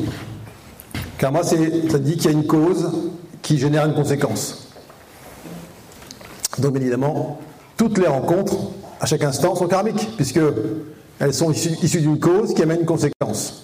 [1.17, 3.11] Karma, ça dit qu'il y a une cause
[3.41, 4.69] qui génère une conséquence.
[6.57, 7.39] Donc, évidemment,
[7.77, 8.55] toutes les rencontres,
[8.99, 10.39] à chaque instant, sont karmiques, puisque
[11.19, 13.63] elles sont issues, d'une cause qui amène une conséquence.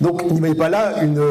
[0.00, 1.22] Donc, n'y voyez pas là une,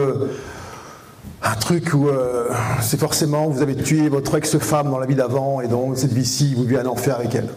[1.41, 2.49] un truc où euh,
[2.81, 6.53] c'est forcément vous avez tué votre ex-femme dans la vie d'avant et donc cette vie-ci,
[6.55, 7.49] vous vivez un enfer avec elle.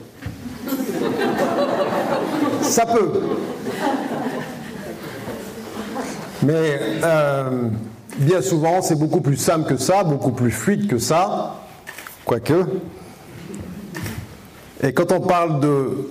[2.63, 3.11] Ça peut.
[6.43, 7.69] Mais euh,
[8.19, 11.57] bien souvent, c'est beaucoup plus simple que ça, beaucoup plus fluide que ça,
[12.25, 12.67] quoique.
[14.83, 16.09] Et quand on parle de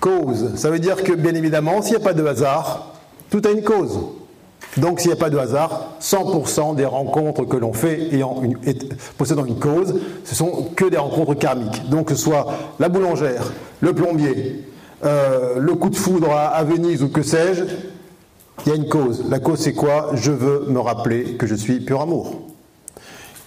[0.00, 2.94] cause, ça veut dire que bien évidemment, s'il n'y a pas de hasard,
[3.30, 3.98] tout a une cause.
[4.76, 8.56] Donc s'il n'y a pas de hasard, 100% des rencontres que l'on fait ayant une,
[9.18, 11.88] possédant une cause, ce sont que des rencontres karmiques.
[11.90, 12.46] Donc que ce soit
[12.80, 14.64] la boulangère, le plombier,
[15.04, 17.64] euh, le coup de foudre à Venise ou que sais-je,
[18.64, 19.24] il y a une cause.
[19.28, 20.10] La cause, c'est quoi?
[20.14, 22.51] Je veux me rappeler que je suis pur amour.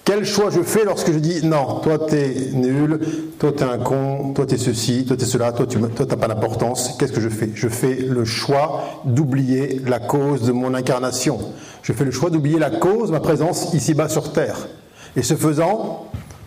[0.05, 2.99] Quel choix je fais lorsque je dis non, toi t'es nul,
[3.39, 6.95] toi t'es un con, toi t'es ceci, toi t'es cela, toi tu n'as pas d'importance,
[6.99, 7.49] qu'est-ce que je fais?
[7.55, 11.39] Je fais le choix d'oublier la cause de mon incarnation.
[11.81, 14.67] Je fais le choix d'oublier la cause ma présence ici-bas sur Terre.
[15.15, 16.05] Et ce faisant,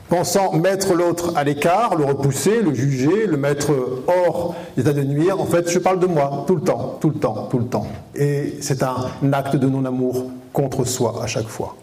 [0.08, 3.72] pensant mettre l'autre à l'écart, le repousser, le juger, le mettre
[4.06, 7.16] hors d'état de nuire, en fait, je parle de moi tout le temps, tout le
[7.16, 7.88] temps, tout le temps.
[8.14, 11.74] Et c'est un acte de non-amour contre soi à chaque fois.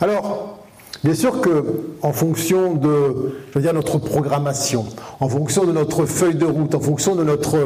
[0.00, 0.59] Alors,
[1.04, 1.64] bien sûr que,
[2.12, 4.86] fonction de, je veux dire, notre programmation,
[5.20, 7.56] en fonction de notre feuille de route, en fonction de notre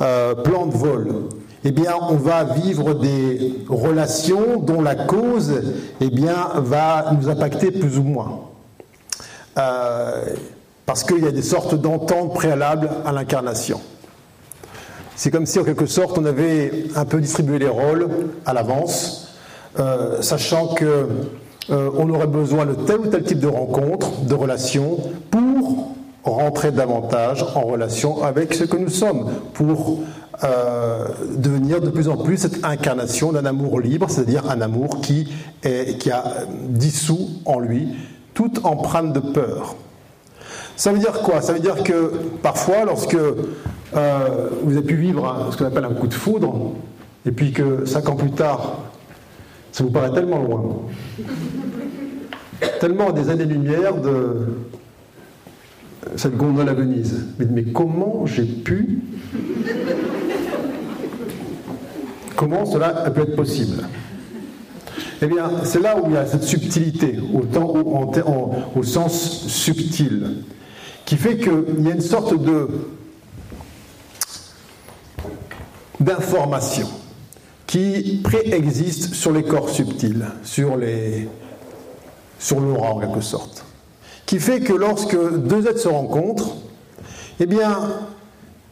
[0.00, 1.08] euh, plan de vol,
[1.64, 5.62] eh bien, on va vivre des relations dont la cause,
[6.00, 8.40] eh bien, va nous impacter plus ou moins.
[9.56, 10.24] Euh,
[10.84, 13.80] parce qu'il y a des sortes d'ententes préalables à l'incarnation.
[15.16, 18.08] C'est comme si, en quelque sorte, on avait un peu distribué les rôles
[18.44, 19.36] à l'avance,
[19.78, 21.08] euh, sachant que
[21.70, 24.98] euh, on aurait besoin de tel ou tel type de rencontre, de relation,
[25.30, 25.94] pour
[26.24, 30.00] rentrer davantage en relation avec ce que nous sommes, pour
[31.36, 35.96] devenir de plus en plus cette incarnation d'un amour libre, c'est-à-dire un amour qui, est,
[35.98, 36.24] qui a
[36.68, 37.88] dissous en lui
[38.34, 39.76] toute empreinte de peur.
[40.76, 41.40] Ça veut dire quoi?
[41.40, 42.12] Ça veut dire que
[42.42, 46.72] parfois, lorsque euh, vous avez pu vivre ce qu'on appelle un coup de foudre,
[47.26, 48.78] et puis que cinq ans plus tard,
[49.74, 50.82] ça vous paraît tellement loin,
[52.78, 54.46] tellement des années-lumière de
[56.14, 57.26] cette gondole à Venise.
[57.40, 59.00] Mais, comment j'ai pu
[62.36, 63.82] Comment cela a pu être possible?
[65.20, 70.44] Eh bien, c'est là où il y a cette subtilité, au, sens subtil,
[71.04, 72.68] qui fait qu'il y a une sorte de
[75.98, 76.86] d'information
[77.74, 81.28] qui préexiste sur les corps subtils, sur les
[82.38, 83.64] sur l'aura en quelque sorte,
[84.26, 86.54] qui fait que lorsque deux êtres se rencontrent,
[87.40, 87.76] eh bien,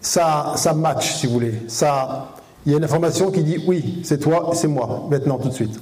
[0.01, 1.55] ça, ça match, si vous voulez.
[1.67, 5.49] Ça, il y a une information qui dit oui, c'est toi, c'est moi, maintenant, tout
[5.49, 5.81] de suite.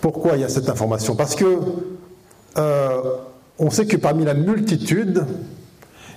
[0.00, 1.16] Pourquoi il y a cette information?
[1.16, 1.58] Parce que
[2.58, 3.00] euh,
[3.58, 5.26] on sait que parmi la multitude,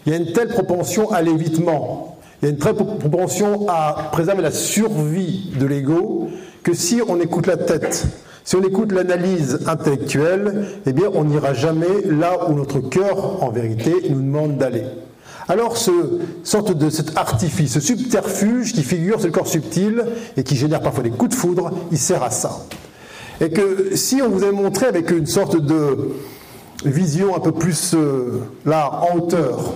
[0.06, 2.12] il y a une telle propension à l'évitement,
[2.44, 6.28] il y a une telle propension à préserver la survie de l'ego,
[6.62, 8.06] que si on écoute la tête,
[8.44, 13.50] si on écoute l'analyse intellectuelle, eh bien on n'ira jamais là où notre cœur, en
[13.50, 14.84] vérité, nous demande d'aller.
[15.48, 15.91] Alors, ce
[16.44, 20.04] sorte de cet artifice, ce subterfuge qui figure sur le corps subtil
[20.36, 22.66] et qui génère parfois des coups de foudre, il sert à ça.
[23.39, 26.10] Et que si on vous avait montré avec une sorte de
[26.84, 29.74] vision un peu plus euh, là, en hauteur,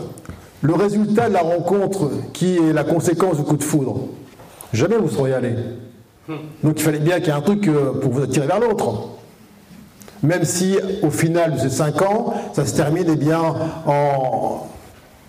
[0.62, 4.00] le résultat de la rencontre qui est la conséquence du coup de foudre,
[4.74, 5.56] jamais vous seriez allé.
[6.64, 9.10] Donc il fallait bien qu'il y ait un truc euh, pour vous attirer vers l'autre.
[10.24, 13.42] Même si au final de ces cinq ans, ça se termine eh bien,
[13.86, 14.68] en,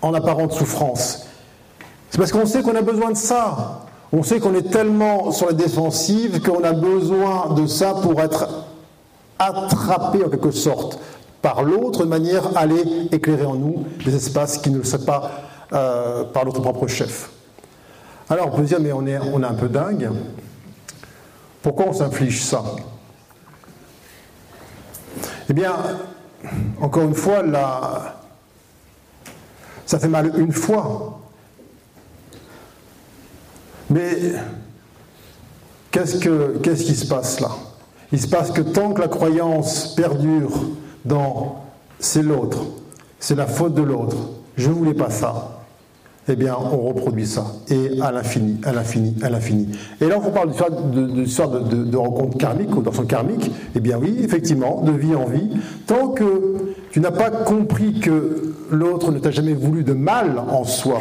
[0.01, 1.27] en apparente souffrance.
[2.09, 3.85] C'est parce qu'on sait qu'on a besoin de ça.
[4.11, 8.47] On sait qu'on est tellement sur la défensive qu'on a besoin de ça pour être
[9.37, 10.99] attrapé en quelque sorte
[11.41, 15.31] par l'autre, manière aller éclairer en nous des espaces qui ne le seraient pas
[15.73, 17.29] euh, par notre propre chef.
[18.29, 20.09] Alors on peut dire, mais on est, un peu dingue.
[21.61, 22.63] Pourquoi on s'inflige ça?
[25.49, 25.75] Eh bien,
[26.79, 27.43] encore une fois,
[29.85, 31.19] Ça fait mal une fois.
[33.89, 34.33] Mais
[35.89, 37.49] qu'est-ce, que, qu'est-ce qui se passe là?
[38.11, 40.51] Il se passe que tant que la croyance perdure
[41.09, 41.63] dans
[41.99, 42.63] c'est l'autre,
[43.19, 44.15] c'est la faute de l'autre,
[44.55, 45.59] je ne voulais pas ça,
[46.29, 49.67] eh bien, on reproduit ça, et à l'infini, à l'infini, à l'infini.
[49.99, 50.51] Et là, on parle
[50.93, 55.15] d'une sorte de, de, rencontre karmique ou son karmique, eh bien oui, effectivement, de vie
[55.15, 55.49] en vie,
[55.87, 60.63] tant que tu n'as pas compris que l'autre ne t'a jamais voulu de mal en
[60.63, 60.99] soi,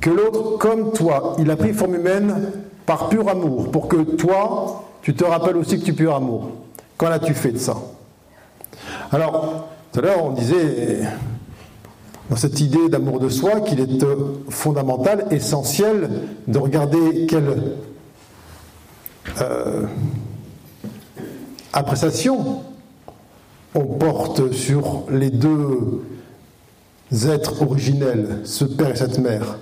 [0.00, 2.34] que l'autre, comme toi, il a pris forme humaine
[2.84, 6.50] par pur amour, pour que toi, tu te rappelles aussi que tu es pur amour.
[6.98, 7.76] Qu'en as-tu fait de ça?
[9.12, 11.00] Alors, tout à l'heure, on disait,
[12.28, 13.86] dans cette idée d'amour de soi, qu'il est
[14.48, 16.10] fondamental, essentiel
[16.48, 17.76] de regarder quelle
[19.40, 19.84] euh,
[21.72, 22.62] appréciation
[23.74, 26.02] on porte sur les deux
[27.28, 29.58] êtres originels, ce père et cette mère.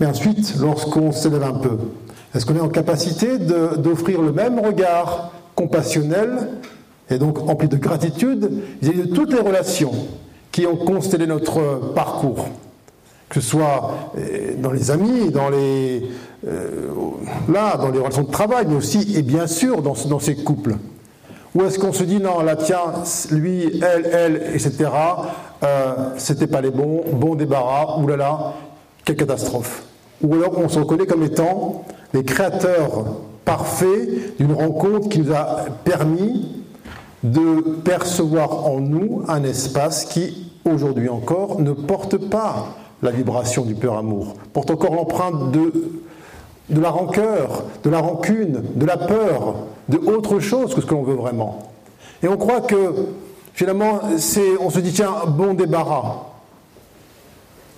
[0.00, 1.78] Mais ensuite, lorsqu'on s'élève un peu,
[2.34, 6.48] est-ce qu'on est en capacité d'offrir le même regard compassionnel
[7.10, 8.50] et donc empli de gratitude
[8.80, 9.92] vis-à-vis de toutes les relations
[10.52, 12.46] qui ont constellé notre parcours
[13.34, 16.04] que ce soit euh, dans les amis, dans les,
[16.46, 16.90] euh,
[17.52, 20.76] là, dans les relations de travail, mais aussi, et bien sûr, dans, dans ces couples.
[21.54, 22.92] Ou est-ce qu'on se dit, non, là, tiens,
[23.32, 24.88] lui, elle, elle, etc.,
[25.64, 28.54] euh, c'était pas les bons, bon débarras, oulala,
[29.04, 29.82] quelle catastrophe.
[30.22, 33.04] Ou alors on se reconnaît comme étant les créateurs
[33.44, 36.63] parfaits d'une rencontre qui nous a permis
[37.24, 42.66] de percevoir en nous un espace qui, aujourd'hui encore, ne porte pas
[43.02, 45.72] la vibration du pur amour, porte encore l'empreinte de,
[46.68, 49.56] de la rancœur, de la rancune, de la peur,
[49.88, 51.70] de autre chose que ce que l'on veut vraiment.
[52.22, 52.94] Et on croit que,
[53.54, 54.00] finalement,
[54.60, 56.26] on se dit, tiens, bon débarras.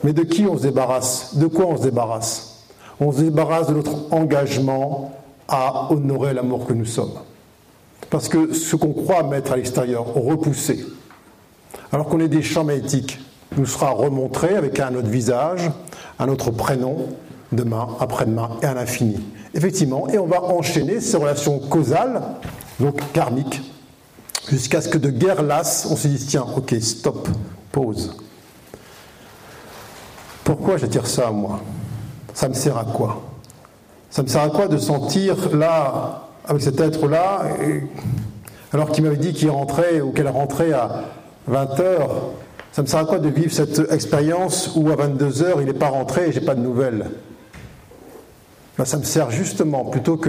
[0.03, 1.37] Mais de qui on se débarrasse?
[1.37, 2.65] De quoi on se débarrasse?
[3.01, 5.13] On se débarrasse de notre engagement
[5.49, 7.15] à honorer l'amour que nous sommes.
[8.11, 10.87] Parce que ce qu'on croit mettre à l'extérieur, repousser,
[11.93, 13.21] alors qu'on est des champs magnétiques,
[13.57, 15.71] nous sera remontré avec un autre visage,
[16.19, 17.09] un autre prénom,
[17.53, 19.19] demain, après-demain et à l'infini.
[19.55, 22.23] Effectivement, et on va enchaîner ces relations causales,
[22.81, 23.63] donc karmiques,
[24.49, 27.29] jusqu'à ce que de guerre lasse, on se dise tiens, ok, stop,
[27.73, 28.17] pause.
[30.45, 31.61] Pourquoi j'attire ça à moi?
[32.35, 33.23] Ça me sert à quoi?
[34.11, 37.43] Ça me sert à quoi de sentir là avec cet être-là,
[38.73, 41.05] alors qu'il m'avait dit qu'il rentrait ou qu'elle rentrait à
[41.49, 42.11] 20 heures.
[42.73, 45.73] Ça me sert à quoi de vivre cette expérience où à 22 heures il n'est
[45.73, 47.11] pas rentré et j'ai pas de nouvelles?
[48.77, 50.29] Ben, Ça me sert justement, plutôt que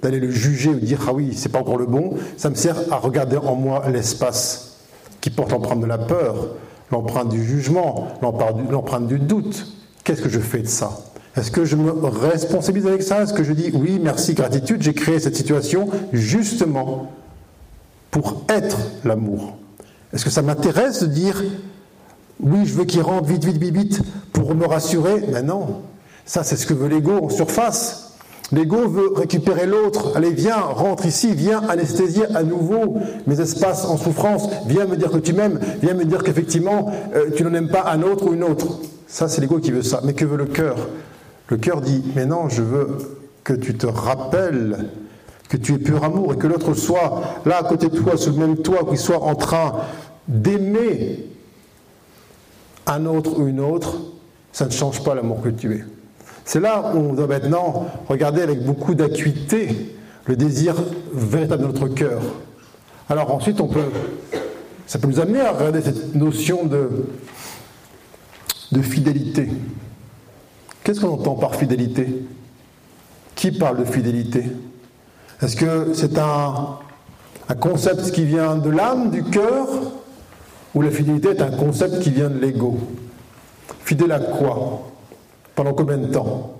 [0.00, 2.76] d'aller le juger ou dire ah oui, c'est pas encore le bon, ça me sert
[2.92, 4.78] à regarder en moi l'espace
[5.20, 6.50] qui porte l'empreinte de la peur,
[6.92, 9.66] l'empreinte du jugement, l'empreinte du doute.
[10.04, 10.92] Qu'est-ce que je fais de ça?
[11.36, 13.22] Est-ce que je me responsabilise avec ça?
[13.22, 17.12] Est-ce que je dis oui, merci, gratitude, j'ai créé cette situation justement
[18.10, 19.56] pour être l'amour
[20.14, 21.42] Est-ce que ça m'intéresse de dire
[22.40, 24.00] oui, je veux qu'il rentre vite, vite, vite, vite
[24.32, 25.24] pour me rassurer?
[25.30, 25.82] Mais non,
[26.24, 28.14] ça c'est ce que veut l'ego en surface.
[28.52, 30.12] L'ego veut récupérer l'autre.
[30.14, 34.48] Allez, viens, rentre ici, viens anesthésier à nouveau mes espaces en souffrance.
[34.66, 35.58] Viens me dire que tu m'aimes.
[35.82, 38.78] Viens me dire qu'effectivement, euh, tu n'en aimes pas un autre ou une autre.
[39.08, 40.00] Ça, c'est l'ego qui veut ça.
[40.04, 40.76] Mais que veut le cœur?
[41.48, 42.98] Le cœur dit, mais non, je veux
[43.44, 44.86] que tu te rappelles
[45.48, 48.30] que tu es pur amour et que l'autre soit là à côté de toi, sous
[48.32, 49.74] le même toit, qu'il soit en train
[50.26, 51.24] d'aimer
[52.86, 53.98] un autre ou une autre,
[54.52, 55.84] ça ne change pas l'amour que tu es.
[56.44, 60.74] C'est là où on doit maintenant regarder avec beaucoup d'acuité le désir
[61.12, 62.22] véritable de notre cœur.
[63.08, 63.90] Alors ensuite, on peut,
[64.86, 67.06] ça peut nous amener à regarder cette notion de,
[68.72, 69.48] de fidélité.
[70.86, 72.06] Qu'est-ce qu'on entend par fidélité?
[73.34, 74.44] Qui parle de fidélité?
[75.42, 76.78] Est-ce que c'est un,
[77.58, 79.66] concept qui vient de l'âme, du cœur,
[80.76, 82.78] ou la fidélité est un concept qui vient de l'ego?
[83.80, 84.92] Fidèle à quoi?
[85.56, 86.54] Pendant combien de temps?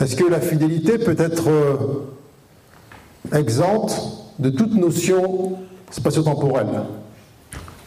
[0.00, 3.94] Est-ce que la fidélité peut être euh, exempte
[4.38, 5.58] de toute notion
[5.90, 6.80] spatio-temporelle?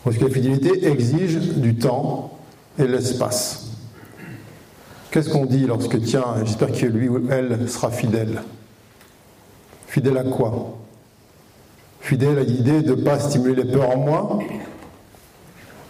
[0.08, 2.38] Est-ce que la fidélité exige du temps
[2.78, 3.71] et l'espace?
[5.12, 8.42] Qu'est-ce qu'on dit lorsque, tiens, j'espère que lui ou elle sera fidèle?
[9.88, 10.78] Fidèle à quoi?
[12.00, 14.40] Fidèle à l'idée de ne pas stimuler les peurs en moi?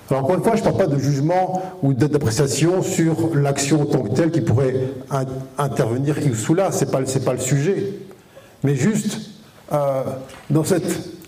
[0.09, 3.85] Alors encore une fois, je ne parle pas de jugement ou d'appréciation sur l'action en
[3.85, 4.87] tant que telle qui pourrait
[5.57, 7.93] intervenir sous là, ce n'est pas, pas, le sujet.
[8.63, 9.19] Mais juste
[9.71, 10.01] euh,
[10.49, 10.83] dans cet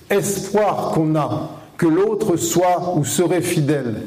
[0.10, 4.02] espoir qu'on a que l'autre soit ou serait fidèle,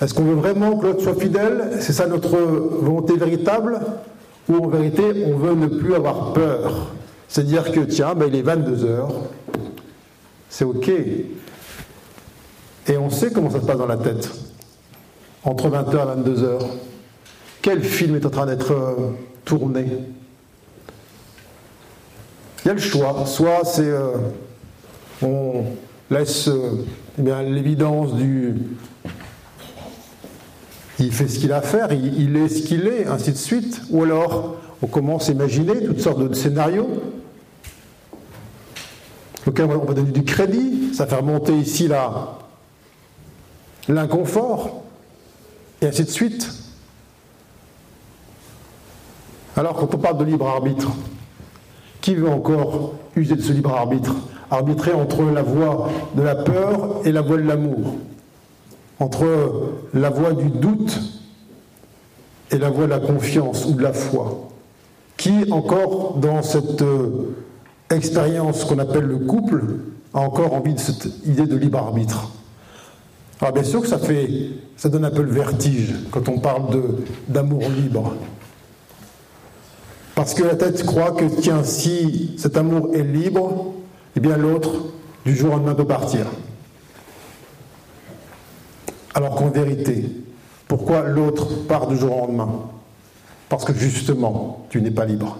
[0.00, 1.78] Est-ce qu'on veut vraiment que l'autre soit fidèle?
[1.80, 3.80] C'est ça notre volonté véritable?
[4.48, 6.92] Ou en vérité, on veut ne plus avoir peur?
[7.28, 9.12] C'est-à-dire que, tiens, ben, il est 22 heures,
[10.48, 10.88] c'est OK.
[12.88, 14.30] Et on sait comment ça se passe dans la tête.
[15.44, 16.58] Entre 20h et 22h.
[17.60, 19.10] Quel film est en train d'être euh,
[19.44, 19.86] tourné?
[22.64, 23.24] Il y a le choix.
[23.26, 23.82] Soit c'est.
[23.82, 24.12] Euh,
[25.22, 25.64] on
[26.10, 26.84] laisse euh,
[27.18, 28.54] eh l'évidence du.
[30.98, 33.82] Il fait ce qu'il a à faire, il, est ce qu'il est, ainsi de suite.
[33.90, 36.88] Ou alors, on commence à imaginer toutes sortes de scénarios
[39.46, 42.38] auxquels on va donner du crédit, ça fait remonter ici là
[43.88, 44.82] l'inconfort,
[45.80, 46.52] et ainsi de suite.
[49.56, 50.90] Alors quand on parle de libre arbitre,
[52.00, 54.14] qui veut encore user de ce libre arbitre?
[54.50, 57.96] Arbitrer entre la voie de la peur et la voie de l'amour,
[59.00, 59.26] entre
[59.94, 61.00] la voie du doute
[62.50, 64.48] et la voie de la confiance ou de la foi.
[65.16, 67.34] Qui encore dans cette euh,
[67.90, 69.64] expérience qu'on appelle le couple
[70.14, 72.30] a encore envie de cette idée de libre arbitre?
[73.40, 74.28] Alors bien sûr que ça fait,
[74.76, 76.64] ça donne un peu le vertige quand on parle
[77.28, 78.14] d'amour libre.
[80.14, 83.74] Parce que la tête croit que, tiens, si cet amour est libre,
[84.16, 84.70] eh bien l'autre,
[85.24, 86.26] du jour au lendemain, peut partir.
[89.18, 90.04] Alors qu'en vérité,
[90.68, 92.50] pourquoi l'autre part du jour au lendemain?
[93.48, 95.38] Parce que justement, tu n'es pas libre.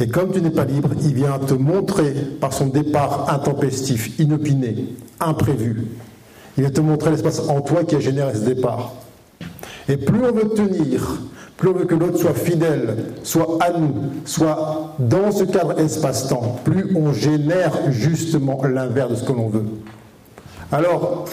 [0.00, 4.96] Et comme tu n'es pas libre, il vient te montrer par son départ intempestif, inopiné,
[5.20, 5.86] imprévu,
[6.56, 8.94] il va te montrer l'espace en toi qui a généré ce départ.
[9.88, 11.20] Et plus on veut tenir,
[11.56, 13.94] plus on veut que l'autre soit fidèle, soit à nous,
[14.24, 19.66] soit dans ce cadre espace-temps, plus on génère justement l'inverse de ce que l'on veut.
[20.72, 21.26] Alors,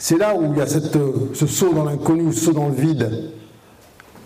[0.00, 3.32] c'est là où il y a ce saut dans l'inconnu, ce saut dans le vide,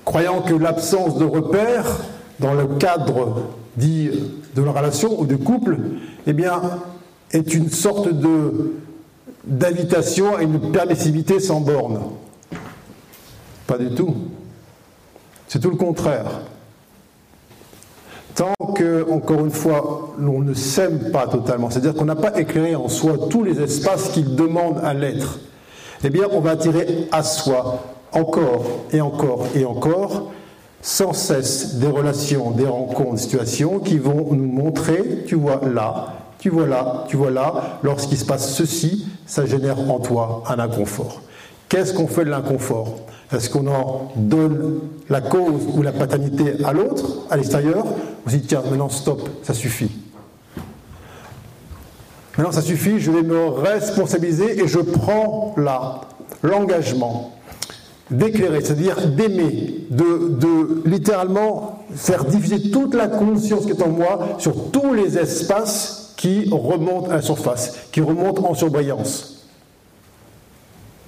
[0.04, 1.98] croyant que l'absence de repères
[2.38, 3.42] dans le cadre
[3.76, 4.08] dit
[4.54, 5.76] de la relation ou de couple,
[6.28, 6.60] eh bien,
[7.32, 8.08] est une sorte
[9.44, 11.98] d'invitation à une permissivité sans borne.
[13.66, 14.14] Pas du tout.
[15.48, 16.40] C'est tout le contraire.
[18.36, 22.76] Tant que, encore une fois, l'on ne s'aime pas totalement, c'est-à-dire qu'on n'a pas éclairé
[22.76, 25.40] en soi tous les espaces qu'il demande à l'être,
[26.04, 27.82] eh bien, on va attirer à soi
[28.12, 30.32] encore et encore et encore,
[30.82, 36.14] sans cesse, des relations, des rencontres, des situations qui vont nous montrer, tu vois là,
[36.38, 40.58] tu vois là, tu vois là, lorsqu'il se passe ceci, ça génère en toi un
[40.58, 41.22] inconfort.
[41.68, 42.96] Qu'est-ce qu'on fait de l'inconfort?
[43.32, 47.84] Est-ce qu'on en donne la cause ou la paternité à l'autre, à l'extérieur?
[48.26, 49.90] On se dit, tiens, maintenant stop, ça suffit.
[52.36, 56.02] Maintenant ça suffit, je vais me responsabiliser et je prends là
[56.42, 57.32] l'engagement
[58.10, 64.70] d'éclairer, c'est-à-dire d'aimer, de, littéralement faire diffuser toute la conscience qui est en moi sur
[64.70, 69.48] tous les espaces qui remontent à la surface, qui remontent en surbrillance.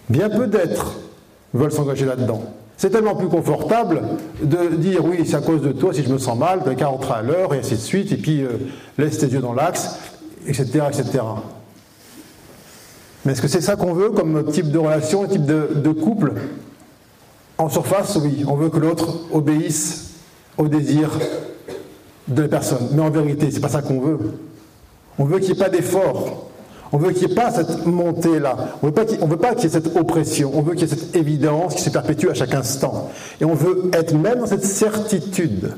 [0.08, 0.96] Bien peu d'êtres
[1.52, 2.42] veulent s'engager là-dedans.
[2.76, 4.02] C'est tellement plus confortable
[4.42, 6.88] de dire oui, c'est à cause de toi si je me sens mal, t'as qu'à
[6.88, 8.50] rentrer à l'heure, et ainsi de suite, et puis euh,
[8.98, 9.98] laisse tes yeux dans l'axe,
[10.48, 11.24] etc..
[13.24, 16.34] Mais est-ce que c'est ça qu'on veut comme type de relation, type de, de couple
[17.58, 20.10] En surface, oui, on veut que l'autre obéisse
[20.58, 21.10] au désir
[22.28, 22.88] de la personne.
[22.92, 24.18] Mais en vérité, c'est pas ça qu'on veut.
[25.18, 26.50] On veut qu'il n'y ait pas d'effort.
[26.92, 28.56] On veut qu'il n'y ait pas cette montée-là.
[28.82, 30.52] On ne veut pas qu'il y ait cette oppression.
[30.54, 33.10] On veut qu'il y ait cette évidence qui se perpétue à chaque instant.
[33.40, 35.74] Et on veut être même dans cette certitude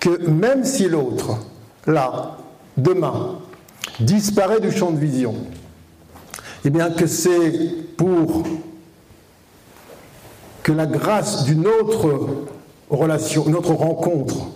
[0.00, 1.38] que même si l'autre,
[1.86, 2.36] là,
[2.76, 3.38] demain,
[4.00, 5.34] disparaît du champ de vision,
[6.64, 7.52] eh bien que c'est
[7.96, 8.44] pour
[10.62, 12.46] que la grâce d'une autre
[12.90, 14.48] relation, une autre rencontre,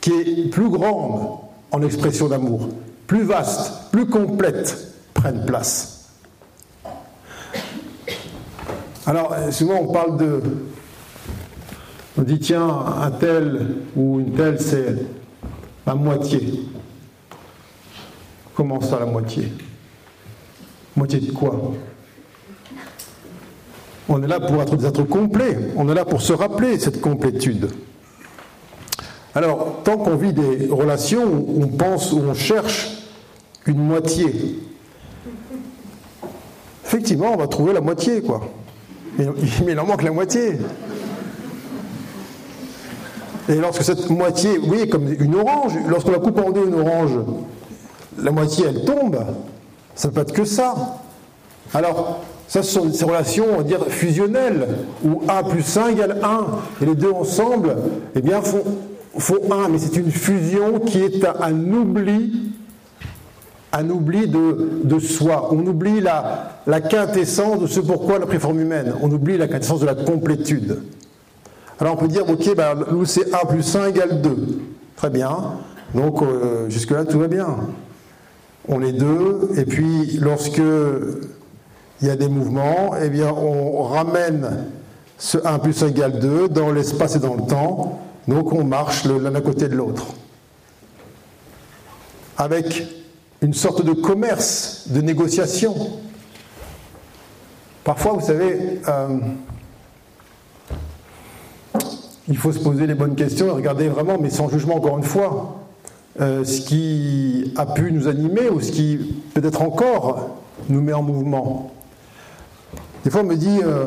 [0.00, 1.38] qui est plus grande
[1.70, 2.68] en expression d'amour,
[3.06, 6.08] plus vaste, plus complète, prennent place.
[9.06, 10.42] Alors, souvent on parle de.
[12.18, 12.68] On dit, tiens,
[13.00, 14.96] un tel ou une telle, c'est
[15.86, 16.64] la moitié.
[18.58, 19.52] Comment ça, la moitié
[20.96, 21.74] Moitié de quoi?
[24.08, 25.56] On est là pour être des êtres complets.
[25.76, 27.70] On est là pour se rappeler cette complétude.
[29.32, 32.88] Alors, tant qu'on vit des relations où on pense, où on cherche
[33.64, 34.58] une moitié,
[36.84, 38.40] effectivement, on va trouver la moitié, quoi.
[39.16, 39.28] Mais,
[39.68, 40.58] il en manque la moitié.
[43.48, 47.12] Et lorsque cette moitié, voyez, comme une orange, lorsqu'on la coupe en deux, une orange,
[48.22, 49.18] la moitié, elle tombe.
[49.94, 50.74] Ça peut être que ça.
[51.74, 54.68] Alors, Ça, ce sont ces relations, on va dire, fusionnelles,
[55.04, 56.46] où 1 plus 1 égale 1,
[56.80, 57.76] et les deux ensemble,
[58.14, 58.64] eh bien, font,
[59.18, 62.50] font 1, mais c'est une fusion qui est un, oubli,
[63.74, 65.50] un oubli de, soi.
[65.52, 68.94] On oublie la, quintessence de ce pourquoi la préforme humaine.
[69.02, 70.80] On oublie la quintessence de la complétude.
[71.78, 74.36] Alors on peut dire, ok, ben, nous c'est 1 plus 1 égale 2.
[74.96, 75.36] Très bien.
[75.94, 77.56] Donc euh, jusque-là, tout va bien.
[78.68, 80.60] On est deux, et puis lorsque
[82.00, 84.66] il y a des mouvements, eh bien on ramène
[85.16, 88.00] ce 1 plus 1 égale 2 dans l'espace et dans le temps.
[88.28, 90.06] Donc on marche l'un à côté de l'autre.
[92.36, 92.86] Avec
[93.40, 95.74] une sorte de commerce, de négociation.
[97.84, 99.18] Parfois, vous savez, euh,
[102.28, 105.04] il faut se poser les bonnes questions et regarder vraiment, mais sans jugement encore une
[105.04, 105.57] fois,
[106.20, 108.98] euh, ce qui a pu nous animer ou ce qui
[109.34, 110.38] peut-être encore
[110.68, 111.72] nous met en mouvement.
[113.04, 113.86] Des fois on me dit, euh,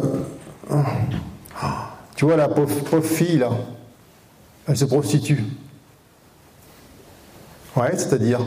[2.15, 3.49] tu vois la pauvre, fille là,
[4.67, 5.43] elle se prostitue.
[7.75, 8.39] Ouais, c'est-à-dire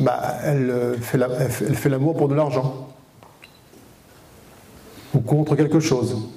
[0.00, 2.88] bah, euh, elle fait l'amour pour de l'argent.
[5.14, 6.28] Ou contre quelque chose.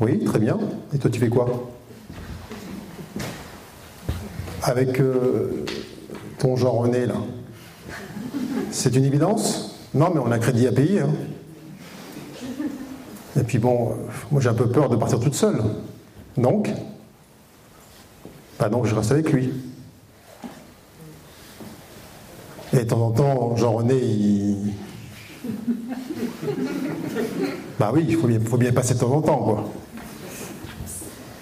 [0.00, 0.58] Oui, très bien.
[0.94, 1.48] Et toi, tu fais quoi?
[4.66, 5.64] Avec euh,
[6.40, 7.14] ton Jean René, là.
[8.72, 9.78] C'est une évidence?
[9.94, 11.02] Non, mais on a crédit à payer.
[11.02, 11.10] Hein.
[13.38, 13.94] Et puis bon,
[14.32, 15.62] moi j'ai un peu peur de partir toute seule.
[16.36, 16.72] Donc,
[18.58, 19.52] bah donc je reste avec lui.
[22.72, 24.72] Et de temps en temps, Jean René, il.
[27.78, 29.70] Bah oui, il faut bien passer de temps en temps, quoi.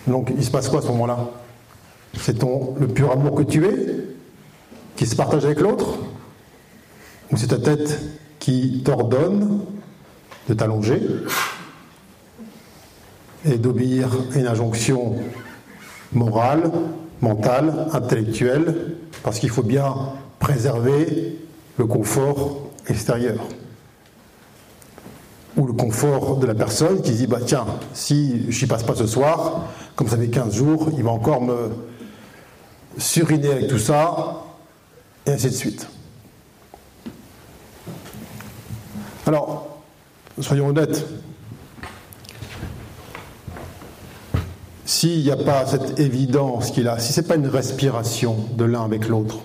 [0.07, 1.31] Donc il se passe quoi à ce moment-là?
[2.19, 4.05] C'est ton le pur amour que tu es
[4.97, 5.99] qui se partage avec l'autre?
[7.33, 8.01] Ou c'est ta tête
[8.39, 9.61] qui t'ordonne
[10.49, 11.01] de t'allonger
[13.45, 15.17] et d'obéir à une injonction
[16.13, 16.71] morale,
[17.21, 19.95] mentale, intellectuelle, parce qu'il faut bien
[20.39, 21.39] préserver
[21.77, 23.41] le confort extérieur?
[25.57, 28.95] Ou le confort de la personne qui dit bah tiens, si je n'y passe pas
[28.95, 31.71] ce soir, comme ça fait 15 jours, il va encore me
[32.99, 34.45] suriner avec tout ça,
[35.27, 35.89] et ainsi de suite.
[39.27, 39.79] Alors,
[40.41, 41.07] soyons honnêtes,
[44.85, 48.65] s'il n'y a pas cette évidence qu'il a, si ce n'est pas une respiration de
[48.65, 49.39] l'un avec l'autre,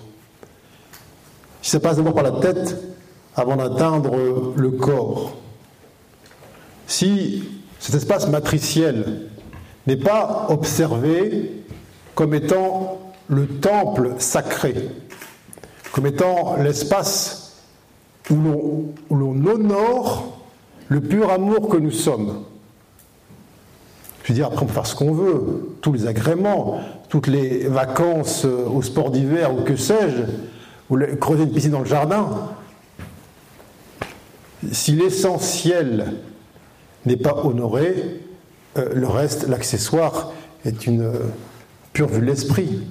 [1.62, 2.76] si ça passe d'abord par la tête
[3.34, 5.36] avant d'atteindre le corps,
[6.86, 7.44] si
[7.78, 9.28] cet espace matriciel
[9.86, 11.64] n'est pas observé
[12.14, 12.99] comme étant
[13.30, 14.74] le temple sacré,
[15.92, 17.62] comme étant l'espace
[18.28, 18.34] où
[19.10, 20.40] l'on honore
[20.88, 22.44] le pur amour que nous sommes.
[24.24, 27.66] Je veux dire, après on peut faire ce qu'on veut, tous les agréments, toutes les
[27.68, 30.22] vacances euh, au sport d'hiver ou que sais-je,
[30.90, 32.50] ou creuser une piscine dans le jardin.
[34.72, 36.14] Si l'essentiel
[37.06, 38.20] n'est pas honoré,
[38.76, 40.32] euh, le reste, l'accessoire,
[40.64, 41.12] est une euh,
[41.92, 42.82] pure vue de l'esprit.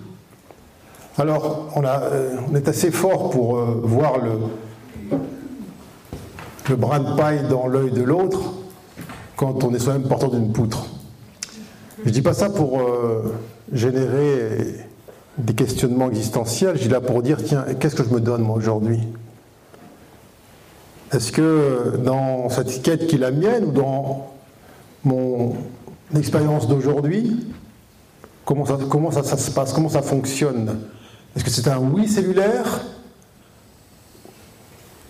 [1.18, 4.40] Alors, euh, on, est assez fort pour voir le,
[6.76, 8.53] brin de paille dans l'œil de l'autre
[9.36, 10.86] quand on est soi-même porteur d'une poutre.
[12.03, 12.81] Je ne dis pas ça pour
[13.72, 14.88] générer
[15.40, 18.56] des questionnements existentiels, je dis là pour dire, tiens, qu'est-ce que je me donne moi
[18.56, 18.99] aujourd'hui?
[21.11, 24.31] Est-ce que dans cette quête qui est la mienne ou dans
[25.03, 25.56] mon
[26.15, 27.48] expérience d'aujourd'hui,
[28.45, 28.65] comment
[29.11, 30.80] ça, se passe, comment ça fonctionne?
[31.35, 32.81] Est-ce que c'est un oui cellulaire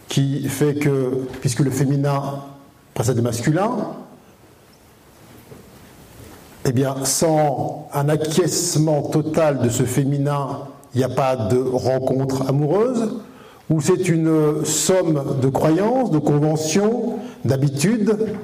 [0.08, 2.44] qui fait que, puisque le féminin
[2.94, 3.78] précède le masculin,
[6.66, 12.48] eh bien, sans un acquiescement total de ce féminin, il n'y a pas de rencontre
[12.50, 13.22] amoureuse
[13.70, 18.36] où c'est une somme de croyances, de conventions, d'habitudes,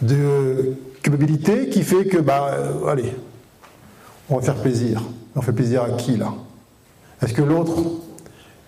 [0.00, 3.12] de culpabilité qui fait que, bah, euh, allez,
[4.28, 5.02] on va faire plaisir.
[5.36, 6.32] On fait plaisir à qui là?
[7.22, 7.74] Est-ce que l'autre,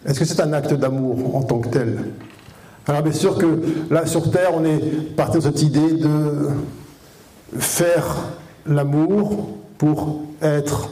[0.07, 1.99] est-ce que c'est un acte d'amour en tant que tel?
[2.87, 3.61] Alors bien sûr que
[3.91, 6.49] là sur Terre, on est parti de cette idée de
[7.59, 8.17] faire
[8.67, 9.49] l'amour
[9.79, 10.91] pour être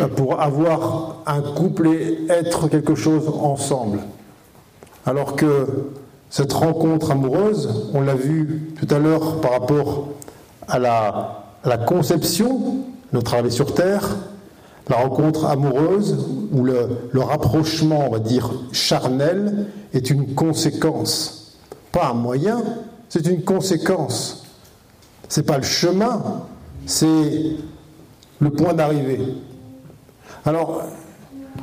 [0.00, 4.00] euh, pour avoir un couple et être quelque chose ensemble.
[5.04, 5.66] Alors que
[6.30, 10.08] cette rencontre amoureuse, on l'a vu tout à l'heure par rapport
[10.66, 14.16] à la, conception, notre arrivée sur Terre,
[14.88, 21.58] la rencontre amoureuse ou le, rapprochement, on va dire, charnel, est une conséquence.
[21.92, 22.62] pas un moyen,
[23.08, 24.44] c'est une conséquence.
[25.28, 26.22] C'est pas le chemin,
[26.86, 27.56] c'est
[28.40, 29.20] le point d'arrivée.
[30.44, 30.82] Alors,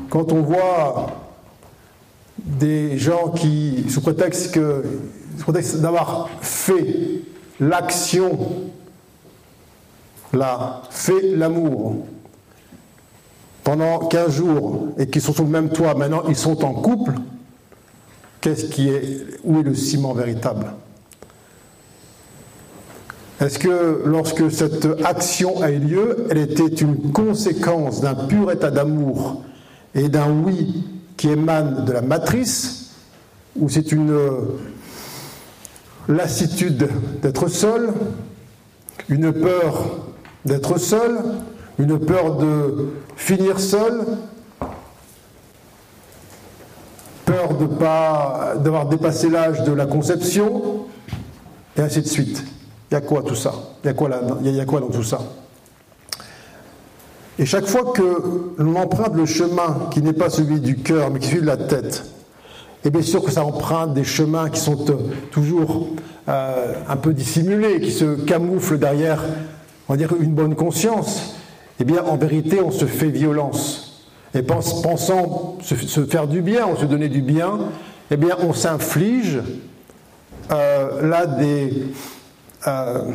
[0.09, 1.07] quand on voit
[2.37, 7.21] des gens qui, sous prétexte, sous prétexte d'avoir fait
[7.59, 8.39] l'action,
[10.31, 12.05] là, fait l'amour
[13.69, 17.11] pendant 15 jours et qui sont sous le même toit, maintenant ils sont en couple,
[18.41, 20.65] qu'est-ce qui est, où est le ciment véritable?
[23.39, 28.71] Est-ce que lorsque cette action a eu lieu, elle était une conséquence d'un pur état
[28.71, 29.43] d'amour
[29.93, 30.83] et d'un oui
[31.15, 32.95] qui émane de la matrice,
[33.55, 34.17] ou c'est une
[36.07, 36.89] lassitude
[37.21, 37.93] d'être seul,
[39.09, 40.07] une peur
[40.43, 41.19] d'être seul,
[41.77, 42.89] une peur de
[43.19, 44.05] finir seul,
[47.25, 50.85] peur de pas d'avoir dépassé l'âge de la conception,
[51.77, 52.43] et ainsi de suite.
[52.89, 53.53] Il y a quoi tout ça?
[53.83, 54.09] Il y, a quoi
[54.41, 55.19] y a quoi dans tout ça?
[57.37, 61.19] Et chaque fois que l'on emprunte le chemin qui n'est pas celui du cœur, mais
[61.19, 62.05] qui est celui de la tête,
[62.83, 64.95] et eh bien sûr que ça emprunte des chemins qui sont euh,
[65.31, 65.89] toujours
[66.29, 69.21] euh, un peu dissimulés, qui se camouflent derrière,
[69.89, 71.35] on va dire, une bonne conscience,
[71.79, 74.07] eh bien en vérité on se fait violence.
[74.35, 77.57] Et pensant se, faire du bien, ou se donner du bien,
[78.11, 79.39] eh bien on s'inflige
[80.51, 81.73] euh, là des,
[82.67, 83.05] euh,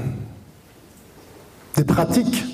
[1.77, 2.45] des pratiques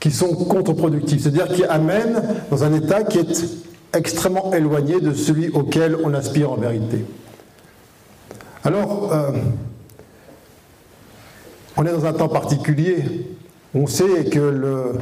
[0.00, 3.44] qui sont contre-productives, c'est-à-dire qui amènent dans un état qui est
[3.92, 7.04] extrêmement éloigné de celui auquel on aspire en vérité.
[8.64, 9.32] Alors, euh,
[11.76, 13.26] on est dans un temps particulier.
[13.74, 14.92] On sait que le.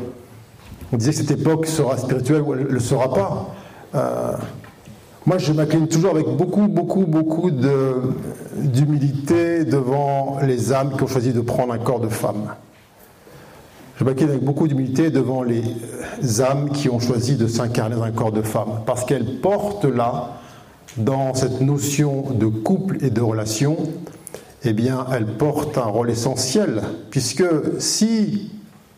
[0.93, 3.55] On disait que cette époque sera spirituelle ou elle ne le sera pas.
[3.95, 4.33] Euh,
[5.27, 11.33] moi, je m'incline toujours avec beaucoup, beaucoup, beaucoup d'humilité devant les âmes qui ont choisi
[11.33, 12.55] de prendre un corps de femme.
[13.99, 15.65] Je m'incline avec beaucoup d'humilité devant les
[16.41, 20.35] âmes qui ont choisi de s'incarner dans un corps de femme, parce qu'elles portent là,
[20.97, 23.77] dans cette notion de couple et de relation,
[24.63, 27.45] eh bien, elles portent un rôle essentiel, puisque
[27.79, 28.53] si,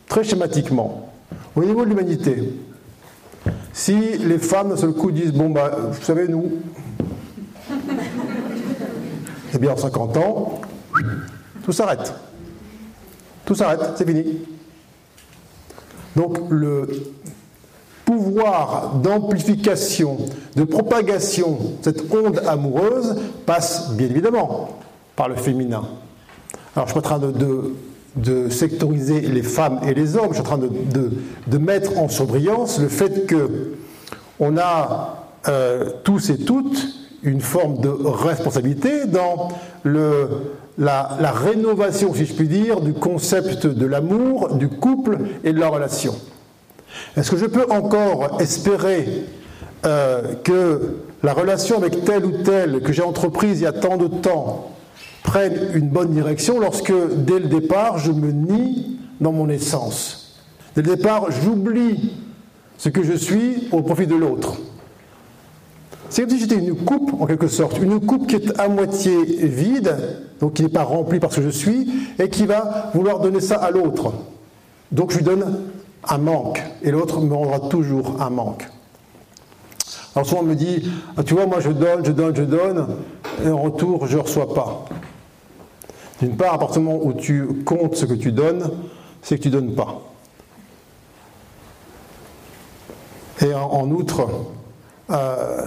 [0.09, 1.08] très schématiquement,
[1.57, 2.53] au niveau de l'humanité,
[3.73, 6.53] si les femmes d'un seul coup disent Bon, bah, vous savez, nous,
[9.55, 10.61] eh bien, en 50 ans,
[11.65, 12.15] tout s'arrête.
[13.45, 14.25] Tout s'arrête, c'est fini.
[16.17, 16.89] Donc, le
[18.05, 20.17] pouvoir d'amplification,
[20.57, 24.79] de propagation cette onde amoureuse passe bien évidemment
[25.15, 25.85] par le féminin.
[26.75, 27.75] Alors, je suis en train de
[28.51, 30.29] sectoriser les femmes et les hommes.
[30.31, 33.75] Je suis en train de, mettre en surbrillance le fait que
[34.41, 36.87] on a euh, tous et toutes
[37.23, 39.49] une forme de responsabilité dans
[39.83, 40.29] le,
[40.79, 45.59] la, la, rénovation, si je puis dire, du concept de l'amour, du couple et de
[45.59, 46.15] la relation.
[47.17, 49.25] Est-ce que je peux encore espérer
[49.87, 53.97] euh, que la relation avec tel ou tel que j'ai entreprise il y a tant
[53.97, 54.71] de temps
[55.23, 60.37] prennent une bonne direction lorsque, dès le départ, je me nie dans mon essence.
[60.75, 62.13] Dès le départ, j'oublie
[62.77, 64.57] ce que je suis au profit de l'autre.
[66.11, 69.23] C'est comme si j'étais une coupe, en quelque sorte, une coupe qui est à moitié
[69.47, 69.95] vide,
[70.41, 73.41] donc qui n'est pas remplie par ce que je suis, et qui va vouloir donner
[73.41, 74.15] ça à l'autre.
[74.91, 75.65] Donc je lui donne
[76.09, 78.67] un manque, et l'autre me rendra toujours un manque.
[80.15, 82.87] Alors souvent on me dit, ah, tu vois, moi je donne, je donne, je donne,
[83.45, 84.87] et en retour je ne reçois pas.
[86.21, 88.71] D'une part, à partir du moment où tu comptes ce que tu donnes,
[89.23, 90.01] c'est que tu ne donnes pas.
[93.41, 94.27] Et en, outre,
[95.11, 95.63] euh,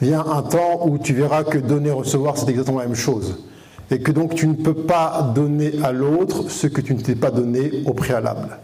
[0.00, 3.44] vient un temps où tu verras que donner, recevoir, c'est exactement la même chose.
[3.90, 7.16] Et que donc tu ne peux pas donner à l'autre ce que tu ne t'es
[7.16, 8.58] pas donné au préalable.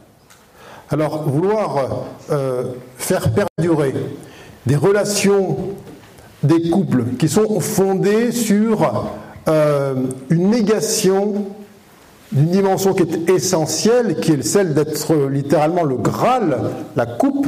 [0.88, 3.94] Alors, vouloir euh, faire perdurer
[4.66, 5.56] des relations,
[6.42, 9.10] des couples qui sont fondés sur
[9.50, 9.94] euh,
[10.28, 11.46] une négation
[12.32, 16.58] d'une dimension qui est essentielle, qui est celle d'être littéralement le Graal,
[16.94, 17.46] la coupe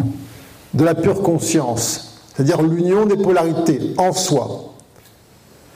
[0.75, 4.75] de la pure conscience, c'est-à-dire l'union des polarités en soi.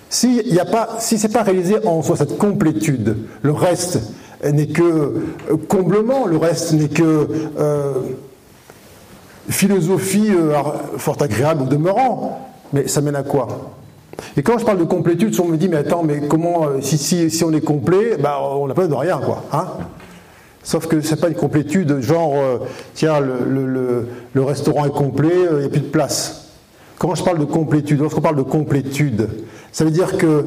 [0.09, 4.01] Si ce pas, si c'est pas réalisé en soi cette complétude, le reste
[4.45, 7.29] n'est que euh, comblement, le reste n'est que
[7.59, 7.95] euh,
[9.49, 10.31] philosophie
[10.97, 13.77] fort agréable ou demeurant, mais ça mène à quoi?
[14.37, 16.99] Et quand je parle de complétude, on me dit, mais attends, mais comment, euh, si,
[16.99, 19.45] si, si on est complet, bah, on n'a pas de rien, quoi.
[19.53, 19.67] Hein
[20.63, 22.59] Sauf que c'est pas une complétude, genre, euh,
[22.95, 26.49] tiens, le, le, le, restaurant est complet, euh, il n'y a plus de place.
[26.99, 29.29] Quand je parle de complétude, lorsqu'on parle de complétude,
[29.71, 30.45] ça veut dire que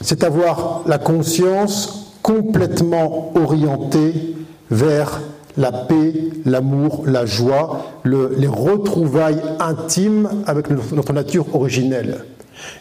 [0.00, 4.36] c'est avoir la conscience complètement orientée
[4.70, 5.20] vers
[5.56, 6.12] la paix,
[6.44, 12.24] l'amour, la joie, les retrouvailles intimes avec notre nature originelle.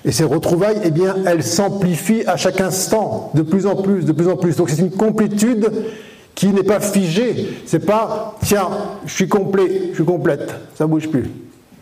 [0.03, 4.11] Et ces retrouvailles, eh bien, elles s'amplifient à chaque instant, de plus en plus, de
[4.11, 4.55] plus en plus.
[4.55, 5.71] Donc c'est une complétude
[6.35, 7.47] qui n'est pas figée.
[7.65, 8.69] C'est pas, tiens,
[9.05, 11.29] je suis complet, je suis complète, ça bouge plus.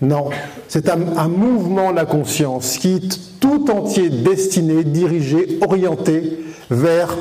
[0.01, 0.29] Non,
[0.67, 6.39] c'est un, mouvement de la conscience qui est tout entier destiné, dirigé, orienté
[6.69, 7.15] vers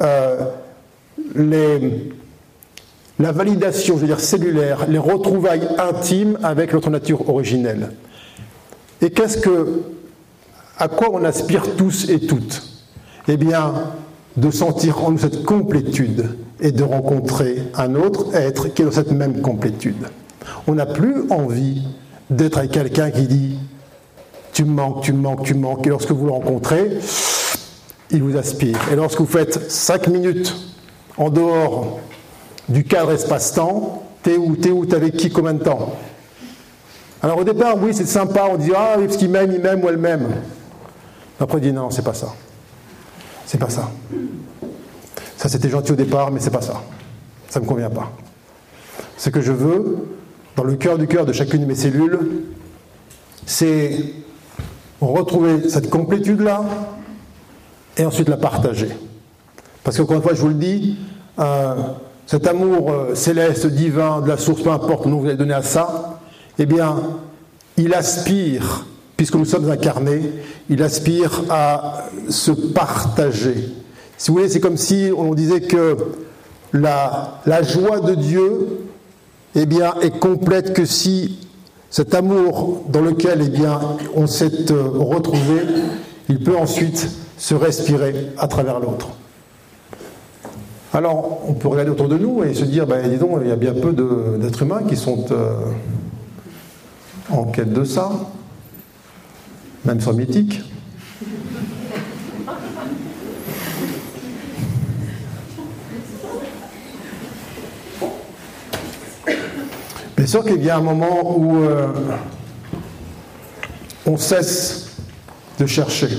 [0.00, 0.40] euh,
[1.36, 2.10] les,
[3.20, 7.90] la validation, je veux dire cellulaire, les retrouvailles intimes avec notre nature originelle.
[9.00, 9.82] Et qu'est-ce que,
[10.78, 12.62] à quoi on aspire tous et toutes?
[13.26, 13.74] Eh bien,
[14.36, 18.92] de sentir en nous cette complétude et de rencontrer un autre être qui est dans
[18.92, 20.06] cette même complétude.
[20.66, 21.82] On n'a plus envie
[22.30, 23.58] d'être avec quelqu'un qui dit
[24.52, 26.98] tu me manques, tu me manques, tu me manques, et lorsque vous le rencontrez,
[28.10, 28.78] il vous aspire.
[28.90, 30.54] Et lorsque vous faites cinq minutes
[31.16, 32.00] en dehors
[32.68, 35.94] du cadre espace-temps, t'es où, t'es où, t'es avec qui, combien de temps?
[37.22, 39.88] Alors au départ, oui, c'est sympa, on dit ah parce qu'il m'aime, il m'aime ou
[39.88, 40.28] elle m'aime.
[41.40, 42.34] Après, il dit non, c'est pas ça.
[43.46, 43.90] C'est pas ça.
[45.36, 46.82] Ça, c'était gentil au départ, mais c'est pas ça.
[47.48, 48.10] Ça ne me convient pas.
[49.16, 50.08] Ce que je veux,
[50.56, 52.18] dans le cœur du cœur de chacune de mes cellules,
[53.46, 54.14] c'est
[55.00, 56.64] retrouver cette complétude-là
[57.96, 58.90] et ensuite la partager.
[59.84, 60.98] Parce qu'encore une fois, je vous le dis,
[61.38, 61.74] euh,
[62.26, 65.62] cet amour euh, céleste, divin, de la source, peu importe que vous avez donné à
[65.62, 66.20] ça,
[66.58, 66.96] eh bien,
[67.76, 68.86] il aspire,
[69.18, 70.22] puisque nous sommes incarnés,
[70.70, 73.68] il aspire à se partager.
[74.16, 75.96] Si vous voulez, c'est comme si on disait que
[76.72, 78.68] la, joie de Dieu
[79.56, 81.48] eh bien, est complète que si
[81.90, 83.58] cet amour dans lequel eh
[84.14, 85.62] on s'est euh, retrouvé,
[86.28, 89.08] il peut ensuite se respirer à travers l'autre.
[90.92, 93.56] Alors, on peut regarder autour de nous et se dire, ben, dis il y a
[93.56, 93.92] bien peu
[94.38, 95.56] d'êtres humains qui sont euh,
[97.30, 98.10] en quête de ça,
[99.88, 100.60] même mythique.
[110.16, 111.86] Bien sûr qu'il y a un moment où euh,
[114.04, 114.96] on cesse
[115.58, 116.10] de chercher,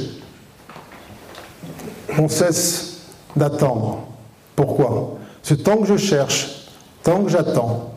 [2.17, 3.01] on cesse
[3.35, 4.07] d'attendre.
[4.55, 5.19] Pourquoi?
[5.43, 6.69] Ce temps que je cherche,
[7.03, 7.93] tant que j'attends,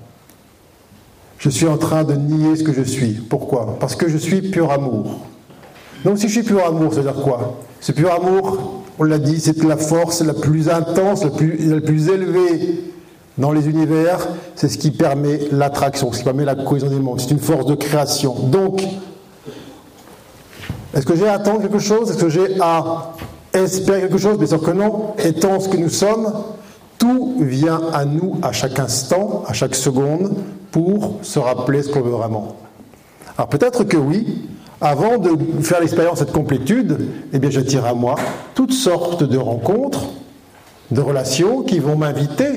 [1.39, 3.15] je suis en train de nier ce que je suis.
[3.15, 3.78] Pourquoi?
[3.81, 5.32] Parce que je suis pur amour.
[6.05, 7.61] Donc si je suis pur amour, ça veut dire quoi?
[7.81, 11.81] Ce pur amour, on l'a dit, c'est la force la plus intense, la plus, la
[11.81, 12.85] plus élevée
[13.39, 17.20] dans les univers, c'est ce qui permet l'attraction, ce qui permet la cohésion des mondes.
[17.20, 18.35] C'est une force de création.
[18.35, 18.83] Donc,
[20.95, 22.11] est-ce que j'ai à attendre quelque chose?
[22.11, 23.15] Est-ce que j'ai à
[23.55, 24.37] espérer quelque chose?
[24.39, 25.15] Bien sûr que non.
[25.19, 26.33] Étant ce que nous sommes,
[26.99, 30.35] tout vient à nous à chaque instant, à chaque seconde,
[30.70, 32.57] pour se rappeler ce qu'on veut vraiment.
[33.39, 34.49] Alors peut-être que oui,
[34.83, 36.99] avant de faire l'expérience de cette complétude,
[37.33, 38.17] eh bien j'attire à moi
[38.55, 40.07] toutes sortes de rencontres,
[40.91, 42.51] de relations qui vont m'inviter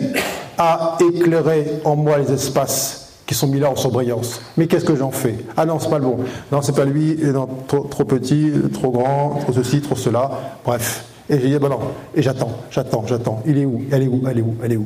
[0.58, 4.42] à éclairer en moi les espaces qui sont mis là en surbrillance.
[4.58, 5.36] Mais qu'est-ce que j'en fais?
[5.56, 6.18] Ah non, c'est pas le bon.
[6.52, 10.32] Non, c'est pas lui, non, trop, petit, trop grand, trop ceci, trop cela.
[10.64, 11.06] Bref.
[11.30, 11.80] Et j'ai dit, ben non.
[12.16, 13.42] Et j'attends, j'attends, j'attends.
[13.48, 13.82] Il est où?
[13.92, 14.22] Elle est où?
[14.30, 14.56] Elle est où?
[14.64, 14.86] Elle est où?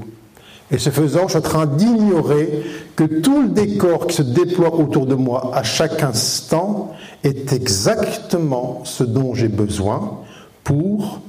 [0.72, 2.64] Et ce faisant, je suis en train d'ignorer
[2.96, 6.94] que tout le décor qui se déploie autour de moi à chaque instant
[7.24, 10.20] est exactement ce dont j'ai besoin
[10.64, 11.22] pour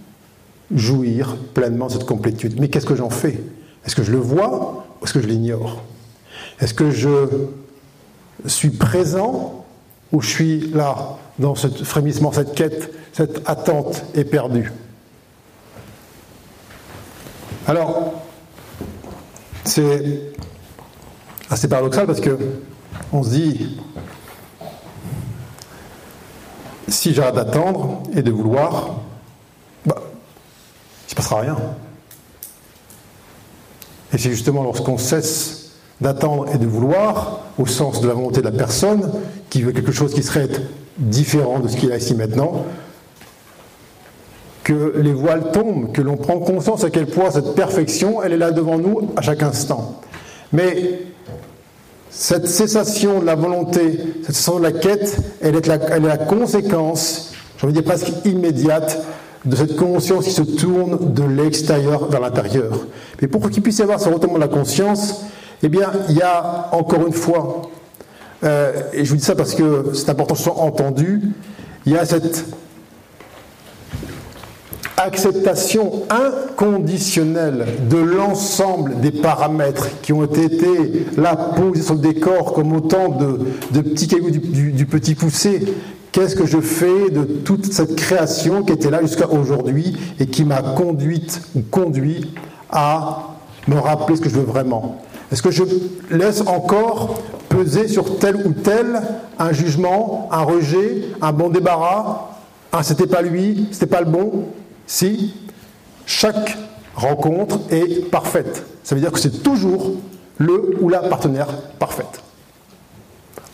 [0.75, 2.61] jouir pleinement de cette complétude.
[2.61, 3.41] Mais qu'est-ce que j'en fais?
[3.87, 5.83] Est-ce que je le vois ou est-ce que je l'ignore?
[6.61, 7.27] Est-ce que je
[8.47, 9.65] suis présent
[10.13, 14.71] ou je suis là, dans ce frémissement, cette quête, cette attente éperdue?
[17.67, 18.15] Alors,
[19.65, 20.33] c'est
[21.51, 22.39] assez paradoxal parce que
[23.13, 23.79] on se dit
[26.89, 28.97] si j'arrête d'attendre et de vouloir,
[29.87, 31.57] bah, il ne se passera rien.
[34.13, 35.71] Et c'est justement lorsqu'on cesse
[36.01, 39.11] d'attendre et de vouloir, au sens de la volonté de la personne,
[39.51, 40.49] qui veut quelque chose qui serait
[40.99, 42.65] différent de ce qu'il a ici maintenant,
[44.71, 48.37] que les voiles tombent, que l'on prend conscience à quel point cette perfection, elle est
[48.37, 50.01] là devant nous à chaque instant.
[50.53, 51.01] Mais
[52.09, 57.65] cette cessation de la volonté, cette cessation de la quête, elle est la, conséquence, j'ai
[57.65, 59.05] envie de dire presque immédiate,
[59.45, 62.87] de cette conscience qui se tourne de l'extérieur vers l'intérieur.
[63.21, 65.23] Mais pour qu'il puisse y avoir ce retournement de la conscience,
[65.65, 67.63] eh bien, il y a encore une fois,
[68.45, 71.23] euh, et je vous dis ça parce que c'est important que ce soit entendu,
[71.87, 72.45] il y a cette
[75.05, 82.73] acceptation inconditionnelle de l'ensemble des paramètres qui ont été là posés sur le décor comme
[82.73, 85.63] autant de, petits cailloux du, petit poussé.
[86.13, 90.45] Qu'est-ce que je fais de toute cette création qui était là jusqu'à aujourd'hui et qui
[90.45, 92.33] m'a conduite ou conduit
[92.71, 93.35] à
[93.69, 95.01] me rappeler ce que je veux vraiment?
[95.31, 95.63] Est-ce que je
[96.11, 99.01] laisse encore peser sur tel ou tel
[99.39, 102.31] un jugement, un rejet, un bon débarras?
[102.73, 104.47] Ah, c'était pas lui, c'était pas le bon?
[104.91, 105.33] Si
[106.05, 106.59] chaque
[106.97, 108.67] rencontre est parfaite.
[108.83, 109.93] Ça veut dire que c'est toujours
[110.37, 111.47] le ou la partenaire
[111.79, 112.21] parfaite.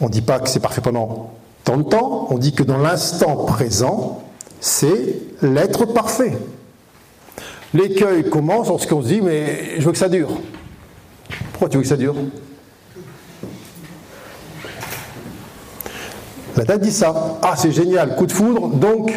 [0.00, 2.78] On ne dit pas que c'est parfait pendant tant de temps, on dit que dans
[2.78, 4.22] l'instant présent,
[4.60, 6.38] c'est l'être parfait.
[7.74, 10.40] L'écueil commence lorsqu'on se dit mais je veux que ça dure.
[11.52, 12.14] Pourquoi tu veux que ça dure?
[16.56, 17.38] La date dit ça.
[17.42, 19.12] Ah c'est génial, coup de foudre, donc.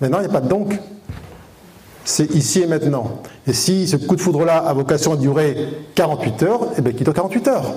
[0.00, 0.78] Mais non, il n'y a pas de donc
[2.04, 3.20] c'est ici et maintenant.
[3.46, 7.04] Et si ce coup de foudre-là a vocation à durer 48 heures, eh bien qu'il
[7.04, 7.74] dure 48 heures?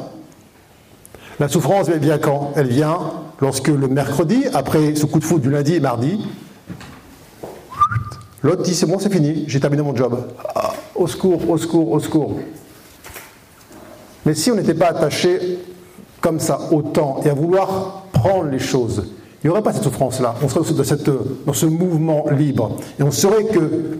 [1.39, 2.99] La souffrance, elle vient quand Elle vient
[3.39, 6.25] lorsque le mercredi, après ce coup de foudre du lundi et mardi,
[8.43, 10.27] l'autre dit c'est bon, c'est fini, j'ai terminé mon job.
[10.55, 12.39] Ah, au secours, au secours, au secours.
[14.25, 15.59] Mais si on n'était pas attaché
[16.21, 19.07] comme ça au temps et à vouloir prendre les choses,
[19.43, 20.35] il n'y aurait pas cette souffrance-là.
[20.43, 20.61] On serait
[21.45, 22.77] dans ce mouvement libre.
[22.99, 23.97] Et on saurait que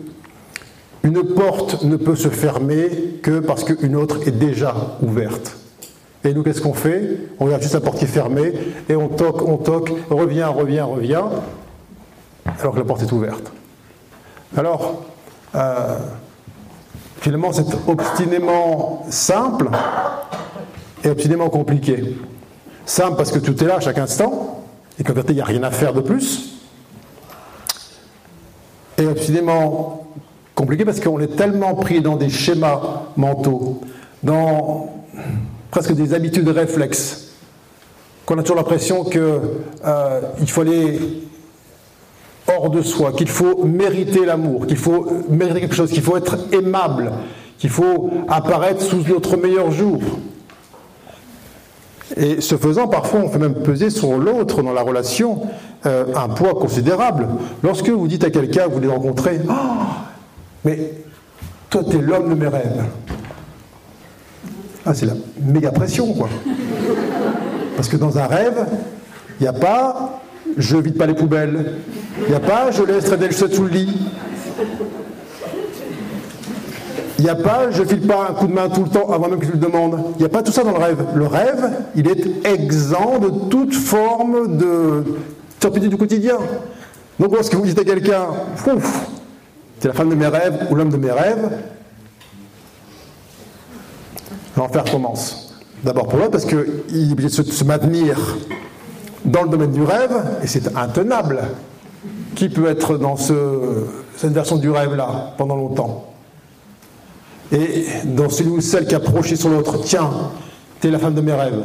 [1.04, 5.58] une porte ne peut se fermer que parce qu'une autre est déjà ouverte.
[6.24, 7.18] Et nous, qu'est-ce qu'on fait?
[7.40, 8.54] On regarde juste la porte qui est fermée
[8.88, 11.24] et on toque, on toque, revient, revient, revient,
[12.60, 13.52] alors que la porte est ouverte.
[14.56, 15.06] Alors,
[15.56, 15.98] euh,
[17.20, 19.70] finalement, c'est obstinément simple
[21.04, 22.16] et obstinément compliqué.
[22.86, 24.64] Simple parce que tout est là à chaque instant
[25.02, 26.60] et qu'en vérité, il n'y a rien à faire de plus.
[28.99, 30.06] Et obstinément
[30.53, 33.82] compliqué parce qu'on est tellement pris dans des schémas mentaux,
[34.22, 34.94] dans
[35.72, 37.32] presque des habitudes réflexes,
[38.28, 40.99] qu'on a toujours l'impression qu'il euh, faut aller
[42.48, 46.38] hors de soi, qu'il faut mériter l'amour, qu'il faut mériter quelque chose, qu'il faut être
[46.53, 47.11] aimable,
[47.57, 49.99] qu'il faut apparaître sous notre meilleur jour.
[52.18, 55.42] Et ce faisant, parfois, on fait même peser sur l'autre dans la relation
[55.86, 57.28] euh, un poids considérable.
[57.64, 59.54] Lorsque vous dites à quelqu'un, vous les rencontrez, oh,
[60.66, 60.94] mais
[61.70, 62.84] toi, tu es l'homme de mes rêves.
[64.86, 66.30] Ah, c'est la méga pression, quoi.
[67.76, 68.66] Parce que dans un rêve,
[69.40, 70.22] il n'y a pas
[70.58, 71.74] je vide pas les poubelles,
[72.24, 74.08] il n'y a pas je laisse le sous le lit,
[77.22, 79.30] il n'y a pas je file pas un coup de main tout le temps avant
[79.30, 79.99] même que je le demande.
[80.15, 81.06] Il n'y a pas tout ça dans le rêve.
[81.14, 85.03] Le rêve, il est exempt de toute forme de
[85.60, 86.38] turpitude du quotidien.
[87.19, 88.26] Donc lorsque vous dites à quelqu'un,
[88.73, 89.07] ouf,
[89.80, 91.48] c'est la femme de mes rêves ou l'homme de mes rêves,
[94.57, 95.53] l'enfer commence.
[95.84, 98.18] D'abord pour l'homme parce qu'il est obligé de se, maintenir
[99.26, 101.43] dans le domaine du rêve, et c'est intenable.
[102.34, 106.11] Qui peut être dans cette version du rêve-là pendant longtemps?
[107.52, 110.10] Et dans celui ou celle qui a approché sur l'autre, tiens,
[110.80, 111.64] t'es la femme de mes rêves.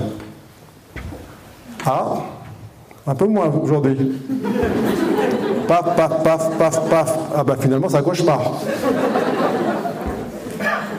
[1.85, 2.17] Ah,
[3.07, 4.21] un peu moins aujourd'hui
[5.67, 7.19] paf, paf, paf, paf, paf.
[7.35, 8.41] Ah bah finalement, c'est un cauchemar.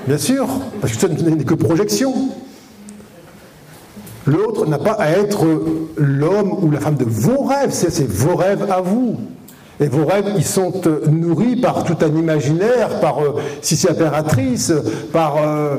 [0.08, 0.48] Bien sûr,
[0.80, 2.14] parce que ça n'est que projection.
[4.26, 5.46] L'autre n'a pas à être
[5.96, 9.18] l'homme ou la femme de vos rêves, c'est vos rêves à vous.
[9.80, 13.88] Et vos rêves, ils sont euh, nourris par tout un imaginaire, par euh, Sissi
[15.14, 15.76] par euh,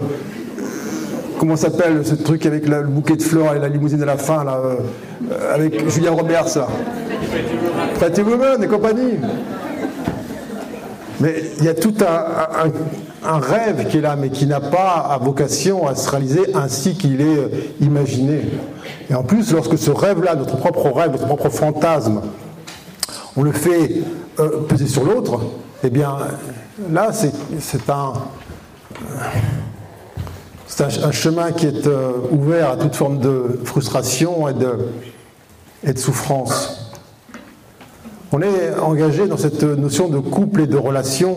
[1.39, 4.45] comment s'appelle ce truc avec le bouquet de fleurs et la limousine à la fin,
[4.45, 4.61] là,
[5.53, 6.69] avec Julien Roberts, là.
[7.99, 9.19] Pretty Woman et compagnie.
[11.21, 15.87] Mais il y a tout un, rêve qui est là, mais qui n'a pas vocation
[15.87, 17.49] à se réaliser ainsi qu'il est euh,
[17.81, 18.43] imaginé.
[19.11, 22.21] Et en plus, lorsque ce rêve-là, notre propre rêve, notre propre fantasme,
[23.39, 24.03] on le fait
[24.41, 25.41] euh, peser sur l'autre,
[25.85, 26.17] eh bien,
[26.91, 28.13] là, c'est un,
[30.67, 36.93] c'est un, chemin qui est euh, ouvert à toute forme de frustration et de, souffrance.
[38.33, 41.37] On est engagé dans cette notion de couple et de relation,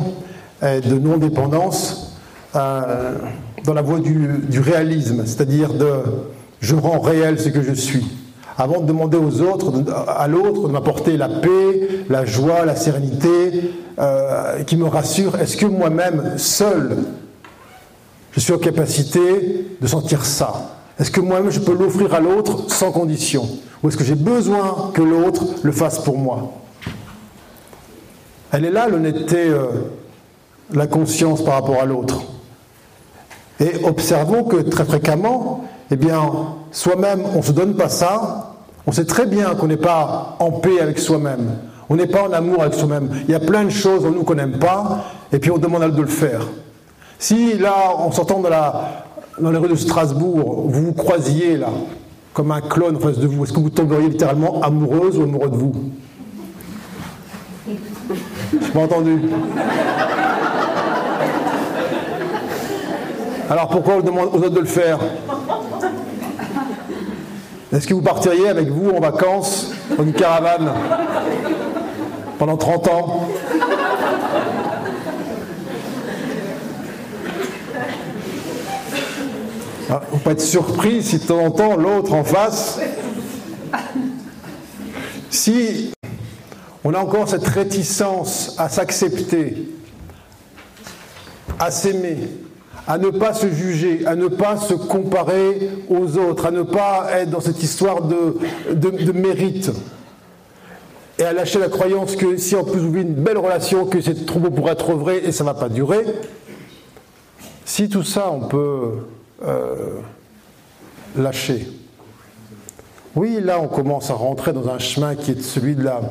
[0.64, 2.18] et de non-dépendance,
[2.56, 3.15] euh,
[3.64, 5.91] dans la voie du, réalisme, c'est-à-dire de
[6.61, 8.20] je rends réel ce que je suis.
[8.62, 9.74] Avant de demander aux autres,
[10.08, 15.58] à l'autre de m'apporter la paix, la joie, la sérénité, euh, qui me rassure, est-ce
[15.58, 16.96] que moi-même, seul,
[18.34, 20.76] je suis en capacité de sentir ça?
[21.00, 23.50] Est-ce que moi-même, je peux l'offrir à l'autre sans condition?
[23.82, 26.52] Ou est-ce que j'ai besoin que l'autre le fasse pour moi?
[28.52, 29.70] Elle est là l'honnêteté euh,
[30.72, 32.22] la conscience par rapport à l'autre.
[33.60, 36.22] Et observons que très fréquemment, eh bien,
[36.72, 38.50] soi-même, on ne se donne pas ça.
[38.88, 41.58] On sait très bien qu'on n'est pas en paix avec soi-même.
[41.90, 43.10] On n'est pas en amour avec soi-même.
[43.28, 45.84] Il y a plein de choses en nous qu'on n'aime pas, et puis on demande
[45.84, 46.48] à de le faire.
[47.20, 51.68] Si là, en sortant dans les rues de Strasbourg, vous vous croisiez là,
[52.34, 55.49] comme un clone en face de vous, est-ce que vous tomberiez littéralement amoureuse ou amoureux
[55.49, 55.74] de vous?
[57.68, 59.22] Je pas entendu.
[63.49, 64.98] Alors pourquoi on demande aux autres de le faire?
[67.73, 70.73] Est-ce que vous partiriez avec vous en vacances dans une caravane
[72.38, 73.30] pendant 30 ans
[79.89, 82.81] ah, faut pas être surpris si de temps en temps l'autre en face,
[85.30, 85.93] si
[86.84, 89.69] on a encore cette réticence à s'accepter,
[91.57, 92.18] à s'aimer,
[92.91, 97.07] à ne pas se juger, à ne pas se comparer aux autres, à ne pas
[97.13, 98.35] être dans cette histoire de,
[98.73, 99.72] de, mérite,
[101.18, 104.01] et à lâcher la croyance que si en plus vous vivez une belle relation, que
[104.01, 106.03] c'est trop beau pour être vrai et ça ne va pas durer,
[107.63, 108.89] si tout ça on peut
[109.47, 110.01] euh,
[111.15, 111.69] lâcher,
[113.15, 116.01] oui là on commence à rentrer dans un chemin qui est celui de la,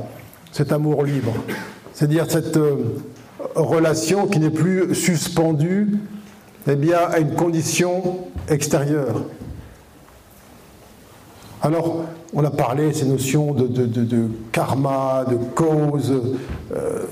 [0.51, 1.35] cet amour libre,
[1.93, 2.77] c'est-à-dire cette euh,
[3.55, 5.99] relation qui n'est plus suspendue
[6.67, 8.19] eh bien, à une condition
[8.49, 9.23] extérieure.
[11.63, 16.13] Alors, on a parlé ces notions de, karma, de cause,
[16.75, 17.05] euh,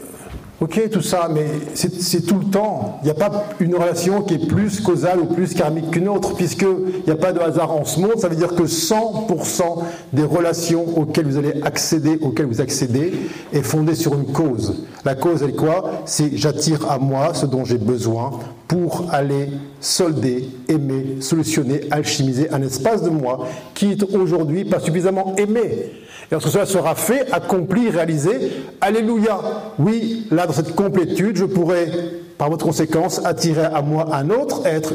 [0.60, 2.98] Ok, tout ça, mais c'est tout le temps.
[3.02, 6.34] Il n'y a pas une relation qui est plus causale ou plus karmique qu'une autre,
[6.34, 8.18] puisqu'il n'y a pas de hasard en ce monde.
[8.18, 13.12] Ça veut dire que 100% des relations auxquelles vous allez accéder, auxquelles vous accédez,
[13.52, 14.84] est fondée sur une cause.
[15.04, 16.02] La cause, elle est quoi?
[16.06, 18.30] C'est j'attire à moi ce dont j'ai besoin
[18.66, 25.36] pour aller solder, aimer, solutionner, alchimiser un espace de moi qui est aujourd'hui pas suffisamment
[25.36, 25.92] aimé.
[26.30, 29.38] Et lorsque cela sera fait, accompli, réalisé, Alléluia.
[29.78, 31.90] Oui, là, dans cette complétude, je pourrai,
[32.38, 34.94] par votre conséquence, attirer à moi un autre être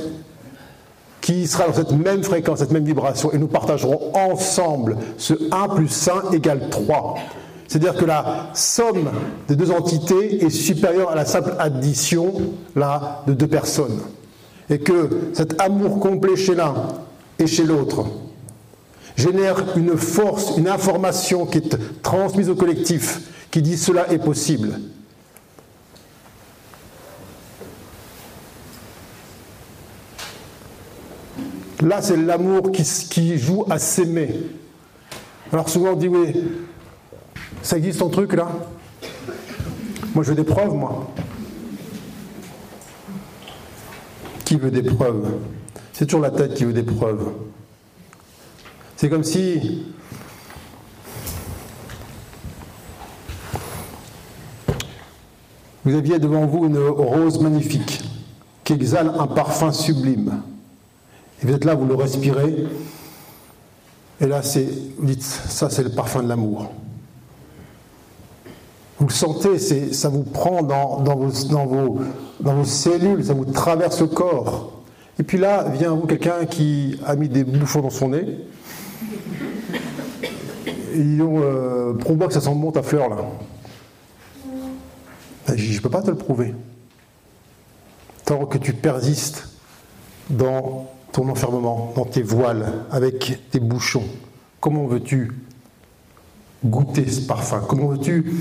[1.22, 5.76] qui sera dans cette même fréquence, cette même vibration, et nous partagerons ensemble ce 1
[5.76, 7.18] plus 1 égale 3.
[7.68, 9.12] C'est-à-dire que la somme
[9.48, 12.34] des deux entités est supérieure à la simple addition
[12.76, 14.00] là, de deux personnes.
[14.72, 16.74] Et que cet amour complet chez l'un
[17.38, 18.06] et chez l'autre
[19.16, 23.22] génère une force, une information qui est transmise au collectif,
[23.52, 24.80] qui dit cela est possible.
[31.84, 34.34] Là, c'est l'amour qui, joue à s'aimer.
[35.52, 36.34] Alors souvent on dit oui,
[37.62, 38.48] ça existe ton truc là?
[40.16, 41.12] Moi je veux des preuves, moi.
[44.46, 45.34] Qui veut des preuves?
[45.92, 47.34] C'est toujours la tête qui veut des preuves.
[48.96, 49.86] C'est comme si
[55.84, 58.02] vous aviez devant vous une rose magnifique
[58.64, 60.42] qui exhale un parfum sublime.
[61.44, 62.68] Et vous êtes là, vous le respirez,
[64.22, 64.68] et là, c'est,
[64.98, 66.72] vous dites, ça c'est le parfum de l'amour.
[69.00, 72.00] Vous le sentez, ça vous prend dans, vos, dans, vos,
[72.40, 74.82] dans vos cellules, ça vous traverse le corps.
[75.20, 78.38] Et puis là, vient vous quelqu'un qui a mis des bouchons dans son nez,
[80.96, 83.18] ils ont euh, prouvé que ça sent bon ta fleur là.
[85.48, 86.56] Ben, je ne peux pas te le prouver.
[88.24, 89.50] Tant que tu persistes
[90.30, 94.04] dans ton enfermement, dans tes voiles, avec tes bouchons,
[94.60, 95.32] comment veux-tu
[96.66, 97.62] goûter ce parfum?
[97.68, 98.34] Comment veux-tu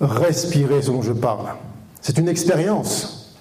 [0.00, 1.46] respirer ce dont je parle?
[2.00, 3.34] C'est une expérience.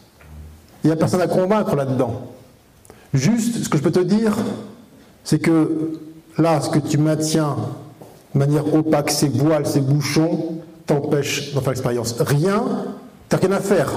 [0.83, 2.21] Il n'y a personne à convaincre là-dedans.
[3.13, 4.35] Juste, ce que je peux te dire,
[5.23, 5.99] c'est que
[6.37, 7.57] là, ce que tu maintiens
[8.33, 12.15] de manière opaque, ces voiles, ces bouchons t'empêchent d'en faire l'expérience.
[12.19, 12.63] Rien,
[13.27, 13.91] t'as rien à faire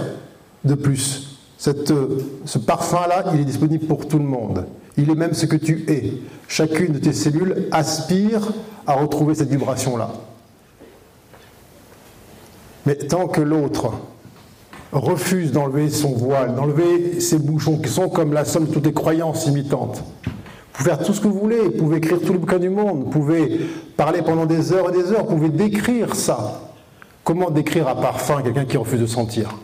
[0.64, 1.29] de plus.
[1.60, 4.64] Ce parfum-là, il est disponible pour tout le monde.
[4.96, 6.14] Il est même ce que tu es.
[6.48, 8.52] Chacune de tes cellules aspire
[8.86, 10.10] à retrouver cette vibration-là.
[12.86, 13.92] Mais tant que l'autre
[14.90, 18.94] refuse d'enlever son voile, d'enlever ses bouchons qui sont comme la somme de toutes les
[18.94, 20.32] croyances imitantes, vous
[20.72, 23.04] pouvez faire tout ce que vous voulez, vous pouvez écrire tous les bouquins du monde,
[23.04, 23.60] vous pouvez
[23.98, 26.62] parler pendant des heures et des heures, vous pouvez décrire ça.
[27.22, 29.54] Comment décrire à parfum quelqu'un qui refuse de sentir?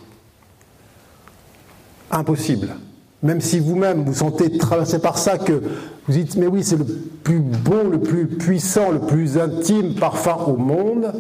[2.11, 2.77] Impossible.
[3.23, 5.63] Même si vous-même vous sentez traversé par ça, que
[6.07, 10.37] vous dites mais oui c'est le plus beau, le plus puissant, le plus intime parfum
[10.47, 11.13] au monde,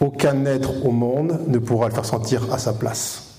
[0.00, 3.38] aucun être au monde ne pourra le faire sentir à sa place.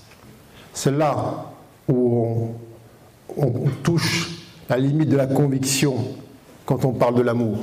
[0.72, 1.52] C'est là
[1.88, 2.48] où
[3.36, 4.30] on, touche
[4.68, 5.96] la limite de la conviction
[6.66, 7.58] quand on parle de l'amour.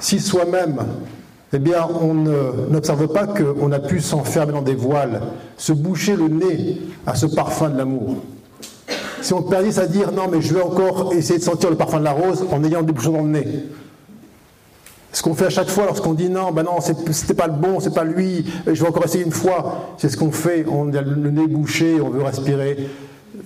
[0.00, 0.84] Si soi-même,
[1.52, 5.20] eh bien, on n'observe pas qu'on a pu s'enfermer dans des voiles,
[5.56, 8.16] se boucher le nez à ce parfum de l'amour.
[9.20, 11.98] Si on perdit à dire non, mais je vais encore essayer de sentir le parfum
[11.98, 13.46] de la rose en ayant des bouchons dans le nez.
[15.12, 17.80] Ce qu'on fait à chaque fois lorsqu'on dit non, ben non, c'était pas le bon,
[17.80, 19.94] c'est pas lui, je vais encore essayer une fois.
[19.98, 20.64] C'est ce qu'on fait.
[20.70, 22.88] On a le nez bouché, on veut respirer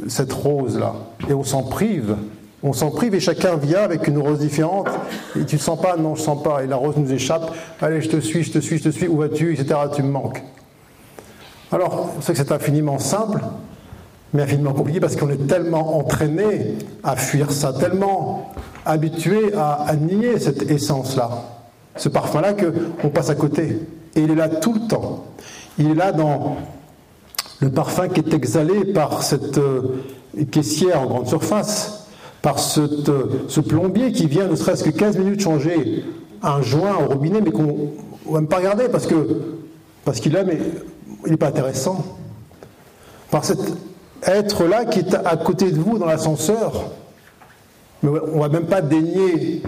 [0.08, 0.94] cette rose-là.
[1.28, 2.16] Et on s'en prive.
[2.64, 4.88] On s'en prive et chacun vient avec une rose différente.
[5.38, 6.64] Et tu ne sens pas Non, je ne sens pas.
[6.64, 7.54] Et la rose nous échappe.
[7.80, 9.06] Allez, je te suis, je te suis, je te suis.
[9.06, 9.78] Où vas-tu Etc.
[9.94, 10.42] Tu me manques.
[11.70, 13.40] Alors, c'est que c'est infiniment simple,
[14.32, 16.74] mais infiniment compliqué parce qu'on est tellement entraîné
[17.04, 18.52] à fuir ça, tellement
[18.84, 21.30] habitué à, à nier cette essence-là
[21.96, 22.54] ce parfum-là
[23.00, 23.80] qu'on passe à côté.
[24.14, 25.24] Et il est là tout le temps.
[25.78, 26.56] Il est là dans
[27.60, 30.02] le parfum qui est exhalé par cette euh,
[30.50, 32.03] caissière en grande surface,
[32.44, 36.04] par euh, ce plombier qui vient ne serait-ce que 15 minutes changer
[36.42, 37.62] un joint au robinet, mais qu'on
[38.26, 39.40] ne va même pas regarder parce que
[40.20, 40.58] qu'il a, mais
[41.24, 42.04] il n'est pas intéressant.
[43.30, 43.60] Par cet
[44.22, 46.90] être-là qui est à côté de vous dans l'ascenseur,
[48.02, 49.62] mais on ne va même pas daigner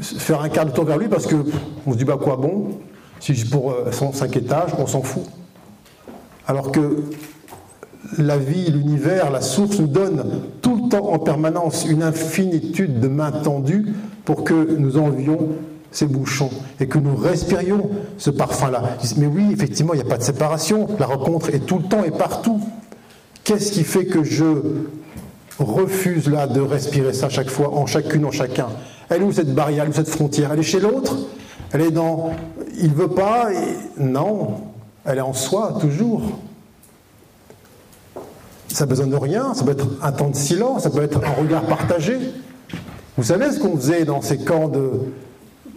[0.00, 2.78] faire un quart de tour vers lui parce qu'on se dit bah quoi bon?
[3.20, 5.24] Si pour euh, son cinq étages on s'en fout
[6.46, 7.02] alors que
[8.16, 10.24] la vie, l'univers, la source nous donne
[10.62, 13.86] tout le temps en permanence une infinitude de mains tendues
[14.24, 15.38] pour que nous envions
[15.90, 16.50] ces bouchons
[16.80, 18.82] et que nous respirions ce parfum-là.
[19.16, 20.86] Mais oui, effectivement, il n'y a pas de séparation.
[20.98, 22.60] La rencontre est tout le temps et partout.
[23.44, 24.44] Qu'est-ce qui fait que je
[25.58, 28.68] refuse là de respirer ça chaque fois, en chacune, en chacun?
[29.08, 30.52] Elle est où cette barrière, elle est où cette frontière?
[30.52, 31.16] Elle est chez l'autre?
[31.72, 32.32] Elle est dans
[32.80, 33.48] il veut pas.
[33.98, 34.60] Non,
[35.04, 36.22] elle est en soi toujours.
[38.68, 41.40] Ça besoin de rien, ça peut être un temps de silence, ça peut être un
[41.40, 42.18] regard partagé.
[43.16, 44.90] Vous savez ce qu'on faisait dans ces camps de,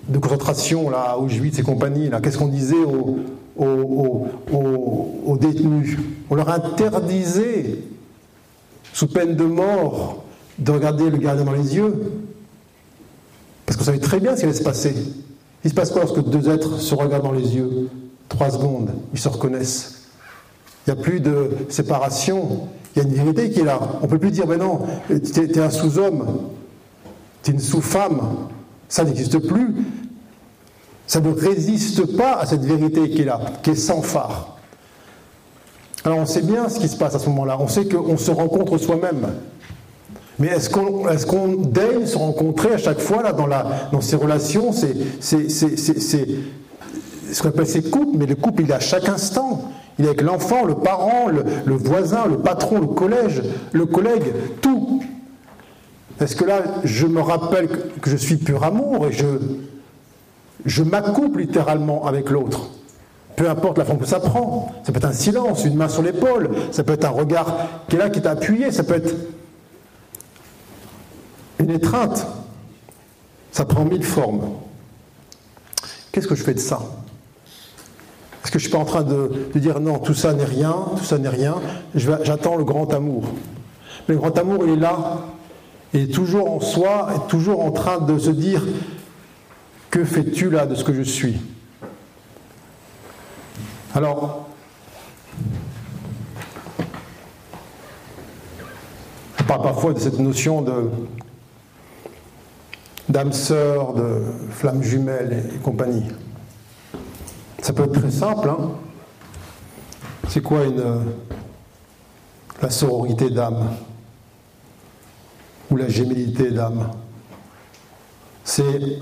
[0.09, 3.19] de concentration, là, Auschwitz et compagnie, là, qu'est-ce qu'on disait aux,
[3.57, 4.27] aux,
[5.26, 5.97] aux, détenus?
[6.30, 7.80] On leur interdisait,
[8.93, 10.23] sous peine de mort,
[10.59, 12.11] de regarder le gardien dans les yeux.
[13.65, 14.93] Parce qu'on savait très bien ce qui allait se passer.
[15.63, 17.89] Il se passe quoi lorsque deux êtres se regardent dans les yeux?
[18.27, 20.09] Trois secondes, ils se reconnaissent.
[20.85, 22.68] Il n'y a plus de séparation.
[22.95, 23.80] Il y a une vérité qui est là.
[24.01, 26.26] On ne peut plus dire, mais non, tu es, un sous-homme,
[27.43, 28.22] tu es une sous-femme.
[28.89, 29.76] Ça n'existe plus.
[31.07, 34.57] Ça ne résiste pas à cette vérité qui est là, qui est sans phare.
[36.03, 37.57] Alors on sait bien ce qui se passe à ce moment-là.
[37.59, 39.27] On sait qu'on se rencontre soi-même.
[40.39, 43.34] Mais est-ce qu'on est daigne se rencontrer à chaque fois là,
[43.91, 44.73] dans, ces relations?
[44.73, 44.88] Ce
[47.41, 49.72] qu'on appelle ces couples, mais le couple, il est à chaque instant.
[49.99, 55.03] Il est avec l'enfant, le parent, le, voisin, le patron, le collège, le collègue, tout.
[56.19, 59.26] Est-ce que là, je me rappelle que je suis pur amour et je,
[60.65, 62.69] je m'accouple littéralement avec l'autre?
[63.35, 64.72] Peu importe la forme que ça prend.
[64.84, 67.95] Ça peut être un silence, une main sur l'épaule, ça peut être un regard qui
[67.95, 69.15] est là, qui est appuyé, ça peut être
[71.59, 72.27] une étreinte,
[73.51, 74.41] ça prend mille formes.
[76.11, 76.81] Qu'est-ce que je fais de ça?
[78.43, 80.76] Est-ce que je ne suis pas en train de, dire non, tout ça n'est rien,
[80.97, 81.55] tout ça n'est rien,
[81.95, 83.26] j'attends le grand amour.
[84.07, 85.26] Mais le grand amour, il est là,
[85.93, 88.63] il est toujours en soi, toujours en train de se dire
[89.91, 91.38] que fais-tu là de ce que je suis?
[93.93, 94.47] Alors,
[99.39, 100.89] on parle parfois de cette notion de
[103.09, 106.05] d'âme sœur, de flammes jumelles et, compagnie.
[107.61, 108.49] Ça peut être très simple.
[108.49, 108.71] Hein
[110.27, 110.83] C'est quoi une,
[112.61, 113.69] la sororité d'âme?
[115.69, 116.89] Ou la gémellité d'âme?
[118.43, 118.99] C'est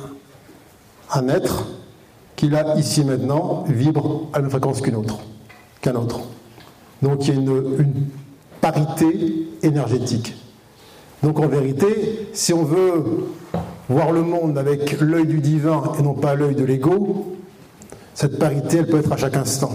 [1.11, 1.67] un être
[2.35, 5.19] qui, là, ici maintenant, vibre à même fréquence qu'une autre,
[5.81, 6.21] qu'un autre.
[7.01, 8.07] Donc il y a une
[8.59, 10.35] parité énergétique.
[11.23, 13.27] Donc en vérité, si on veut
[13.87, 17.38] voir le monde avec l'œil du divin et non pas l'œil de l'ego,
[18.13, 19.71] cette parité, elle peut être à chaque instant.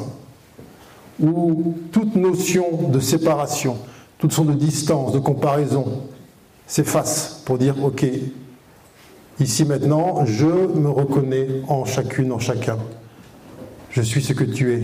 [1.21, 3.77] Où toute notion de séparation,
[4.19, 6.03] toute sorte de distance, de comparaison,
[6.67, 8.07] s'efface pour dire, ok,
[9.41, 12.79] ici maintenant, je me reconnais en chacune, en chacun.
[13.91, 14.83] Je suis ce que tu es,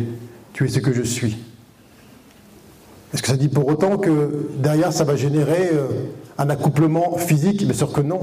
[0.52, 1.36] tu es ce que je suis.
[3.12, 5.88] Est-ce que ça dit pour autant que derrière ça va générer euh,
[6.38, 7.64] un accouplement physique?
[7.64, 8.20] Bien sûr que non.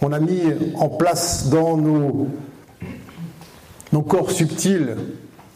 [0.00, 0.42] On a mis
[0.76, 2.28] en place dans nos,
[3.92, 4.96] nos corps subtils,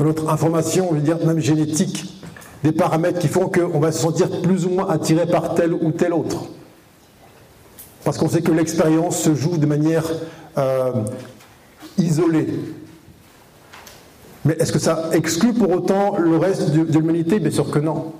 [0.00, 2.22] notre information, on veut dire même génétique,
[2.64, 5.90] des paramètres qui font qu'on va se sentir plus ou moins attiré par tel ou
[5.90, 6.44] tel autre.
[8.04, 10.04] Parce qu'on sait que l'expérience se joue de manière
[10.58, 10.92] euh,
[11.98, 12.48] isolée.
[14.44, 17.38] Mais est-ce que ça exclut pour autant le reste de l'humanité?
[17.38, 18.12] Bien sûr que non.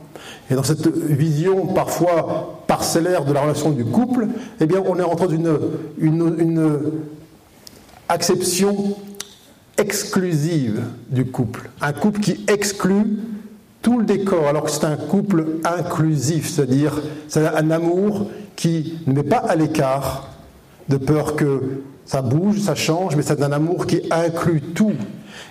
[0.51, 4.29] Et dans cette vision parfois parcellaire de la relation du couple,
[4.61, 5.59] eh bien, on est en train d'une
[5.99, 6.93] une,
[8.09, 8.97] acception
[9.78, 11.70] exclusive du couple.
[11.81, 13.19] Un couple qui exclut
[13.81, 19.15] tout le décor, alors que c'est un couple inclusif, c'est-à-dire c'est un amour qui ne
[19.15, 20.28] met pas à l'écart,
[20.89, 24.93] de peur que ça bouge, ça change, mais c'est un amour qui inclut tout.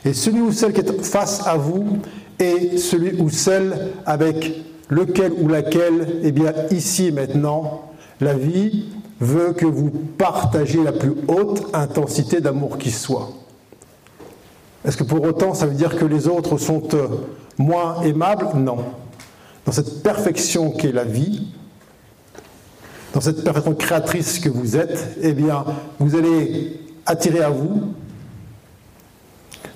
[0.05, 1.99] Et celui ou celle qui est face à vous
[2.39, 3.75] est celui ou celle
[4.05, 4.53] avec
[4.89, 8.85] lequel ou laquelle, eh bien ici et maintenant, la vie
[9.19, 13.40] veut que vous partagiez la plus haute intensité d'amour qui soit.
[14.85, 17.07] Est-ce que pour autant ça veut dire que les autres sont euh,
[17.57, 18.47] moins aimables?
[18.55, 18.77] Non.
[19.65, 21.47] Dans cette perfection qu'est la vie,
[23.13, 25.65] dans cette perfection créatrice que vous êtes, eh bien,
[25.99, 27.93] vous allez attirer à vous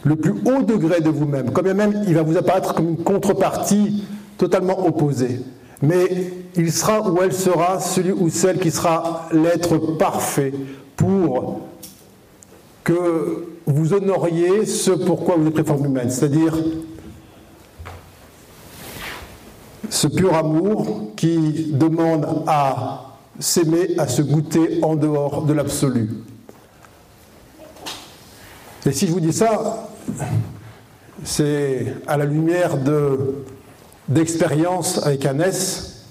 [0.04, 1.52] le plus haut degré de vous-même.
[1.52, 4.04] Comme même il va vous apparaître comme une contrepartie
[4.38, 5.42] totalement opposée.
[5.82, 10.54] Mais il sera ou elle sera celui ou celle qui sera l'être parfait
[10.96, 11.62] pour
[12.84, 16.56] que vous honoriez ce pourquoi vous êtes forme humaine, c'est-à-dire
[19.90, 26.10] ce pur amour qui demande à s'aimer, à se goûter en dehors de l'absolu.
[28.86, 29.90] Et si je vous dis ça,
[31.24, 32.78] c'est à la lumière
[34.08, 36.06] d'expériences avec un S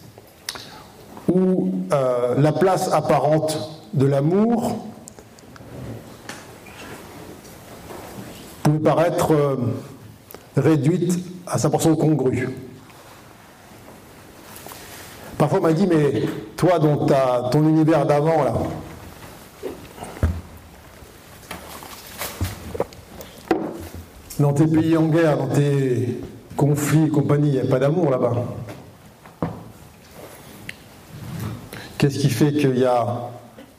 [1.32, 4.76] où euh, la place apparente de l'amour
[8.64, 9.56] peut paraître euh,
[10.56, 12.48] réduite à sa portion congrue.
[15.38, 16.22] Parfois on m'a dit, mais
[16.56, 17.06] toi, dans
[17.50, 18.54] ton univers d'avant, là,
[24.40, 26.20] dans tes pays en guerre, dans tes
[26.56, 28.34] conflits et compagnie, il n'y a pas d'amour là-bas.
[31.98, 33.30] Qu'est-ce qui fait qu'il y a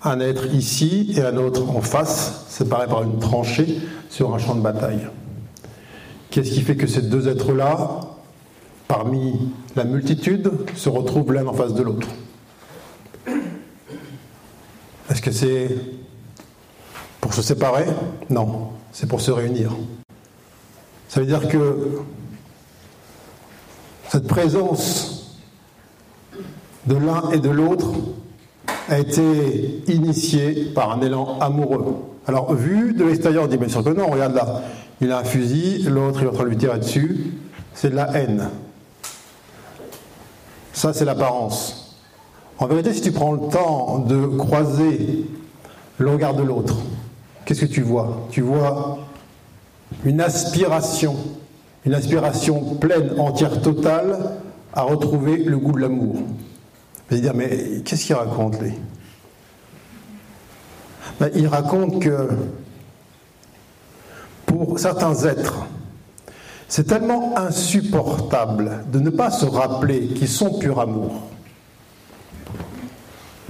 [0.05, 3.79] un être ici et un autre en face, séparés par une tranchée
[4.09, 5.07] sur un champ de bataille
[6.29, 8.01] Qu'est-ce qui fait que ces deux êtres-là
[8.87, 12.07] parmi la multitude, se retrouvent l'un en face de l'autre?
[15.09, 15.75] Est-ce que c'est
[17.21, 17.85] pour se séparer?
[18.29, 19.75] Non, c'est pour se réunir.
[21.07, 22.03] Ça veut dire que
[24.09, 25.39] cette présence
[26.85, 27.87] de l'un et de l'autre
[28.89, 31.95] a été initiée par un élan amoureux.
[32.27, 34.61] Alors, vu de l'extérieur, on dit bien sûr que non, regarde là,
[35.01, 37.33] il a un fusil, l'autre il est en train de lui tirer dessus,
[37.73, 38.49] c'est de la haine.
[40.73, 41.99] Ça, c'est l'apparence.
[42.57, 45.25] En vérité, si tu prends le temps de croiser
[45.97, 46.77] le regard de l'autre,
[47.45, 48.27] qu'est-ce que tu vois?
[48.31, 48.99] Tu vois
[50.03, 51.15] une aspiration,
[51.85, 54.31] une aspiration pleine, entière, totale
[54.73, 56.15] à retrouver le goût de l'amour.
[57.07, 58.73] Vous allez dire, mais qu'est-ce qu'il raconte, lui?
[61.19, 62.29] Ben, Il raconte que
[64.45, 65.65] pour certains êtres,
[66.67, 71.21] c'est tellement insupportable de ne pas se rappeler qu'ils sont pur amour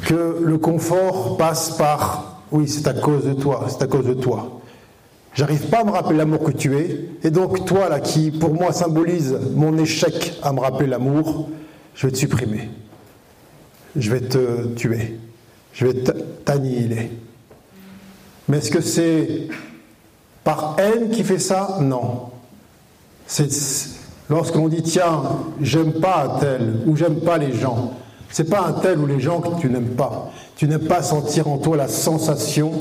[0.05, 4.13] que le confort passe par oui, c'est à cause de toi, c'est à cause de
[4.13, 4.61] toi.
[5.33, 8.53] J'arrive pas à me rappeler l'amour que tu es, et donc toi là qui pour
[8.53, 11.49] moi symbolise mon échec à me rappeler l'amour,
[11.95, 12.69] je vais te supprimer.
[13.95, 15.19] Je vais te tuer.
[15.73, 16.03] Je vais
[16.45, 17.11] t'annihiler.
[18.47, 19.47] Mais est-ce que c'est
[20.43, 21.79] par haine qui fait ça?
[21.81, 22.29] Non.
[24.29, 25.23] Lorsqu'on dit tiens,
[25.61, 27.93] j'aime pas un tel ou j'aime pas les gens,
[28.29, 30.31] c'est pas un tel ou les gens que tu n'aimes pas.
[30.55, 32.71] Tu n'aimes pas sentir en toi la sensation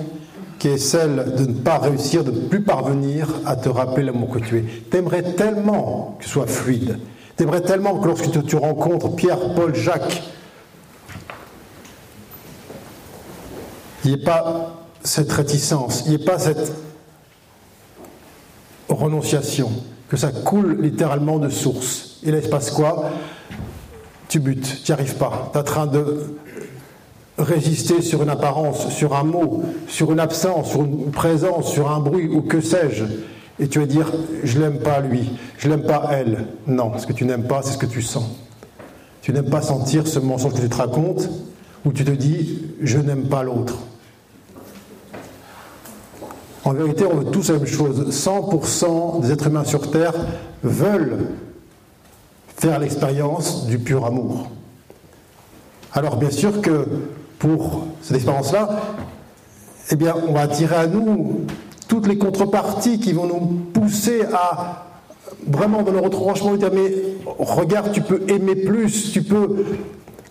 [0.59, 4.31] qui est celle de ne pas réussir, de ne plus parvenir à te rappeler l'amour
[4.31, 4.65] que tu es.
[4.91, 6.99] T'aimerais tellement que ce soit fluide.
[7.37, 10.23] T'aimerais tellement que lorsque tu rencontres Pierre, Paul, Jacques,
[14.05, 16.73] il n'y ait pas cette réticence, il n'y ait pas cette
[18.89, 19.71] renonciation
[20.09, 22.19] que ça coule littéralement de source.
[22.23, 23.11] Et là, il se passe quoi?
[24.29, 25.51] Tu butes, tu n'y arrives pas.
[25.53, 26.37] Tu es en train de
[27.39, 32.01] résister sur une apparence, sur un mot, sur une absence, sur une présence, sur un
[32.01, 33.05] bruit, ou que sais-je.
[33.59, 34.13] Et tu vas dire,
[34.43, 36.47] je l'aime pas lui, je l'aime pas elle.
[36.67, 38.25] Non, ce que tu n'aimes pas, c'est ce que tu sens.
[39.23, 41.31] Tu n'aimes pas sentir ce mensonge que tu te racontes,
[41.85, 43.79] où tu te dis, je n'aime pas l'autre.
[46.65, 48.09] En vérité, on veut tous la même chose.
[48.11, 50.15] 100% des êtres humains sur Terre
[50.63, 51.27] veulent
[52.57, 54.49] faire l'expérience du pur amour.
[55.93, 56.87] Alors bien sûr que
[57.39, 58.81] pour cette expérience-là,
[59.91, 61.43] eh bien, on va attirer à nous
[61.89, 63.41] toutes les contreparties qui vont nous
[63.73, 64.87] pousser à
[65.47, 66.91] vraiment dans le retranchement dire mais
[67.39, 69.65] regarde, tu peux aimer plus, tu peux.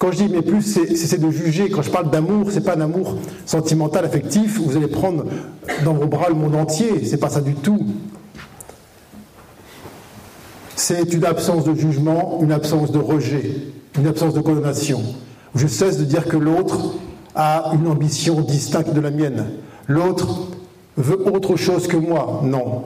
[0.04, 1.70] Quand je dis aimer plus, c'est de juger.
[1.70, 3.16] Quand je parle d'amour, c'est pas un amour
[3.46, 4.60] sentimental, affectif.
[4.60, 5.24] Vous allez prendre
[5.86, 7.06] dans vos bras le monde entier.
[7.06, 7.80] C'est pas ça du tout.
[10.76, 13.56] C'est une absence de jugement, une absence de rejet,
[13.98, 15.00] une absence de condamnation.
[15.56, 16.96] Je cesse de dire que l'autre
[17.34, 19.46] a une ambition distincte de la mienne.
[19.88, 20.50] L'autre
[20.98, 22.42] veut autre chose que moi.
[22.44, 22.84] Non.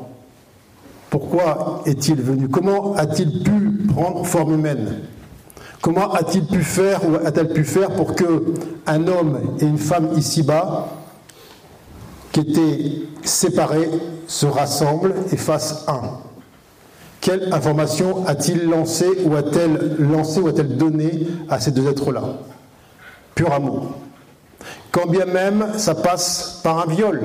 [1.09, 2.47] Pourquoi est-il venu?
[2.47, 4.99] Comment a-t-il pu prendre forme humaine?
[5.81, 8.53] Comment a-t-il pu faire ou a-t-elle pu faire pour que
[8.85, 10.89] un homme et une femme ici-bas,
[12.31, 13.89] qui étaient séparés,
[14.27, 16.01] se rassemblent et fassent un?
[17.21, 22.23] Quelle information a-t-il lancé ou a-t-elle lancé ou a-t-elle donné à ces deux êtres-là?
[23.35, 23.93] Pur amour.
[24.91, 27.21] Quand bien même ça passe par un viol,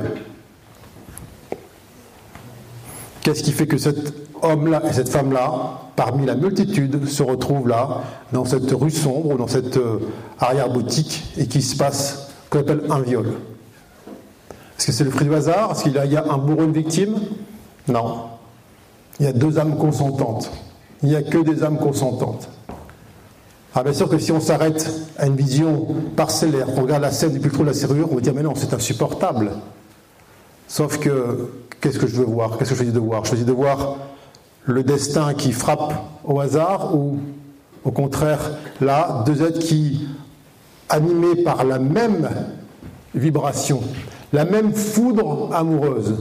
[3.22, 8.02] Qu'est-ce qui fait que cet homme-là et cette femme-là, parmi la multitude, se retrouvent là,
[8.32, 9.98] dans cette rue sombre dans cette euh,
[10.40, 13.26] arrière-boutique, et qu'il se passe qu'on appelle un viol?
[14.76, 15.72] Est-ce que c'est le fruit du hasard?
[15.72, 17.14] Est-ce qu'il y a un bourreau, une victime?
[17.86, 18.24] Non.
[19.20, 20.50] Il y a deux âmes consentantes.
[21.02, 22.48] Il n'y a que des âmes consentantes.
[23.74, 25.86] Ah bien sûr que si on s'arrête à une vision
[26.16, 28.54] parcellaire, on regarde la scène du plus de la serrure, on va dire mais non,
[28.54, 29.52] c'est insupportable.
[30.68, 31.50] Sauf que
[31.82, 32.56] Qu'est-ce que je veux voir?
[32.56, 33.24] Qu'est-ce que je choisis de voir?
[33.24, 33.96] Je choisis de voir
[34.66, 35.92] le destin qui frappe
[36.24, 37.18] au hasard ou
[37.84, 40.06] au contraire là, deux êtres qui,
[40.88, 42.30] animés par la même
[43.16, 43.80] vibration,
[44.32, 46.14] la même foudre amoureuse,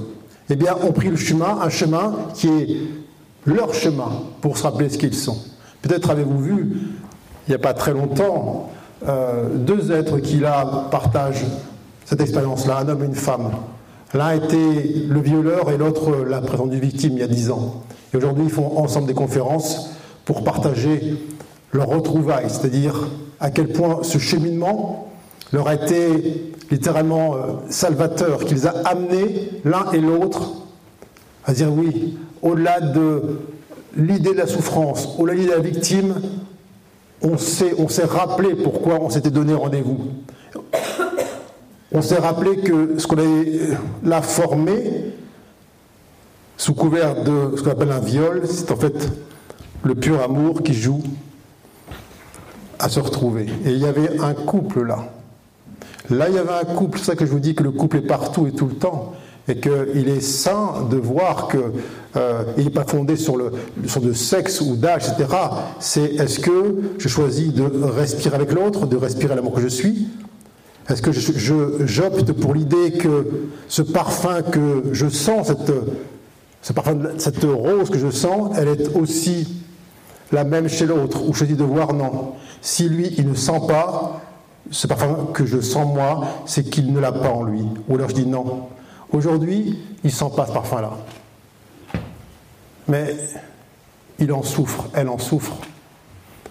[0.50, 2.78] eh bien, ont pris le chemin, un chemin qui est
[3.46, 4.10] leur chemin
[4.42, 5.38] pour se rappeler ce qu'ils sont.
[5.84, 6.72] Peut-être avez-vous vu,
[7.48, 8.72] il n'y a pas très longtemps,
[9.08, 11.46] euh, deux êtres qui là partagent
[12.06, 13.52] cette expérience-là, un homme et une femme.
[14.14, 17.84] L'un était le violeur et l'autre la prétendue victime il y a dix ans.
[18.14, 19.92] Et aujourd'hui, ils font ensemble des conférences
[20.26, 21.16] pour partager
[21.72, 23.08] leur retrouvailles, c'est-à-dire
[23.40, 25.10] à quel point ce cheminement
[25.54, 27.40] leur a été littéralement euh,
[27.70, 30.52] salvateur, qu'ils a amenés l'un et l'autre
[31.46, 33.40] à dire oui, au-delà de
[33.96, 36.16] l'idée de la souffrance, au-delà de la victime,
[37.22, 40.00] on s'est rappelé pourquoi on s'était donné rendez-vous.
[41.94, 43.24] On s'est rappelé que ce qu'on a
[44.04, 45.14] là formé,
[46.56, 49.12] sous couvert de ce qu'on appelle un viol, c'est en fait
[49.84, 51.02] le pur amour qui joue
[52.80, 53.48] à se retrouver.
[53.66, 55.10] Et il y avait un couple là.
[56.10, 57.98] Là, il y avait un couple, c'est ça que je vous dis que le couple
[57.98, 59.14] est partout et tout le temps,
[59.48, 61.60] et qu'il est sain de voir qu'il
[62.16, 63.52] euh, n'est pas fondé sur le,
[63.88, 65.30] sur le sexe ou d'âge, etc.
[65.80, 70.08] C'est est-ce que je choisis de respirer avec l'autre, de respirer l'amour que je suis,
[70.90, 75.52] est-ce que j'opte pour l'idée que ce parfum que je sens,
[76.62, 79.62] cette, rose que je sens, elle est aussi
[80.32, 82.34] la même chez l'autre Ou je dis de voir non.
[82.62, 84.22] Si lui, il ne sent pas
[84.70, 87.66] ce parfum que je sens moi, c'est qu'il ne l'a pas en lui.
[87.88, 88.68] Ou alors je dis non.
[89.12, 90.92] Aujourd'hui, il ne sent pas ce parfum-là.
[92.88, 93.16] Mais
[94.20, 95.58] il en souffre, elle en souffre.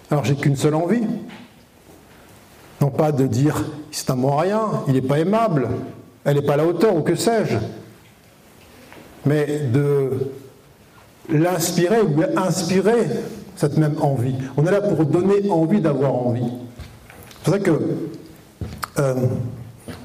[0.09, 1.03] Alors j'ai qu'une seule envie,
[2.81, 5.69] non pas de dire c'est un moyen, il n'est pas aimable,
[6.25, 7.57] elle n'est pas à la hauteur ou que sais-je,
[9.25, 10.31] mais de
[11.29, 13.07] l'inspirer ou inspirer
[13.55, 14.33] cette même envie.
[14.57, 16.51] On est là pour donner envie d'avoir envie.
[17.43, 17.81] C'est pour que,
[18.97, 19.15] euh,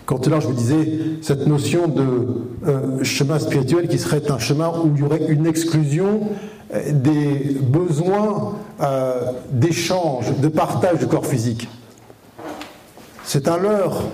[0.04, 2.04] quand là je vous disais cette notion de
[2.66, 6.20] euh, chemin spirituel qui serait un chemin où il y aurait une exclusion
[6.74, 8.52] euh, des besoins
[9.50, 11.66] d'échange, de partage du corps physique.
[13.26, 14.04] C'est un leurre.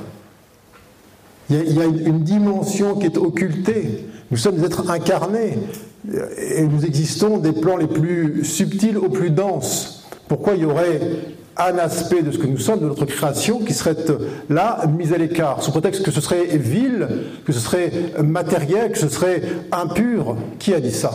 [1.51, 4.07] Il y a une dimension qui est occultée.
[4.31, 5.59] Nous sommes des êtres incarnés
[6.39, 10.09] et nous existons des plans les plus subtils aux plus denses.
[10.29, 10.99] Pourquoi il y aurait
[11.59, 13.97] un aspect de ce que nous sommes, de notre création, qui serait
[14.49, 17.07] là, mis à l'écart, sous prétexte que ce serait vil,
[17.45, 17.93] que ce serait
[18.25, 21.13] matériel, que ce serait impur Qui a dit ça?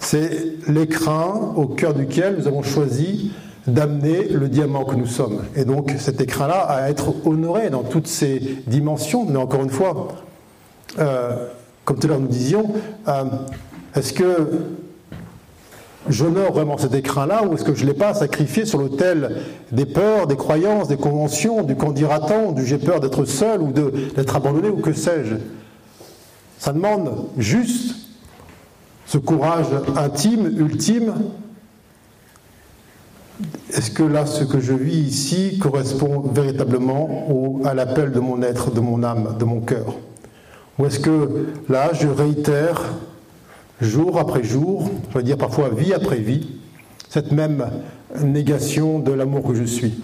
[0.00, 3.30] C'est l'écran au cœur duquel nous avons choisi
[3.66, 5.42] d'amener le diamant que nous sommes.
[5.56, 9.24] Et donc cet écran-là à être honoré dans toutes ses dimensions.
[9.24, 10.08] Mais encore une fois,
[10.98, 11.48] euh,
[11.84, 12.72] comme tout à l'heure nous disions,
[13.08, 13.24] euh,
[13.94, 14.48] est-ce que
[16.08, 19.42] j'honore vraiment cet écran-là ou est-ce que je ne l'ai pas sacrifié sur l'autel
[19.72, 23.72] des peurs, des croyances, des conventions, du qu'en dira-t-on, du j'ai peur d'être seul ou
[23.72, 25.36] d'être abandonné ou que sais-je?
[26.58, 27.96] Ça demande juste
[29.06, 29.66] ce courage
[29.96, 31.14] intime, ultime.
[33.72, 38.70] Est-ce que là, ce que je vis ici correspond véritablement à l'appel de mon être,
[38.70, 39.94] de mon âme, de mon cœur?
[40.78, 42.94] Ou est-ce que là, je réitère
[43.80, 46.48] jour après jour, je veux dire parfois vie après vie,
[47.08, 47.66] cette même
[48.22, 50.02] négation de l'amour que je suis?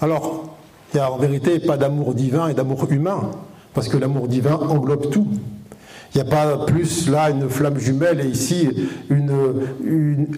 [0.00, 0.56] Alors,
[0.92, 3.30] il n'y a en vérité pas d'amour divin et d'amour humain,
[3.74, 5.28] parce que l'amour divin englobe tout.
[6.14, 8.68] Il n'y a pas plus là une flamme jumelle et ici
[9.08, 9.30] une,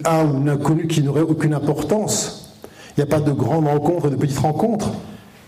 [0.05, 2.53] un ou une inconnue qui n'aurait aucune importance.
[2.97, 4.89] Il n'y a pas de grandes rencontres et de petites rencontres,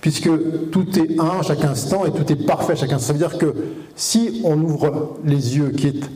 [0.01, 0.29] puisque
[0.71, 3.07] tout est un à chaque instant et tout est parfait à chaque instant.
[3.07, 3.55] Ça veut dire que
[3.95, 6.09] si on ouvre les yeux, qui est,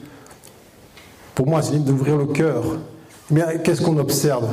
[1.34, 2.64] pour moi, c'est d'ouvrir le cœur,
[3.30, 4.46] mais qu'est-ce qu'on observe?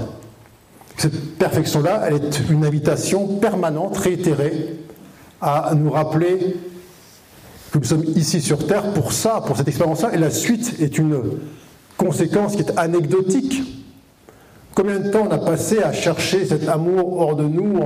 [0.97, 4.76] Cette perfection-là, elle est une invitation permanente, réitérée,
[5.40, 6.56] à nous rappeler
[7.70, 10.99] que nous sommes ici sur Terre pour ça, pour cette expérience-là, et la suite est
[10.99, 11.20] une
[11.97, 13.62] conséquence qui est anecdotique.
[14.74, 17.81] Combien de temps on a passé à chercher cet amour hors de nous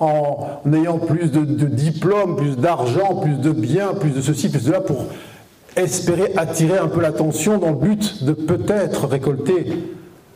[0.00, 4.72] en, ayant plus de, diplômes, plus d'argent, plus de biens, plus de ceci, plus de
[4.72, 5.06] là, pour
[5.76, 9.66] espérer attirer un peu l'attention dans le but de peut-être récolter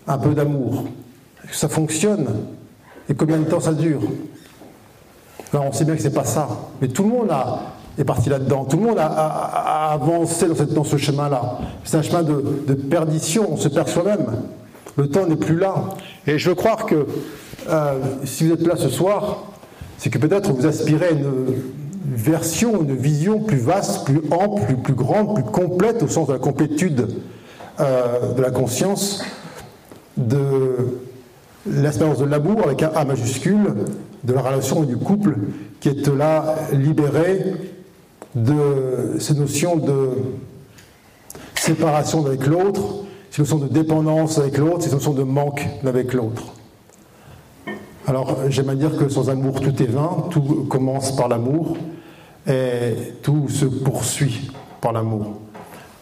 [0.06, 0.84] un peu d'amour.
[1.50, 2.28] Ça fonctionne?
[3.08, 4.02] Et combien de temps ça dure?
[5.52, 6.48] Alors on sait bien que ce n'est pas ça.
[6.80, 8.64] Mais tout le monde a, est parti là-dedans.
[8.64, 11.58] Tout le monde a, avancé dans, ce chemin-là.
[11.84, 14.26] C'est un chemin de, perdition, on se perd soi-même.
[14.96, 15.74] Le temps n'est plus là.
[16.26, 17.06] Et je veux croire que
[17.68, 17.92] euh,
[18.24, 19.44] si vous êtes là ce soir,
[19.98, 21.54] c'est que peut-être vous aspirez à une
[22.06, 26.38] version, une vision plus vaste, plus ample, plus, grande, plus complète au sens de la
[26.38, 27.08] complétude
[27.80, 29.24] euh, de la conscience,
[30.16, 31.00] de
[31.66, 33.74] l'expérience de l'amour avec un A majuscule,
[34.24, 35.36] de la relation du couple
[35.80, 37.54] qui est là libérée
[38.44, 40.10] de ces notions de
[41.54, 46.44] séparation avec l'autre, ces notions de dépendance avec l'autre, ces notions de manque avec l'autre.
[48.06, 51.76] Alors j'aime à dire que sans amour tout est vain, tout commence par l'amour
[52.46, 54.50] et tout se poursuit
[54.80, 55.34] par l'amour.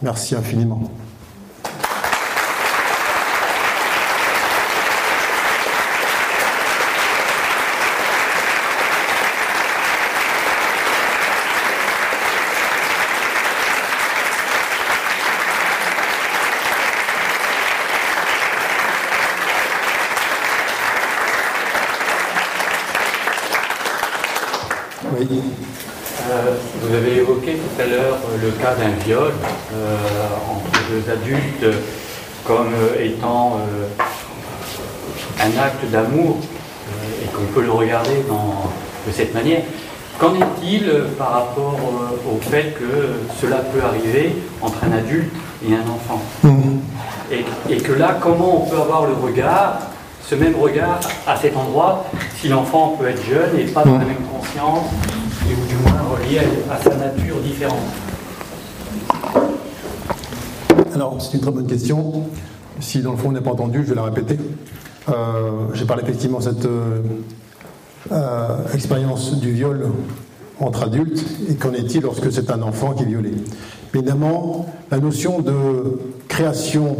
[0.01, 0.89] Merci infiniment.
[28.41, 29.31] le cas d'un viol
[29.73, 29.95] euh,
[30.51, 31.77] entre deux adultes
[32.45, 33.87] comme euh, étant euh,
[35.41, 36.37] un acte d'amour
[37.21, 38.23] et qu'on peut le regarder
[39.07, 39.61] de cette manière.
[40.19, 41.77] Qu'en est-il par rapport
[42.27, 45.31] au fait que cela peut arriver entre un adulte
[45.67, 46.21] et un enfant?
[46.43, 47.69] Mm-hmm.
[47.69, 49.79] et, que là, comment on peut avoir le regard,
[50.25, 52.05] ce même regard à cet endroit,
[52.39, 54.85] si l'enfant peut être jeune et pas dans la même conscience,
[55.45, 56.39] ou du moins relié
[56.71, 57.83] à sa nature différente?
[60.97, 62.23] Alors, c'est une très bonne question.
[62.79, 64.37] Si dans le fond on n'est pas entendu, je vais la répéter.
[65.09, 67.01] Euh, j'ai parlé effectivement de cette euh,
[68.11, 69.91] euh, expérience du viol
[70.59, 73.31] entre adultes et qu'en est-il lorsque c'est un enfant qui est violé
[73.93, 75.53] Évidemment, la notion de
[76.27, 76.97] création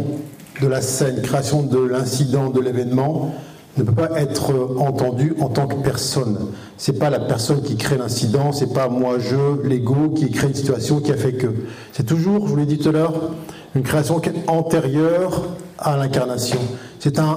[0.62, 3.34] de la scène, création de l'incident, de l'événement,
[3.78, 6.38] ne peut pas être entendue en tant que personne.
[6.76, 10.54] C'est pas la personne qui crée l'incident, c'est pas moi, je, l'ego qui crée une
[10.54, 11.48] situation qui a fait que.
[11.92, 13.30] C'est toujours, je vous l'ai dit tout à l'heure,
[13.74, 15.42] une création qui est antérieure
[15.78, 16.58] à l'incarnation.
[16.98, 17.36] C'est un,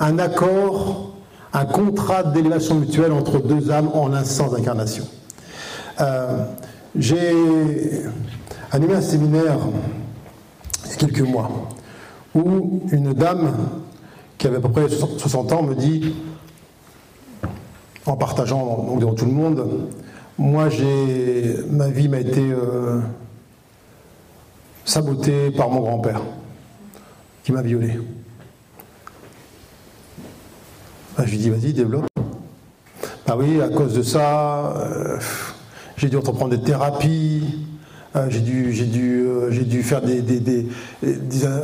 [0.00, 1.12] un, accord,
[1.52, 5.04] un contrat d'élévation mutuelle entre deux âmes en un sens d'incarnation.
[6.00, 6.44] Euh,
[6.96, 7.32] j'ai
[8.72, 9.58] animé un séminaire
[10.84, 11.50] il y a quelques mois
[12.34, 13.52] où une dame
[14.36, 16.14] qui avait à peu près 60 ans me dit,
[18.06, 19.88] en partageant devant tout le monde,
[20.36, 23.00] moi j'ai ma vie m'a été euh,
[24.84, 26.22] saboté par mon grand-père,
[27.42, 27.98] qui m'a violé.
[31.16, 32.06] Ben, je lui dis, vas-y, développe.
[33.26, 35.18] Bah oui, à cause de ça, euh,
[35.96, 37.66] j'ai dû entreprendre des thérapies,
[38.16, 40.66] euh, euh, j'ai dû faire des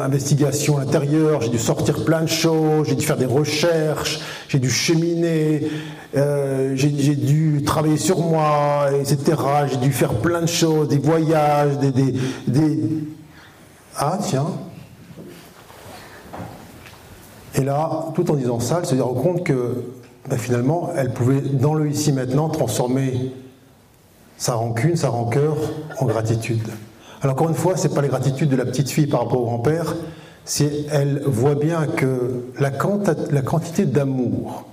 [0.01, 4.71] investigations intérieures, j'ai dû sortir plein de choses, j'ai dû faire des recherches, j'ai dû
[4.71, 5.69] cheminer,
[6.15, 9.39] j'ai, j'ai dû travailler sur moi, etc.
[9.71, 12.15] J'ai dû faire plein de choses, des voyages, des,
[13.97, 14.47] ah tiens.
[17.55, 19.85] Et là, tout en disant ça, elle se rend compte que
[20.29, 23.33] ben, finalement, elle pouvait, dans le ici maintenant, transformer
[24.37, 25.57] sa rancune, sa rancœur
[25.99, 26.67] en gratitude.
[27.23, 29.43] Alors encore une fois, ce n'est pas la gratitude de la petite fille par rapport
[29.43, 29.95] au grand-père,
[30.45, 34.65] c'est elle voit bien que la quantité d'amour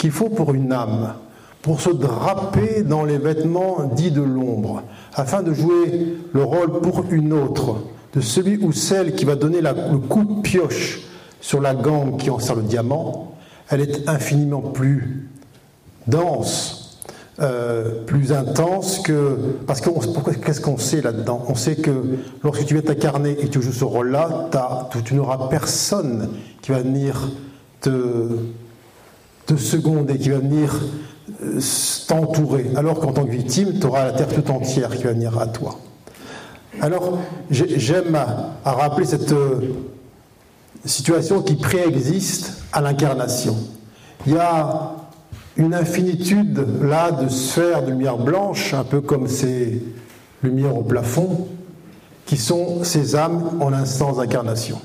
[0.00, 1.12] qu'il faut pour une âme,
[1.60, 4.82] pour se draper dans les vêtements dits de l'ombre,
[5.14, 7.82] afin de jouer le rôle pour une autre,
[8.14, 11.02] de celui ou celle qui va donner le coup de pioche
[11.42, 13.34] sur la gangue qui en sert le diamant,
[13.68, 15.28] elle est infiniment plus
[16.06, 16.98] dense,
[17.40, 19.36] euh, plus intense que.
[19.66, 19.90] Parce que
[20.42, 21.44] qu'est-ce qu'on sait là-dedans?
[21.46, 21.90] On sait que
[22.42, 24.48] lorsque tu viens t'incarner et tu joues ce rôle-là,
[25.04, 26.30] tu n'auras personne
[26.62, 27.28] qui va venir
[27.82, 27.90] te,
[29.54, 30.80] te seconder, qui va venir
[31.42, 31.60] euh,
[32.06, 32.70] t'entourer.
[32.76, 35.46] Alors qu'en tant que victime, tu auras la terre tout entière qui va venir à
[35.46, 35.78] toi.
[36.80, 37.18] Alors,
[37.50, 39.74] j'aime à, rappeler cette euh,
[40.84, 43.56] situation qui préexiste à l'incarnation.
[44.26, 44.92] Il y a
[45.56, 49.82] une infinitude là de sphères de lumière blanche, un peu comme ces
[50.42, 51.48] lumières au plafond,
[52.24, 54.80] qui sont ces âmes en instance d'incarnation.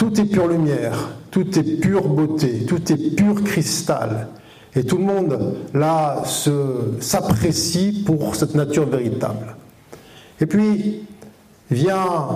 [0.00, 4.28] Tout est pure lumière, tout est pure beauté, tout est pur cristal.
[4.74, 6.22] Et tout le monde là
[7.00, 9.56] s'apprécie pour cette nature véritable.
[10.40, 11.02] Et puis
[11.70, 12.28] vient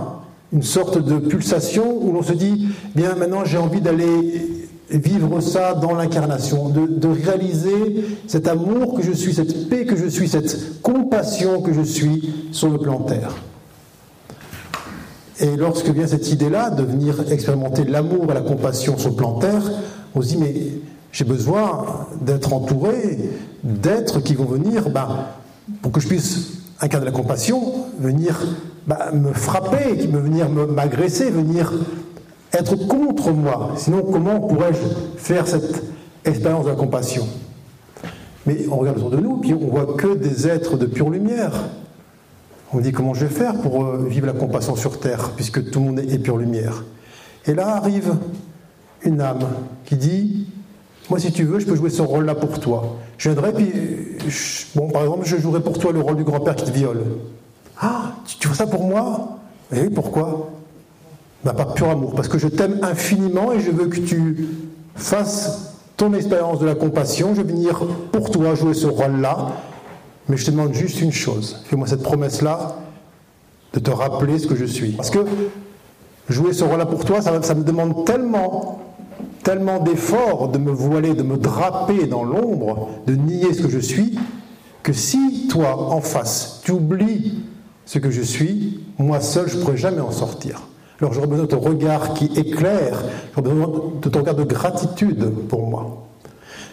[0.52, 5.72] une sorte de pulsation où l'on se dit, bien maintenant j'ai envie d'aller vivre ça
[5.72, 10.82] dans l'incarnation, de, réaliser cet amour que je suis, cette paix que je suis, cette
[10.82, 13.34] compassion que je suis sur le plan terre.
[15.40, 19.34] Et lorsque vient cette idée-là de venir expérimenter l'amour et la compassion sur le plan
[19.38, 19.62] terre,
[20.14, 20.54] on se dit mais
[21.12, 23.18] j'ai besoin d'être entouré
[23.62, 25.26] d'êtres qui vont venir, ben,
[25.82, 28.40] pour que je puisse incarner la compassion, venir
[28.86, 31.72] ben, me frapper, venir m'agresser, venir
[32.52, 33.72] être contre moi.
[33.76, 34.78] Sinon, comment pourrais-je
[35.16, 35.82] faire cette
[36.24, 37.26] expérience de la compassion?
[38.46, 41.52] Mais on regarde autour de nous, puis on voit que des êtres de pure lumière.
[42.74, 45.78] On dit comment je vais faire pour euh, vivre la compassion sur terre, puisque tout
[45.78, 46.84] le monde est pure lumière?
[47.46, 48.16] Et là arrive
[49.02, 49.46] une âme
[49.84, 50.48] qui dit
[51.08, 52.96] Moi, si tu veux, je peux jouer ce rôle-là pour toi.
[53.16, 53.70] Je viendrai, puis,
[54.92, 57.02] par exemple, je jouerai pour toi le rôle du grand-père qui te viole.
[57.80, 59.38] Ah, tu, veux ça pour moi?
[59.72, 60.50] Eh Oui, pourquoi?
[61.44, 64.48] Bah, par pur amour, parce que je t'aime infiniment et je veux que tu
[64.96, 67.34] fasses ton expérience de la compassion.
[67.34, 69.52] Je vais venir pour toi jouer ce rôle-là,
[70.28, 71.62] mais je te demande juste une chose.
[71.66, 72.76] Fais-moi cette promesse-là
[73.72, 74.92] de te rappeler ce que je suis.
[74.92, 75.24] Parce que
[76.28, 78.80] jouer ce rôle-là pour toi, ça, me demande tellement,
[79.42, 83.78] tellement d'efforts de me voiler, de me draper dans l'ombre, de nier ce que je
[83.78, 84.18] suis,
[84.82, 87.42] que si toi, en face, tu oublies
[87.84, 90.62] ce que je suis, moi seul, je ne pourrais jamais en sortir.
[91.00, 93.02] Alors j'aurais besoin de ton regard qui éclaire,
[93.34, 96.06] j'aurais besoin de ton regard de gratitude pour moi.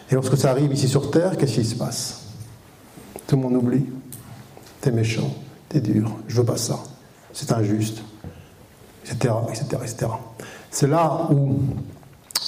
[0.10, 2.21] Et lorsque ça arrive ici sur Terre, qu'est-ce qui se passe?
[3.32, 3.86] Tout le monde oublie.
[4.82, 5.34] T'es méchant,
[5.70, 6.84] t'es dur, je veux pas ça,
[7.32, 8.04] c'est injuste,
[9.06, 10.08] etc., etc., etc.
[10.70, 11.60] C'est là où,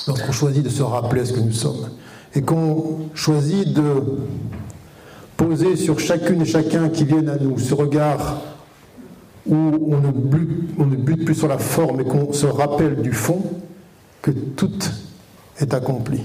[0.08, 1.90] lorsqu'on choisit de se rappeler ce que nous sommes,
[2.36, 4.04] et qu'on choisit de
[5.38, 8.42] poser sur chacune et chacun qui viennent à nous ce regard
[9.48, 10.02] où on
[10.86, 13.42] ne, bute, plus sur la forme et qu'on se rappelle du fond
[14.22, 14.78] que tout
[15.60, 16.20] est accompli.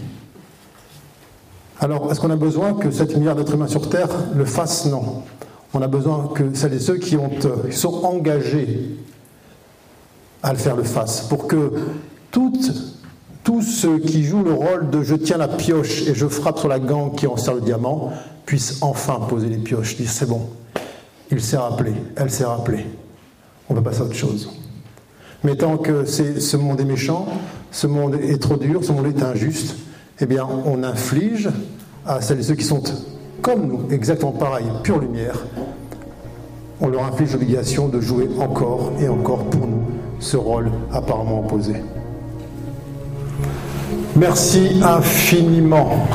[1.80, 5.22] Alors, est-ce qu'on a besoin que 7 milliards d'êtres humains sur Terre le fassent Non.
[5.74, 7.16] On a besoin que celles et ceux qui,
[7.70, 8.96] qui sont engagés
[10.42, 11.72] à le faire le fassent, pour que
[12.30, 16.68] tous ceux qui jouent le rôle de je tiens la pioche et je frappe sur
[16.68, 18.12] la gangue qui en sert le diamant
[18.46, 20.48] puissent enfin poser les pioches, dire c'est bon,
[21.30, 22.86] il s'est rappelé, elle s'est rappelée
[23.68, 24.50] on va passer à autre chose.
[25.44, 27.26] Mais tant que ce monde est méchant,
[27.70, 29.76] ce monde est trop dur, ce monde est injuste,
[30.20, 31.48] eh bien, on inflige
[32.06, 32.82] à celles et ceux qui sont
[33.42, 35.46] comme nous, exactement pareil, pure lumière,
[36.80, 39.82] on leur inflige l'obligation de jouer encore et encore pour nous
[40.20, 41.74] ce rôle apparemment opposé.
[44.16, 46.08] Merci infiniment.